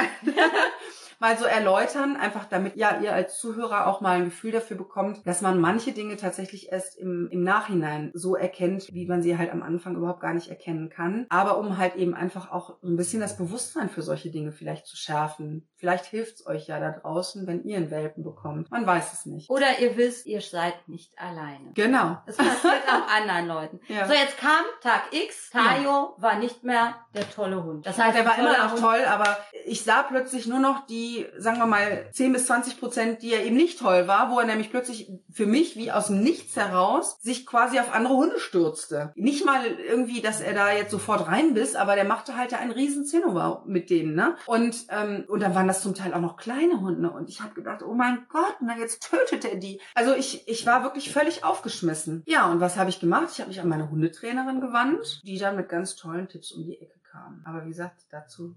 mal 1.20 1.38
so 1.38 1.46
erläutern, 1.46 2.16
einfach 2.16 2.46
damit 2.46 2.76
ja 2.76 3.00
ihr 3.00 3.14
als 3.14 3.40
Zuhörer 3.40 3.88
auch 3.88 4.02
mal 4.02 4.18
ein 4.18 4.26
Gefühl 4.26 4.52
dafür 4.52 4.78
bekommt, 4.78 5.26
dass 5.26 5.42
man 5.42 5.60
manche 5.60 5.92
Dinge 5.92 6.18
tatsächlich 6.18 6.72
erst 6.72 6.98
im, 6.98 7.28
im 7.32 7.44
Nachhinein 7.44 8.12
so 8.14 8.36
erkennt, 8.36 8.94
wie 8.94 9.08
man 9.08 9.22
sie 9.22 9.38
halt 9.38 9.52
am 9.52 9.64
Anfang 9.64 9.96
überhaupt 9.96 10.22
gar 10.22 10.34
nicht 10.34 10.50
erkennen 10.50 10.90
kann. 10.90 11.26
Aber 11.30 11.58
um 11.58 11.78
halt 11.78 11.96
eben 11.96 12.14
einfach 12.14 12.52
auch 12.52 12.78
so 12.82 12.88
ein 12.88 12.98
bisschen 12.98 13.22
das 13.22 13.38
Bewusstsein 13.38 13.90
für 13.90 14.02
solche 14.02 14.30
Dinge 14.30 14.52
vielleicht 14.52 14.86
zu 14.86 14.96
schärfen. 14.96 15.68
Vielleicht 15.76 16.06
hilft's 16.06 16.46
euch 16.46 16.68
ja 16.68 16.80
da 16.80 16.92
draußen, 16.92 17.48
wenn 17.48 17.64
ihr 17.64 17.78
einen 17.78 17.92
Welpen 17.92 18.24
bekommt. 18.24 18.72
Man 18.72 18.86
weiß 18.86 19.14
es 19.14 19.26
nicht. 19.26 19.50
Oder 19.50 19.80
ihr 19.80 19.96
wisst, 19.98 20.26
ihr 20.26 20.42
seid 20.42 20.88
nicht 20.88 21.18
alleine. 21.18 21.72
Genau. 21.74 22.18
Das 22.26 22.38
passiert 22.38 22.84
auch 22.88 23.08
anderen 23.16 23.48
Leuten. 23.48 23.80
Ja. 23.88 24.08
So, 24.08 24.14
jetzt 24.14 24.38
kam 24.38 24.64
Tag 24.82 25.04
X. 25.12 25.50
Tayo 25.52 26.16
war 26.18 26.38
nicht 26.40 26.64
mehr 26.64 26.96
der 27.14 27.30
tolle 27.30 27.64
Hund. 27.64 27.86
Das 27.86 27.98
heißt, 27.98 28.08
heißt, 28.08 28.18
der 28.18 28.26
war 28.26 28.38
immer 28.38 28.58
noch 28.58 28.72
Hund. 28.72 28.82
toll, 28.82 29.06
aber 29.06 29.38
ich 29.66 29.84
sah 29.84 30.04
plötzlich 30.04 30.48
nur 30.48 30.60
noch 30.60 30.86
die 30.88 31.07
die, 31.08 31.26
sagen 31.38 31.58
wir 31.60 31.66
mal, 31.66 32.08
10 32.12 32.34
bis 32.34 32.48
20 32.48 32.80
Prozent, 32.80 33.22
die 33.22 33.34
er 33.34 33.46
eben 33.46 33.56
nicht 33.56 33.80
toll 33.80 34.08
war, 34.08 34.32
wo 34.32 34.40
er 34.40 34.46
nämlich 34.46 34.70
plötzlich 34.70 35.12
für 35.32 35.46
mich 35.46 35.76
wie 35.76 35.92
aus 35.92 36.08
dem 36.08 36.22
Nichts 36.22 36.56
heraus 36.56 37.18
sich 37.22 37.46
quasi 37.46 37.80
auf 37.80 37.94
andere 37.94 38.16
Hunde 38.16 38.40
stürzte. 38.40 39.14
Nicht 39.16 39.46
mal 39.46 39.66
irgendwie, 39.66 40.22
dass 40.22 40.42
er 40.42 40.54
da 40.54 40.72
jetzt 40.72 40.92
sofort 40.92 41.28
rein 41.28 41.54
bist, 41.54 41.76
aber 41.76 41.96
der 41.96 42.06
machte 42.06 42.36
halt 42.36 42.54
einen 42.54 42.72
riesen 42.72 43.06
Zinnober 43.06 43.64
mit 43.66 43.90
denen, 43.90 44.16
ne? 44.16 44.36
Und, 44.46 44.86
ähm, 44.90 45.26
und 45.28 45.42
dann 45.42 45.56
waren 45.56 45.68
das 45.68 45.82
zum 45.82 45.96
Teil 45.96 46.14
auch 46.14 46.22
noch 46.22 46.38
kleine 46.38 46.82
Hunde 46.82 47.10
und 47.12 47.30
ich 47.30 47.42
habe 47.42 47.54
gedacht, 47.54 47.84
oh 47.84 47.94
mein 47.94 48.26
Gott, 48.30 48.58
na 48.62 48.78
jetzt 48.78 49.10
tötet 49.10 49.46
er 49.46 49.58
die. 49.58 49.80
Also 49.96 50.14
ich, 50.14 50.48
ich 50.48 50.66
war 50.66 50.84
wirklich 50.84 51.12
völlig 51.12 51.44
aufgeschmissen. 51.44 52.24
Ja, 52.26 52.52
und 52.52 52.60
was 52.60 52.78
habe 52.78 52.90
ich 52.90 53.00
gemacht? 53.00 53.30
Ich 53.32 53.40
habe 53.40 53.50
mich 53.50 53.62
an 53.62 53.70
meine 53.70 53.90
Hundetrainerin 53.90 54.62
gewandt, 54.62 55.22
die 55.24 55.38
dann 55.38 55.56
mit 55.56 55.70
ganz 55.70 55.96
tollen 55.96 56.28
Tipps 56.28 56.52
um 56.52 56.66
die 56.66 56.80
Ecke 56.82 57.00
kam. 57.12 57.42
Aber 57.46 57.66
wie 57.66 57.70
gesagt, 57.70 58.06
dazu 58.10 58.56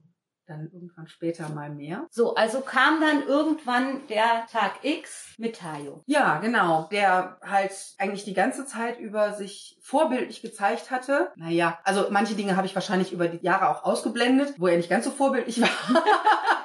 dann 0.51 0.69
irgendwann 0.73 1.07
später 1.07 1.49
mal 1.49 1.71
mehr. 1.71 2.07
So, 2.11 2.35
also 2.35 2.61
kam 2.61 3.01
dann 3.01 3.27
irgendwann 3.27 4.07
der 4.09 4.47
Tag 4.51 4.73
X 4.83 5.35
mit 5.39 5.57
Tayo. 5.57 6.03
Ja, 6.07 6.39
genau. 6.41 6.89
Der 6.91 7.39
halt 7.43 7.73
eigentlich 7.99 8.25
die 8.25 8.35
ganze 8.35 8.67
Zeit 8.67 8.99
über 8.99 9.33
sich 9.33 9.79
vorbildlich 9.81 10.43
gezeigt 10.43 10.91
hatte. 10.91 11.31
Naja, 11.37 11.79
also 11.85 12.07
manche 12.11 12.35
Dinge 12.35 12.57
habe 12.57 12.67
ich 12.67 12.75
wahrscheinlich 12.75 13.13
über 13.13 13.29
die 13.29 13.45
Jahre 13.45 13.69
auch 13.69 13.85
ausgeblendet, 13.85 14.55
wo 14.59 14.67
er 14.67 14.77
nicht 14.77 14.91
ganz 14.91 15.05
so 15.05 15.11
vorbildlich 15.11 15.61
war. 15.63 15.71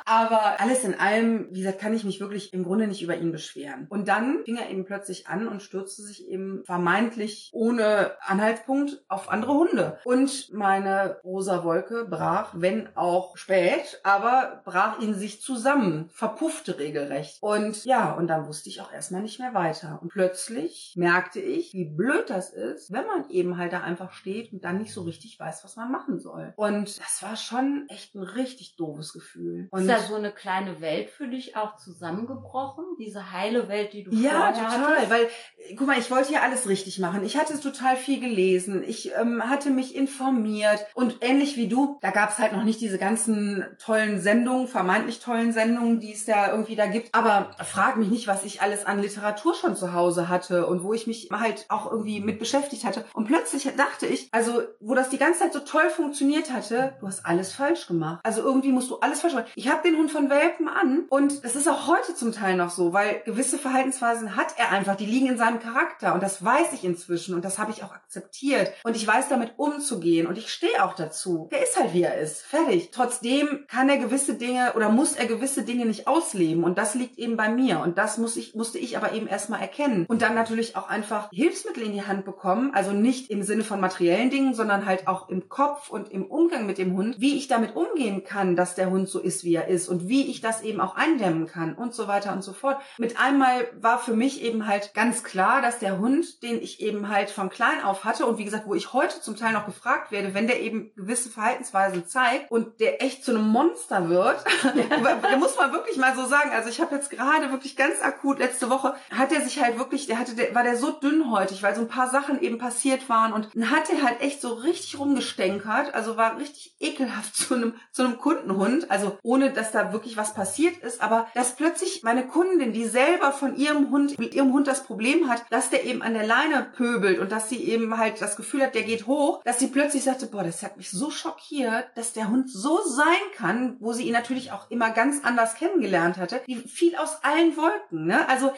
Aber 0.06 0.60
alles 0.60 0.84
in 0.84 0.94
allem, 0.94 1.48
wie 1.52 1.60
gesagt, 1.62 1.80
kann 1.80 1.94
ich 1.94 2.04
mich 2.04 2.20
wirklich 2.20 2.54
im 2.54 2.64
Grunde 2.64 2.88
nicht 2.88 3.02
über 3.02 3.18
ihn 3.18 3.32
beschweren. 3.32 3.88
Und 3.90 4.08
dann 4.08 4.44
fing 4.46 4.58
er 4.58 4.70
eben 4.70 4.86
plötzlich 4.86 5.28
an 5.28 5.48
und 5.48 5.64
stürzte 5.64 6.04
sich 6.04 6.28
eben 6.28 6.64
vermeintlich 6.66 7.50
ohne 7.54 8.12
Anhaltspunkt 8.22 9.04
auf 9.08 9.30
andere 9.30 9.54
Hunde. 9.54 10.00
Und 10.06 10.54
meine 10.54 11.20
rosa 11.24 11.64
Wolke 11.64 12.06
brach, 12.06 12.54
wenn 12.56 12.96
auch 12.96 13.36
spät, 13.36 14.00
aber 14.04 14.62
brach 14.64 15.00
in 15.00 15.16
sich 15.16 15.42
zusammen, 15.42 16.10
verpuffte 16.14 16.78
regelrecht. 16.78 17.42
Und 17.42 17.84
ja, 17.86 18.14
und 18.14 18.28
dann 18.28 18.48
wusste 18.48 18.70
ich 18.70 18.82
auch 18.82 18.94
erstmal 18.94 19.22
nicht 19.22 19.40
mehr 19.40 19.54
weiter. 19.54 20.00
Und 20.02 20.10
plötzlich 20.10 20.94
merkte 20.96 21.40
ich, 21.40 21.74
wie 21.74 21.86
blöd 21.86 22.30
das 22.30 22.54
ist, 22.54 22.92
wenn 22.92 23.08
man 23.08 23.30
eben 23.30 23.58
halt 23.58 23.74
da 23.74 23.82
einfach 23.82 24.12
steht 24.14 24.54
und 24.54 24.64
dann 24.64 24.78
nicht 24.78 24.94
so 24.94 25.02
richtig 25.02 25.40
weiß, 25.40 25.64
was 25.64 25.76
man 25.76 25.92
machen 25.92 26.20
soll. 26.20 26.54
Und 26.56 27.00
das 27.00 27.24
war 27.24 27.36
schon 27.36 27.86
echt 27.90 28.14
ein 28.16 28.24
richtig 28.24 28.76
doofes 28.76 29.14
Gefühl. 29.14 29.68
Und 29.72 29.88
da 29.96 30.04
so 30.04 30.16
eine 30.16 30.32
kleine 30.32 30.82
Welt 30.82 31.10
für 31.10 31.28
dich 31.28 31.56
auch 31.56 31.76
zusammengebrochen? 31.78 32.86
Diese 33.00 33.32
heile 33.32 33.68
Welt, 33.68 33.94
die 33.94 34.04
du 34.04 34.12
ja, 34.12 34.52
total, 34.52 34.96
hattest? 34.96 35.10
weil 35.10 35.30
guck 35.78 35.88
mal, 35.88 35.98
ich 35.98 36.12
wollte 36.12 36.34
ja 36.34 36.42
alles 36.42 36.68
richtig 36.68 37.00
machen. 37.00 37.24
Ich 37.24 37.38
hatte 37.38 37.60
total 37.60 37.96
viel 37.96 38.20
gelesen. 38.20 38.84
Ich 38.86 39.12
ähm, 39.16 39.42
hatte 39.50 39.70
mich 39.70 39.96
informiert 39.96 40.86
und 40.94 41.18
ähnlich 41.22 41.58
wie 41.58 41.68
du, 41.68 41.98
da 42.02 42.12
gab 42.12 42.30
es 42.30 42.38
halt 42.38 42.54
noch 42.54 42.64
nicht 42.64 42.82
diese 42.82 42.98
ganzen 42.98 43.66
tollen 43.84 44.20
Sendungen, 44.20 44.68
vermeintlich 44.68 45.20
tollen 45.20 45.54
Sendungen, 45.54 46.00
die 46.00 46.14
es 46.14 46.26
da 46.26 46.52
irgendwie 46.52 46.76
da 46.76 46.86
gibt. 46.86 47.14
Aber 47.14 47.52
frag 47.64 47.98
mich 47.98 48.10
nicht, 48.10 48.28
was 48.28 48.44
ich 48.44 48.62
alles 48.62 48.86
an 48.86 49.02
Literatur 49.02 49.56
schon 49.56 49.76
zu 49.76 49.94
Hause 49.94 50.30
hatte 50.30 50.68
und 50.68 50.84
wo 50.84 50.94
ich 50.94 51.08
mich 51.08 51.30
halt 51.32 51.66
auch 51.70 51.92
irgendwie 51.92 52.20
mit 52.20 52.40
beschäftigt 52.40 52.86
hatte. 52.86 53.06
Und 53.14 53.26
plötzlich 53.26 53.70
dachte 53.78 54.06
ich, 54.06 54.30
also 54.32 54.62
wo 54.80 54.94
das 54.94 55.10
die 55.10 55.18
ganze 55.18 55.40
Zeit 55.40 55.54
so 55.54 55.60
toll 55.60 55.90
funktioniert 55.90 56.52
hatte, 56.52 56.96
du 57.00 57.08
hast 57.08 57.26
alles 57.26 57.54
falsch 57.54 57.88
gemacht. 57.88 58.20
Also 58.24 58.42
irgendwie 58.42 58.72
musst 58.72 58.90
du 58.90 59.00
alles 59.00 59.22
falsch 59.22 59.34
machen. 59.34 59.48
Ich 59.56 59.70
habe 59.70 59.85
den 59.86 59.98
Hund 59.98 60.12
von 60.12 60.30
Welpen 60.30 60.68
an. 60.68 61.06
Und 61.10 61.44
das 61.44 61.56
ist 61.56 61.68
auch 61.68 61.88
heute 61.88 62.16
zum 62.16 62.32
Teil 62.32 62.58
noch 62.58 62.70
so, 62.70 62.94
weil 62.94 63.22
gewisse 63.26 63.58
Verhaltensweisen 63.58 64.36
hat 64.36 64.56
er 64.58 64.72
einfach, 64.72 64.96
die 64.96 65.06
liegen 65.06 65.28
in 65.28 65.38
seinem 65.38 65.60
Charakter. 65.60 66.14
Und 66.14 66.24
das 66.24 66.44
weiß 66.44 66.74
ich 66.74 66.84
inzwischen 66.84 67.36
und 67.36 67.46
das 67.46 67.58
habe 67.58 67.72
ich 67.72 67.84
auch 67.84 67.94
akzeptiert. 67.94 68.74
Und 68.84 68.96
ich 68.96 69.08
weiß 69.08 69.30
damit 69.30 69.54
umzugehen 69.58 70.28
und 70.28 70.38
ich 70.38 70.50
stehe 70.50 70.84
auch 70.84 70.96
dazu. 70.96 71.48
Er 71.52 71.64
ist 71.64 71.80
halt 71.80 71.94
wie 71.94 72.04
er 72.04 72.18
ist, 72.18 72.42
fertig. 72.42 72.90
Trotzdem 72.92 73.66
kann 73.68 73.90
er 73.90 73.98
gewisse 73.98 74.34
Dinge 74.34 74.74
oder 74.76 74.90
muss 74.90 75.14
er 75.14 75.26
gewisse 75.26 75.64
Dinge 75.64 75.86
nicht 75.86 76.08
ausleben. 76.08 76.64
Und 76.64 76.78
das 76.78 76.96
liegt 76.96 77.18
eben 77.18 77.38
bei 77.38 77.50
mir. 77.50 77.80
Und 77.80 77.98
das 77.98 78.18
muss 78.18 78.36
ich 78.36 78.56
musste 78.56 78.80
ich 78.80 78.98
aber 78.98 79.14
eben 79.14 79.28
erstmal 79.28 79.62
erkennen. 79.62 80.06
Und 80.08 80.22
dann 80.22 80.36
natürlich 80.36 80.76
auch 80.76 80.90
einfach 80.90 81.30
Hilfsmittel 81.32 81.84
in 81.84 81.94
die 81.94 82.06
Hand 82.06 82.26
bekommen, 82.26 82.72
also 82.74 82.92
nicht 82.92 83.30
im 83.30 83.44
Sinne 83.44 83.64
von 83.64 83.80
materiellen 83.80 84.30
Dingen, 84.30 84.54
sondern 84.54 84.86
halt 84.86 85.08
auch 85.08 85.30
im 85.30 85.48
Kopf 85.50 85.90
und 85.90 86.12
im 86.12 86.26
Umgang 86.26 86.66
mit 86.66 86.78
dem 86.78 86.96
Hund, 86.96 87.20
wie 87.20 87.38
ich 87.38 87.48
damit 87.48 87.76
umgehen 87.76 88.24
kann, 88.24 88.56
dass 88.56 88.76
der 88.76 88.90
Hund 88.90 89.08
so 89.08 89.20
ist, 89.20 89.44
wie 89.44 89.56
er 89.56 89.68
ist 89.68 89.75
und 89.90 90.08
wie 90.08 90.30
ich 90.30 90.42
das 90.42 90.62
eben 90.62 90.80
auch 90.82 90.96
eindämmen 90.96 91.48
kann 91.48 91.76
und 91.76 91.94
so 91.94 92.08
weiter 92.08 92.34
und 92.34 92.44
so 92.44 92.54
fort. 92.54 92.78
Mit 92.98 93.20
einmal 93.20 93.68
war 93.80 94.00
für 94.00 94.16
mich 94.16 94.42
eben 94.42 94.68
halt 94.68 94.94
ganz 94.94 95.24
klar, 95.24 95.62
dass 95.62 95.80
der 95.80 96.00
Hund, 96.00 96.42
den 96.44 96.62
ich 96.62 96.82
eben 96.82 97.10
halt 97.10 97.30
von 97.30 97.50
klein 97.50 97.84
auf 97.84 98.04
hatte 98.04 98.26
und 98.26 98.38
wie 98.38 98.46
gesagt, 98.46 98.68
wo 98.68 98.76
ich 98.76 98.94
heute 98.94 99.22
zum 99.22 99.36
Teil 99.36 99.54
noch 99.54 99.66
gefragt 99.66 100.12
werde, 100.12 100.34
wenn 100.34 100.48
der 100.48 100.62
eben 100.62 100.92
gewisse 100.96 101.30
Verhaltensweisen 101.30 102.08
zeigt 102.08 102.52
und 102.52 102.80
der 102.80 103.04
echt 103.04 103.24
zu 103.24 103.32
einem 103.32 103.48
Monster 103.48 104.10
wird, 104.10 104.44
da 104.64 105.38
muss 105.38 105.58
man 105.58 105.72
wirklich 105.72 105.98
mal 105.98 106.16
so 106.16 106.26
sagen. 106.26 106.52
Also 106.52 106.70
ich 106.70 106.80
habe 106.80 106.96
jetzt 106.96 107.10
gerade 107.10 107.52
wirklich 107.52 107.76
ganz 107.76 108.02
akut 108.02 108.40
letzte 108.40 108.70
Woche 108.70 108.96
hat 109.12 109.32
er 109.32 109.42
sich 109.42 109.62
halt 109.62 109.78
wirklich, 109.78 110.08
der 110.08 110.20
hatte, 110.20 110.36
der, 110.36 110.54
war 110.56 110.64
der 110.64 110.78
so 110.78 110.92
dünnhäutig, 110.92 111.64
weil 111.64 111.76
so 111.76 111.82
ein 111.82 111.88
paar 111.88 112.10
Sachen 112.10 112.42
eben 112.42 112.58
passiert 112.58 113.10
waren 113.10 113.34
und 113.34 113.50
dann 113.54 113.70
hat 113.72 113.90
er 113.90 114.04
halt 114.04 114.22
echt 114.22 114.42
so 114.42 114.54
richtig 114.54 115.00
rumgestänkert, 115.00 115.94
also 115.94 116.18
war 116.18 116.38
richtig 116.38 116.76
ekelhaft 116.80 117.36
zu 117.36 117.56
einem 117.56 117.76
zu 117.92 118.04
einem 118.04 118.18
Kundenhund, 118.18 118.92
also 118.92 119.18
ohne 119.24 119.52
dass 119.52 119.65
da 119.72 119.94
wirklich 119.94 120.18
was 120.18 120.34
passiert 120.34 120.78
ist, 120.78 121.02
aber 121.02 121.28
dass 121.34 121.56
plötzlich 121.56 122.04
meine 122.04 122.28
Kundin, 122.28 122.74
die 122.74 122.86
selber 122.86 123.32
von 123.32 123.56
ihrem 123.56 123.92
Hund, 123.92 124.18
mit 124.20 124.34
ihrem 124.34 124.54
Hund 124.54 124.68
das 124.68 124.84
Problem 124.84 125.30
hat, 125.30 125.44
dass 125.50 125.70
der 125.70 125.86
eben 125.86 126.02
an 126.02 126.14
der 126.14 126.26
Leine 126.26 126.68
pöbelt 126.76 127.20
und 127.20 127.32
dass 127.32 127.50
sie 127.50 127.64
eben 127.64 127.98
halt 127.98 128.22
das 128.22 128.36
Gefühl 128.36 128.64
hat, 128.64 128.76
der 128.76 128.84
geht 128.84 129.08
hoch, 129.08 129.42
dass 129.44 129.60
sie 129.60 129.68
plötzlich 129.68 130.04
sagte, 130.04 130.28
boah, 130.28 130.44
das 130.44 130.64
hat 130.64 130.78
mich 130.78 130.92
so 130.92 131.10
schockiert, 131.10 131.86
dass 131.96 132.14
der 132.14 132.30
Hund 132.30 132.50
so 132.50 132.82
sein 132.84 133.06
kann, 133.36 133.78
wo 133.80 133.94
sie 133.94 134.04
ihn 134.04 134.14
natürlich 134.14 134.52
auch 134.52 134.70
immer 134.70 134.92
ganz 134.92 135.24
anders 135.24 135.56
kennengelernt 135.56 136.18
hatte, 136.18 136.42
die 136.48 136.56
fiel 136.56 136.96
aus 136.96 137.24
allen 137.24 137.56
Wolken, 137.58 138.06
ne? 138.06 138.28
Also 138.30 138.52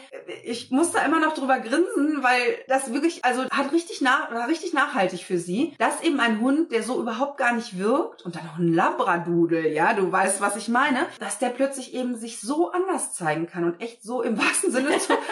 ich 0.43 0.72
muss 0.72 0.91
da 0.91 1.06
immer 1.06 1.20
noch 1.20 1.34
drüber 1.34 1.60
grinsen, 1.60 2.24
weil 2.24 2.58
das 2.67 2.93
wirklich, 2.93 3.24
also 3.26 3.43
hat 3.50 3.72
richtig 3.72 4.02
nach, 4.02 4.32
war 4.32 4.48
richtig 4.48 4.74
nachhaltig 4.74 5.24
für 5.24 5.38
sie, 5.38 5.74
dass 5.78 6.02
eben 6.02 6.20
ein 6.20 6.41
Hund, 6.41 6.72
der 6.72 6.84
so 6.84 7.00
überhaupt 7.00 7.38
gar 7.38 7.54
nicht 7.54 7.78
wirkt 7.78 8.24
und 8.24 8.36
dann 8.36 8.46
noch 8.46 8.58
ein 8.58 8.74
Labradudel, 8.74 9.67
ja, 9.67 9.93
du 9.93 10.12
weißt, 10.12 10.41
was 10.41 10.56
ich 10.56 10.67
meine, 10.67 10.97
dass 11.20 11.40
der 11.40 11.50
plötzlich 11.50 11.94
eben 11.94 12.16
sich 12.16 12.40
so 12.40 12.72
anders 12.72 13.14
zeigen 13.14 13.48
kann 13.48 13.64
und 13.64 13.82
echt 13.82 14.04
so 14.04 14.22
im 14.22 14.38
wahrsten 14.42 14.72
Sinne 14.72 14.90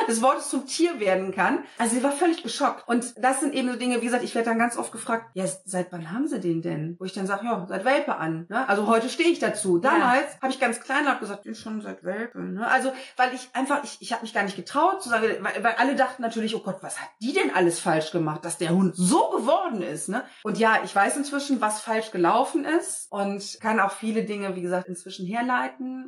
des 0.07 0.21
Wortes 0.21 0.49
zum 0.49 0.65
Tier 0.65 0.99
werden 0.99 1.33
kann. 1.33 1.63
Also 1.77 1.95
sie 1.95 2.03
war 2.03 2.11
völlig 2.11 2.43
geschockt. 2.43 2.87
Und 2.87 3.13
das 3.17 3.39
sind 3.39 3.53
eben 3.53 3.71
so 3.71 3.77
Dinge, 3.77 4.01
wie 4.01 4.05
gesagt, 4.05 4.23
ich 4.23 4.35
werde 4.35 4.49
dann 4.49 4.59
ganz 4.59 4.77
oft 4.77 4.91
gefragt, 4.91 5.31
ja, 5.33 5.45
seit 5.65 5.91
wann 5.91 6.11
haben 6.11 6.27
sie 6.27 6.39
den 6.39 6.61
denn? 6.61 6.95
Wo 6.99 7.05
ich 7.05 7.13
dann 7.13 7.27
sage, 7.27 7.45
ja, 7.45 7.65
seit 7.67 7.85
Welpe 7.85 8.17
an. 8.17 8.45
Ne? 8.49 8.67
Also 8.67 8.87
heute 8.87 9.09
stehe 9.09 9.29
ich 9.29 9.39
dazu. 9.39 9.77
Damals 9.77 10.33
ja. 10.33 10.41
habe 10.41 10.51
ich 10.51 10.59
ganz 10.59 10.79
kleinlaut 10.79 11.19
gesagt, 11.19 11.45
den 11.45 11.55
schon 11.55 11.81
seit 11.81 12.03
Welpe. 12.03 12.39
Ne? 12.39 12.67
Also 12.67 12.91
weil 13.17 13.33
ich 13.33 13.49
einfach, 13.53 13.83
ich, 13.83 13.97
ich 13.99 14.11
habe 14.11 14.23
mich 14.23 14.33
gar 14.33 14.43
nicht 14.43 14.55
getraut 14.55 15.01
zu 15.01 15.09
sagen, 15.09 15.25
weil, 15.41 15.63
weil 15.63 15.75
alle 15.77 15.95
dachten 15.95 16.21
natürlich, 16.21 16.55
oh 16.55 16.59
Gott, 16.59 16.77
was 16.81 16.99
hat 16.99 17.09
die 17.21 17.33
denn 17.33 17.53
alles 17.53 17.79
falsch 17.79 18.11
gemacht, 18.11 18.45
dass 18.45 18.57
der 18.57 18.69
Hund 18.69 18.95
so 18.95 19.29
geworden 19.29 19.81
ist. 19.81 20.09
Ne? 20.09 20.23
Und 20.43 20.57
ja, 20.57 20.79
ich 20.83 20.95
weiß 20.95 21.17
inzwischen, 21.17 21.61
was 21.61 21.81
falsch 21.81 22.11
gelaufen 22.11 22.65
ist 22.65 23.07
und 23.11 23.57
kann 23.61 23.79
auch 23.79 23.91
viele 23.91 24.23
Dinge, 24.23 24.55
wie 24.55 24.61
gesagt, 24.61 24.87
inzwischen 24.87 25.25
herleiten 25.25 25.54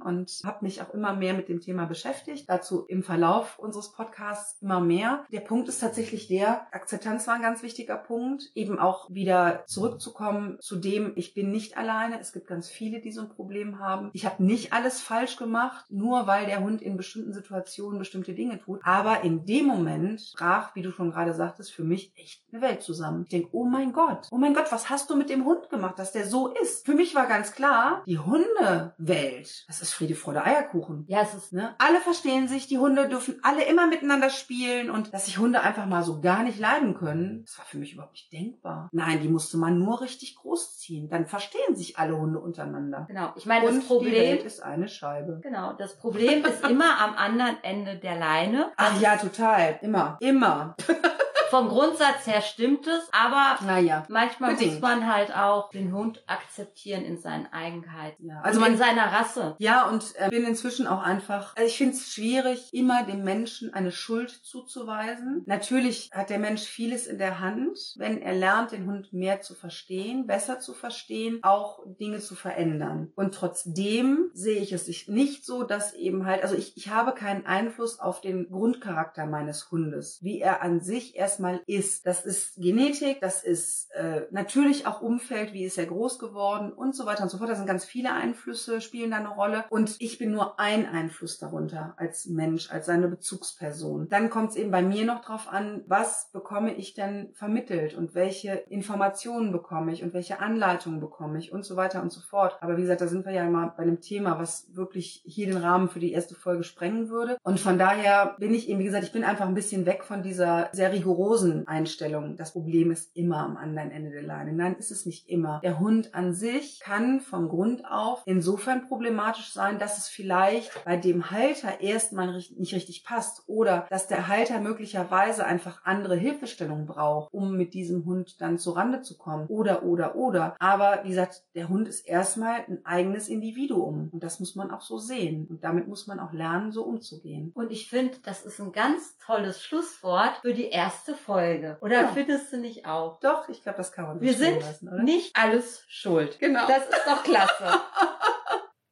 und 0.04 0.42
habe 0.44 0.66
mich 0.66 0.82
auch 0.82 0.94
immer 0.94 1.14
mehr 1.14 1.34
mit 1.34 1.50
dem 1.50 1.62
Thema 1.62 1.86
beschäftigt. 1.86 2.50
Dazu 2.50 2.86
im 2.88 3.04
Verlauf 3.04 3.60
unseres 3.60 3.92
Podcasts 3.92 4.62
immer 4.62 4.80
mehr. 4.80 5.26
Der 5.32 5.42
Punkt 5.42 5.68
ist 5.70 5.80
tatsächlich 5.80 6.28
der, 6.28 6.68
Akzeptanz 6.74 7.28
war 7.28 7.36
ein 7.36 7.42
ganz 7.42 7.64
wichtiger 7.64 7.98
Punkt, 7.98 8.52
eben 8.56 8.80
auch 8.80 9.10
wieder 9.10 9.64
zurückzukommen 9.66 10.58
zu 10.60 10.78
dem, 10.78 11.14
ich 11.16 11.34
bin 11.34 11.52
nicht 11.52 11.78
alleine. 11.78 12.20
Es 12.20 12.34
gibt 12.34 12.48
ganz 12.48 12.70
viele, 12.70 13.02
die 13.02 13.12
so 13.12 13.22
ein 13.22 13.30
Problem 13.30 13.80
haben. 13.80 14.10
Ich 14.14 14.26
habe 14.26 14.44
nicht 14.44 14.74
alles 14.74 15.02
falsch 15.02 15.38
gemacht, 15.38 15.86
nur 15.90 16.28
weil 16.28 16.46
der 16.46 16.62
Hund 16.62 16.82
in 16.82 16.98
bestimmten 16.98 17.34
Situationen 17.34 18.00
bestimmte 18.00 18.34
Dinge 18.34 18.60
tut. 18.60 18.82
Aber 18.84 19.24
in 19.24 19.46
dem 19.46 19.66
Moment 19.66 20.34
brach, 20.38 20.76
wie 20.76 20.82
du 20.82 20.92
schon 20.92 21.12
gerade 21.12 21.34
sagtest, 21.34 21.72
für 21.72 21.84
mich 21.84 22.12
echt 22.16 22.42
eine 22.52 22.62
Welt 22.62 22.82
zusammen. 22.82 23.24
Ich 23.24 23.30
denke, 23.30 23.50
oh 23.52 23.66
mein 23.66 23.94
Gott, 23.94 24.28
oh 24.32 24.38
mein 24.38 24.54
Gott, 24.54 24.72
was 24.72 24.90
hast 24.90 25.10
du 25.10 25.16
mit 25.16 25.30
dem 25.30 25.46
Hund 25.46 25.70
gemacht, 25.70 26.00
dass 26.00 26.12
der 26.12 26.26
so 26.26 26.54
ist? 26.62 26.86
Für 26.86 26.94
mich 26.94 27.16
war 27.16 27.28
ganz 27.28 27.52
klar, 27.52 28.04
die 28.06 28.20
Hundewelt, 28.20 29.37
das 29.68 29.82
ist 29.82 29.94
Friede, 29.94 30.16
Freude, 30.16 30.44
Eierkuchen. 30.46 31.06
Ja, 31.08 31.22
es 31.22 31.34
ist, 31.34 31.48
Ne? 31.58 31.76
Alle 31.80 32.00
verstehen 32.00 32.48
sich, 32.48 32.68
die 32.68 32.78
Hunde 32.78 33.08
dürfen 33.10 33.40
alle 33.42 33.64
immer 33.64 33.88
miteinander 33.88 34.30
spielen 34.30 34.90
und 34.90 35.14
dass 35.14 35.26
sich 35.26 35.38
Hunde 35.38 35.62
einfach 35.62 35.86
mal 35.86 36.04
so 36.04 36.22
gar 36.22 36.44
nicht 36.44 36.60
leiden 36.60 36.96
können, 36.96 37.44
das 37.46 37.58
war 37.58 37.66
für 37.66 37.78
mich 37.78 37.94
überhaupt 37.94 38.14
nicht 38.14 38.32
denkbar. 38.32 38.90
Nein, 38.92 39.22
die 39.22 39.28
musste 39.28 39.58
man 39.58 39.80
nur 39.80 40.02
richtig 40.02 40.36
großziehen. 40.36 41.10
Dann 41.10 41.26
verstehen 41.26 41.76
sich 41.76 41.98
alle 41.98 42.18
Hunde 42.18 42.40
untereinander. 42.40 43.06
Genau. 43.08 43.34
Ich 43.36 43.46
meine, 43.46 43.68
und 43.68 43.78
das 43.78 43.86
Problem 43.86 44.14
die 44.14 44.20
Welt 44.20 44.44
ist 44.44 44.62
eine 44.62 44.88
Scheibe. 44.88 45.40
Genau, 45.42 45.74
das 45.74 45.98
Problem 45.98 46.46
ist 46.46 46.64
immer 46.68 47.00
am 47.02 47.16
anderen 47.16 47.58
Ende 47.64 47.98
der 47.98 48.18
Leine. 48.18 48.72
Ach 48.78 49.00
ja, 49.02 49.18
total. 49.18 49.80
Immer. 49.82 50.18
Immer. 50.20 50.76
vom 51.50 51.70
Grundsatz 51.70 52.26
her 52.28 52.42
stimmt 52.42 52.88
es, 52.88 53.10
aber 53.12 53.58
Naja. 53.66 54.06
manchmal 54.10 54.54
Bedingt. 54.56 54.74
muss 54.74 54.82
man 54.82 55.14
halt 55.14 55.36
auch 55.36 55.70
den 55.72 55.94
Hund 55.94 56.24
akzeptieren 56.28 57.04
in 57.06 57.18
seinen 57.18 57.52
Eigenheiten. 57.54 58.28
Ja, 58.28 58.42
Also 58.42 58.60
also 58.60 58.66
in 58.66 58.72
man, 58.72 58.78
seiner 58.78 59.12
Rasse. 59.12 59.56
ja, 59.60 59.88
und 59.90 60.14
äh, 60.18 60.30
bin 60.30 60.44
inzwischen 60.46 60.88
auch 60.88 61.02
einfach, 61.02 61.56
also 61.56 61.68
ich 61.68 61.78
finde 61.78 61.94
es 61.96 62.12
schwierig, 62.14 62.74
immer 62.74 63.04
dem 63.04 63.24
Menschen 63.24 63.74
eine 63.74 63.92
Schuld 63.92 64.30
zuzuweisen. 64.32 65.44
Natürlich 65.46 66.10
hat 66.14 66.30
der 66.30 66.40
Mensch 66.40 66.64
vieles 66.64 67.08
in 67.08 67.18
der 67.18 67.40
Hand, 67.40 67.78
wenn 67.98 68.22
er 68.22 68.34
lernt, 68.34 68.72
den 68.72 68.86
Hund 68.88 69.14
mehr 69.14 69.42
zu 69.42 69.54
verstehen, 69.56 70.28
besser 70.28 70.60
zu 70.60 70.74
verstehen, 70.74 71.40
auch 71.44 71.80
Dinge 72.00 72.20
zu 72.20 72.36
verändern. 72.36 73.12
Und 73.16 73.34
trotzdem 73.34 74.30
sehe 74.34 74.60
ich 74.60 74.72
es 74.72 74.88
nicht 75.08 75.46
so, 75.46 75.64
dass 75.64 75.94
eben 75.94 76.26
halt, 76.26 76.44
also 76.44 76.56
ich, 76.56 76.76
ich 76.78 76.90
habe 76.90 77.14
keinen 77.14 77.46
Einfluss 77.46 78.00
auf 78.00 78.22
den 78.22 78.50
Grundcharakter 78.50 79.26
meines 79.26 79.72
Hundes, 79.72 80.20
wie 80.22 80.40
er 80.40 80.62
an 80.62 80.82
sich 80.82 81.16
erstmal 81.38 81.62
ist. 81.68 82.08
Das 82.08 82.26
ist 82.26 82.56
Genetik, 82.56 83.22
das 83.22 83.44
ist 83.44 83.92
äh, 83.94 84.22
natürlich 84.32 84.88
auch 84.88 85.02
Umfeld, 85.02 85.54
wie 85.54 85.66
ist 85.66 85.78
er 85.78 85.86
groß 85.86 86.18
geworden 86.18 86.72
und 86.72 86.96
so 86.96 87.06
weiter 87.06 87.24
und 87.24 87.30
so 87.30 87.38
fort. 87.38 87.50
Da 87.50 87.56
sind 87.56 87.68
ganz 87.68 87.86
viele 87.86 88.12
Einflüsse, 88.12 88.82
spielen 88.82 89.12
da 89.12 89.18
eine 89.18 89.30
Rolle. 89.30 89.66
Und 89.70 89.96
ich 90.00 90.18
bin 90.18 90.32
nur 90.32 90.60
ein 90.60 90.88
Einfluss 90.88 91.38
darunter 91.38 91.94
als 91.98 92.26
Mensch, 92.26 92.72
als 92.72 92.88
seine 92.88 93.08
Bezugsperson. 93.08 94.10
Dann 94.10 94.32
kommt 94.32 94.52
es 94.52 94.56
eben 94.56 94.72
bei 94.72 94.82
mir 94.82 95.06
noch 95.06 95.22
drauf 95.22 95.48
an, 95.48 95.84
was 95.88 96.30
bekomme 96.32 96.74
ich 96.74 96.96
denn 96.96 97.30
vermittelt 97.34 97.94
und 97.94 98.16
welche 98.16 98.54
Informationen 98.70 99.52
bekomme 99.52 99.94
ich 99.94 100.04
und 100.04 100.14
welche 100.14 100.40
Anleitungen 100.40 101.00
bekomme 101.00 101.38
ich 101.38 101.52
und 101.52 101.66
so 101.66 101.76
weiter 101.76 102.02
und 102.02 102.12
so 102.12 102.22
fort. 102.22 102.58
Aber 102.62 102.78
wie 102.78 102.82
gesagt, 102.82 103.02
da 103.02 103.08
sind 103.08 103.26
wir 103.26 103.34
ja 103.34 103.46
immer 103.46 103.74
bei 103.78 103.84
einem 103.84 104.02
Thema, 104.02 104.40
was 104.40 104.76
wirklich 104.76 105.22
hier 105.26 105.46
den 105.46 105.58
Rahmen 105.58 105.90
für 105.90 106.00
die 106.00 106.14
erste 106.14 106.34
Folge 106.34 106.64
sprengen 106.64 107.10
würde. 107.10 107.38
Und 107.44 107.60
von 107.60 107.78
daher 107.78 108.36
bin 108.40 108.56
ich 108.56 108.70
eben, 108.70 108.80
wie 108.80 108.86
gesagt, 108.86 109.04
ich 109.04 109.12
bin 109.12 109.24
einfach 109.24 109.48
ein 109.48 109.54
bisschen 109.54 109.86
weg 109.86 110.04
von 110.04 110.24
dieser 110.24 110.70
sehr 110.72 110.92
rigorosen 110.92 111.27
Einstellung. 111.66 112.38
Das 112.38 112.54
Problem 112.54 112.92
ist 112.92 113.16
immer 113.16 113.40
am 113.40 113.58
anderen 113.58 113.92
Ende 113.92 114.12
der 114.12 114.24
Leine. 114.24 114.54
Nein, 114.54 114.76
ist 114.78 114.92
es 114.92 115.06
nicht 115.06 115.30
immer. 115.30 115.60
Der 115.64 115.80
Hund 115.80 116.14
an 116.14 116.34
sich 116.34 116.80
kann 116.80 117.20
vom 117.20 117.50
Grund 117.50 117.84
auf 117.86 118.24
insofern 118.26 118.88
problematisch 118.88 119.52
sein, 119.52 119.80
dass 119.80 119.98
es 119.98 120.08
vielleicht 120.08 120.86
bei 120.86 120.98
dem 120.98 121.32
Halter 121.32 121.82
erstmal 121.82 122.34
nicht 122.34 122.74
richtig 122.74 123.04
passt 123.04 123.44
oder 123.48 123.86
dass 123.90 124.08
der 124.08 124.28
Halter 124.28 124.60
möglicherweise 124.60 125.46
einfach 125.46 125.82
andere 125.84 126.16
Hilfestellungen 126.16 126.86
braucht, 126.86 127.34
um 127.34 127.58
mit 127.58 127.74
diesem 127.74 128.06
Hund 128.06 128.40
dann 128.40 128.58
zurande 128.58 129.02
zu 129.02 129.18
kommen. 129.18 129.48
Oder, 129.48 129.84
oder, 129.84 130.16
oder. 130.16 130.56
Aber 130.60 131.02
wie 131.04 131.10
gesagt, 131.10 131.44
der 131.56 131.70
Hund 131.70 131.88
ist 131.88 132.08
erstmal 132.08 132.62
ein 132.68 132.86
eigenes 132.86 133.28
Individuum. 133.28 134.10
Und 134.12 134.24
das 134.24 134.40
muss 134.40 134.56
man 134.56 134.72
auch 134.72 134.82
so 134.82 134.98
sehen. 134.98 135.48
Und 135.50 135.64
damit 135.64 135.88
muss 135.88 136.08
man 136.08 136.20
auch 136.20 136.32
lernen, 136.32 136.72
so 136.72 136.84
umzugehen. 136.84 137.52
Und 137.54 137.72
ich 137.72 137.90
finde, 137.90 138.18
das 138.24 138.46
ist 138.46 138.60
ein 138.60 138.72
ganz 138.72 139.18
tolles 139.18 139.62
Schlusswort 139.62 140.38
für 140.42 140.54
die 140.54 140.70
erste 140.70 141.17
Folge. 141.18 141.78
Oder 141.82 142.02
Ja. 142.04 142.08
findest 142.14 142.54
du 142.54 142.58
nicht 142.58 142.86
auch? 142.86 143.20
Doch, 143.20 143.50
ich 143.50 143.62
glaube, 143.64 143.78
das 143.78 143.92
kann 143.92 144.06
man 144.06 144.22
Wir 144.22 144.34
sind 144.34 144.62
lassen, 144.62 144.88
oder? 144.88 145.04
nicht 145.04 145.36
alles 145.36 145.84
schuld. 145.90 146.40
Genau. 146.40 146.62
Das 146.68 146.84
ist 146.88 147.04
doch 147.06 147.24
klasse. 147.24 147.66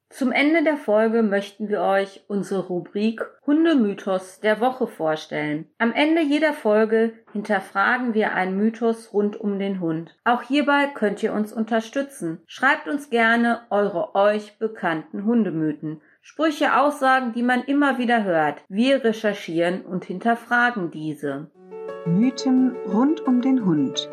Zum 0.10 0.32
Ende 0.32 0.64
der 0.64 0.78
Folge 0.78 1.24
möchten 1.24 1.68
wir 1.68 1.82
euch 1.82 2.24
unsere 2.30 2.68
Rubrik 2.68 3.22
Hundemythos 3.46 4.40
der 4.40 4.62
Woche 4.62 4.88
vorstellen. 4.88 5.68
Am 5.78 5.92
Ende 5.92 6.22
jeder 6.22 6.54
Folge 6.54 7.12
hinterfragen 7.34 8.14
wir 8.14 8.32
einen 8.34 8.56
Mythos 8.56 9.12
rund 9.12 9.36
um 9.38 9.60
den 9.60 9.82
Hund. 9.82 10.16
Auch 10.24 10.42
hierbei 10.42 10.88
könnt 10.94 11.22
ihr 11.22 11.34
uns 11.34 11.52
unterstützen. 11.52 12.42
Schreibt 12.48 12.88
uns 12.88 13.10
gerne 13.10 13.64
eure 13.70 14.16
euch 14.16 14.58
bekannten 14.58 15.26
Hundemythen. 15.26 16.02
Sprüche, 16.22 16.78
Aussagen, 16.78 17.34
die 17.34 17.44
man 17.44 17.64
immer 17.66 17.98
wieder 17.98 18.24
hört. 18.24 18.64
Wir 18.70 19.04
recherchieren 19.04 19.82
und 19.86 20.06
hinterfragen 20.06 20.92
diese. 20.92 21.52
Mythen 22.06 22.76
rund 22.88 23.26
um 23.28 23.42
den 23.42 23.66
Hund. 23.66 24.10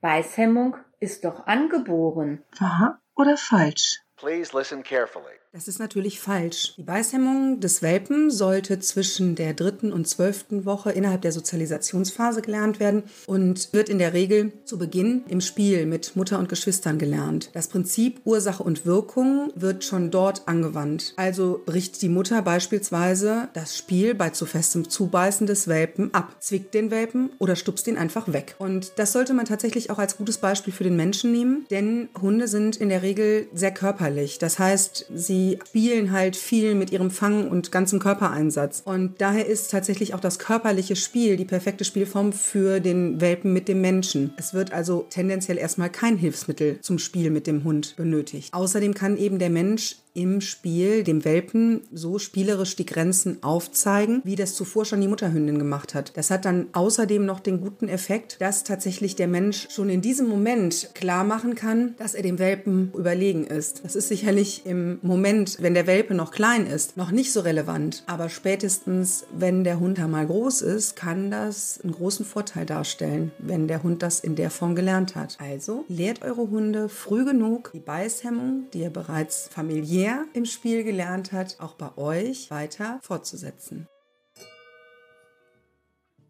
Beißhemmung 0.00 0.76
ist 1.00 1.24
doch 1.24 1.46
angeboren. 1.46 2.44
Wahr 2.58 3.00
oder 3.16 3.36
falsch? 3.36 4.00
Please 4.16 4.56
listen 4.56 4.82
carefully. 4.82 5.34
Das 5.58 5.66
ist 5.66 5.80
natürlich 5.80 6.20
falsch. 6.20 6.74
Die 6.76 6.84
Beißhemmung 6.84 7.58
des 7.58 7.82
Welpen 7.82 8.30
sollte 8.30 8.78
zwischen 8.78 9.34
der 9.34 9.54
dritten 9.54 9.92
und 9.92 10.06
zwölften 10.06 10.64
Woche 10.64 10.92
innerhalb 10.92 11.22
der 11.22 11.32
Sozialisationsphase 11.32 12.42
gelernt 12.42 12.78
werden 12.78 13.02
und 13.26 13.72
wird 13.72 13.88
in 13.88 13.98
der 13.98 14.12
Regel 14.12 14.52
zu 14.64 14.78
Beginn 14.78 15.22
im 15.26 15.40
Spiel 15.40 15.84
mit 15.86 16.14
Mutter 16.14 16.38
und 16.38 16.48
Geschwistern 16.48 16.96
gelernt. 16.96 17.50
Das 17.54 17.66
Prinzip 17.66 18.20
Ursache 18.24 18.62
und 18.62 18.86
Wirkung 18.86 19.50
wird 19.56 19.82
schon 19.82 20.12
dort 20.12 20.46
angewandt. 20.46 21.12
Also 21.16 21.60
bricht 21.66 22.02
die 22.02 22.08
Mutter 22.08 22.40
beispielsweise 22.42 23.48
das 23.52 23.76
Spiel 23.76 24.14
bei 24.14 24.30
zu 24.30 24.46
festem 24.46 24.88
Zubeißen 24.88 25.48
des 25.48 25.66
Welpen 25.66 26.14
ab, 26.14 26.36
zwickt 26.38 26.72
den 26.72 26.92
Welpen 26.92 27.30
oder 27.40 27.56
stupst 27.56 27.88
ihn 27.88 27.98
einfach 27.98 28.32
weg. 28.32 28.54
Und 28.60 28.92
das 28.94 29.10
sollte 29.10 29.34
man 29.34 29.46
tatsächlich 29.46 29.90
auch 29.90 29.98
als 29.98 30.18
gutes 30.18 30.38
Beispiel 30.38 30.72
für 30.72 30.84
den 30.84 30.94
Menschen 30.94 31.32
nehmen, 31.32 31.66
denn 31.72 32.10
Hunde 32.22 32.46
sind 32.46 32.76
in 32.76 32.90
der 32.90 33.02
Regel 33.02 33.48
sehr 33.52 33.72
körperlich. 33.72 34.38
Das 34.38 34.60
heißt, 34.60 35.06
sie 35.12 35.47
spielen 35.66 36.12
halt 36.12 36.36
viel 36.36 36.74
mit 36.74 36.90
ihrem 36.90 37.10
Fang 37.10 37.48
und 37.48 37.72
ganzem 37.72 37.98
Körpereinsatz. 37.98 38.82
Und 38.84 39.20
daher 39.20 39.46
ist 39.46 39.70
tatsächlich 39.70 40.12
auch 40.12 40.20
das 40.20 40.38
körperliche 40.38 40.96
Spiel 40.96 41.36
die 41.36 41.44
perfekte 41.44 41.84
Spielform 41.84 42.32
für 42.32 42.80
den 42.80 43.20
Welpen 43.20 43.52
mit 43.52 43.68
dem 43.68 43.80
Menschen. 43.80 44.34
Es 44.36 44.52
wird 44.52 44.72
also 44.72 45.06
tendenziell 45.08 45.56
erstmal 45.56 45.90
kein 45.90 46.16
Hilfsmittel 46.16 46.80
zum 46.82 46.98
Spiel 46.98 47.30
mit 47.30 47.46
dem 47.46 47.64
Hund 47.64 47.94
benötigt. 47.96 48.52
Außerdem 48.52 48.92
kann 48.92 49.16
eben 49.16 49.38
der 49.38 49.50
Mensch 49.50 49.96
im 50.18 50.40
Spiel 50.40 51.04
dem 51.04 51.24
Welpen 51.24 51.82
so 51.92 52.18
spielerisch 52.18 52.74
die 52.74 52.86
Grenzen 52.86 53.40
aufzeigen, 53.44 54.20
wie 54.24 54.34
das 54.34 54.56
zuvor 54.56 54.84
schon 54.84 55.00
die 55.00 55.06
Mutterhündin 55.06 55.60
gemacht 55.60 55.94
hat. 55.94 56.16
Das 56.16 56.32
hat 56.32 56.44
dann 56.44 56.66
außerdem 56.72 57.24
noch 57.24 57.38
den 57.38 57.60
guten 57.60 57.88
Effekt, 57.88 58.40
dass 58.40 58.64
tatsächlich 58.64 59.14
der 59.14 59.28
Mensch 59.28 59.68
schon 59.70 59.88
in 59.88 60.02
diesem 60.02 60.28
Moment 60.28 60.90
klar 60.94 61.22
machen 61.22 61.54
kann, 61.54 61.94
dass 61.98 62.14
er 62.14 62.24
dem 62.24 62.40
Welpen 62.40 62.90
überlegen 62.98 63.46
ist. 63.46 63.84
Das 63.84 63.94
ist 63.94 64.08
sicherlich 64.08 64.66
im 64.66 64.98
Moment, 65.02 65.58
wenn 65.60 65.74
der 65.74 65.86
Welpe 65.86 66.14
noch 66.14 66.32
klein 66.32 66.66
ist, 66.66 66.96
noch 66.96 67.12
nicht 67.12 67.32
so 67.32 67.38
relevant. 67.40 68.02
Aber 68.06 68.28
spätestens, 68.28 69.24
wenn 69.30 69.62
der 69.62 69.78
Hund 69.78 70.00
einmal 70.00 70.26
groß 70.26 70.62
ist, 70.62 70.96
kann 70.96 71.30
das 71.30 71.78
einen 71.84 71.92
großen 71.92 72.26
Vorteil 72.26 72.66
darstellen, 72.66 73.30
wenn 73.38 73.68
der 73.68 73.84
Hund 73.84 74.02
das 74.02 74.18
in 74.18 74.34
der 74.34 74.50
Form 74.50 74.74
gelernt 74.74 75.14
hat. 75.14 75.36
Also 75.38 75.84
lehrt 75.88 76.22
eure 76.22 76.50
Hunde 76.50 76.88
früh 76.88 77.24
genug 77.24 77.70
die 77.72 77.78
Beißhemmung, 77.78 78.64
die 78.72 78.80
ihr 78.80 78.90
bereits 78.90 79.48
familiär 79.52 80.07
im 80.32 80.44
Spiel 80.44 80.84
gelernt 80.84 81.32
hat, 81.32 81.56
auch 81.60 81.74
bei 81.74 81.96
euch 81.96 82.50
weiter 82.50 82.98
fortzusetzen. 83.02 83.86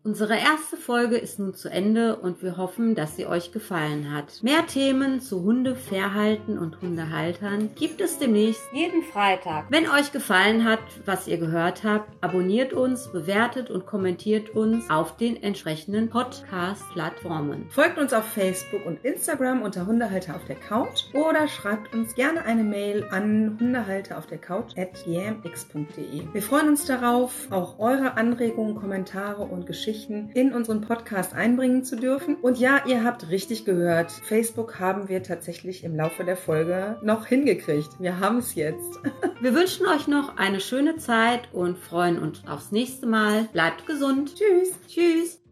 Unsere 0.08 0.38
erste 0.38 0.78
Folge 0.78 1.18
ist 1.18 1.38
nun 1.38 1.52
zu 1.52 1.68
Ende 1.68 2.16
und 2.16 2.42
wir 2.42 2.56
hoffen, 2.56 2.94
dass 2.94 3.16
sie 3.16 3.26
euch 3.26 3.52
gefallen 3.52 4.10
hat. 4.10 4.42
Mehr 4.42 4.66
Themen 4.66 5.20
zu 5.20 5.42
Hundeverhalten 5.42 6.58
und 6.58 6.80
Hundehaltern 6.80 7.68
gibt 7.74 8.00
es 8.00 8.18
demnächst 8.18 8.62
jeden 8.72 9.02
Freitag. 9.02 9.66
Wenn 9.68 9.86
euch 9.86 10.10
gefallen 10.10 10.64
hat, 10.64 10.78
was 11.04 11.28
ihr 11.28 11.36
gehört 11.36 11.84
habt, 11.84 12.10
abonniert 12.22 12.72
uns, 12.72 13.08
bewertet 13.08 13.68
und 13.68 13.84
kommentiert 13.84 14.56
uns 14.56 14.88
auf 14.88 15.18
den 15.18 15.42
entsprechenden 15.42 16.08
Podcast-Plattformen. 16.08 17.66
Folgt 17.68 17.98
uns 17.98 18.14
auf 18.14 18.24
Facebook 18.24 18.86
und 18.86 19.04
Instagram 19.04 19.60
unter 19.60 19.84
Hundehalter 19.84 20.36
auf 20.36 20.46
der 20.46 20.56
Couch 20.56 21.02
oder 21.12 21.48
schreibt 21.48 21.92
uns 21.92 22.14
gerne 22.14 22.46
eine 22.46 22.64
Mail 22.64 23.04
an 23.10 23.58
hundehalter 23.60 24.16
auf 24.16 24.26
der 24.26 24.38
Couch 24.38 24.72
at 24.78 25.04
gmx.de. 25.04 26.22
Wir 26.32 26.42
freuen 26.42 26.68
uns 26.68 26.86
darauf, 26.86 27.48
auch 27.50 27.78
eure 27.78 28.16
Anregungen, 28.16 28.74
Kommentare 28.74 29.42
und 29.42 29.66
Geschichten 29.98 30.30
in 30.34 30.52
unseren 30.52 30.80
Podcast 30.80 31.34
einbringen 31.34 31.84
zu 31.84 31.96
dürfen. 31.96 32.36
Und 32.36 32.58
ja, 32.58 32.82
ihr 32.86 33.04
habt 33.04 33.28
richtig 33.30 33.64
gehört, 33.64 34.10
Facebook 34.12 34.78
haben 34.78 35.08
wir 35.08 35.22
tatsächlich 35.22 35.84
im 35.84 35.96
Laufe 35.96 36.24
der 36.24 36.36
Folge 36.36 36.98
noch 37.02 37.26
hingekriegt. 37.26 37.90
Wir 37.98 38.20
haben 38.20 38.38
es 38.38 38.54
jetzt. 38.54 39.00
Wir 39.40 39.54
wünschen 39.54 39.86
euch 39.86 40.08
noch 40.08 40.36
eine 40.36 40.60
schöne 40.60 40.96
Zeit 40.96 41.48
und 41.52 41.78
freuen 41.78 42.18
uns 42.18 42.42
aufs 42.48 42.72
nächste 42.72 43.06
Mal. 43.06 43.44
Bleibt 43.52 43.86
gesund. 43.86 44.34
Tschüss. 44.34 44.74
Tschüss. 44.88 45.47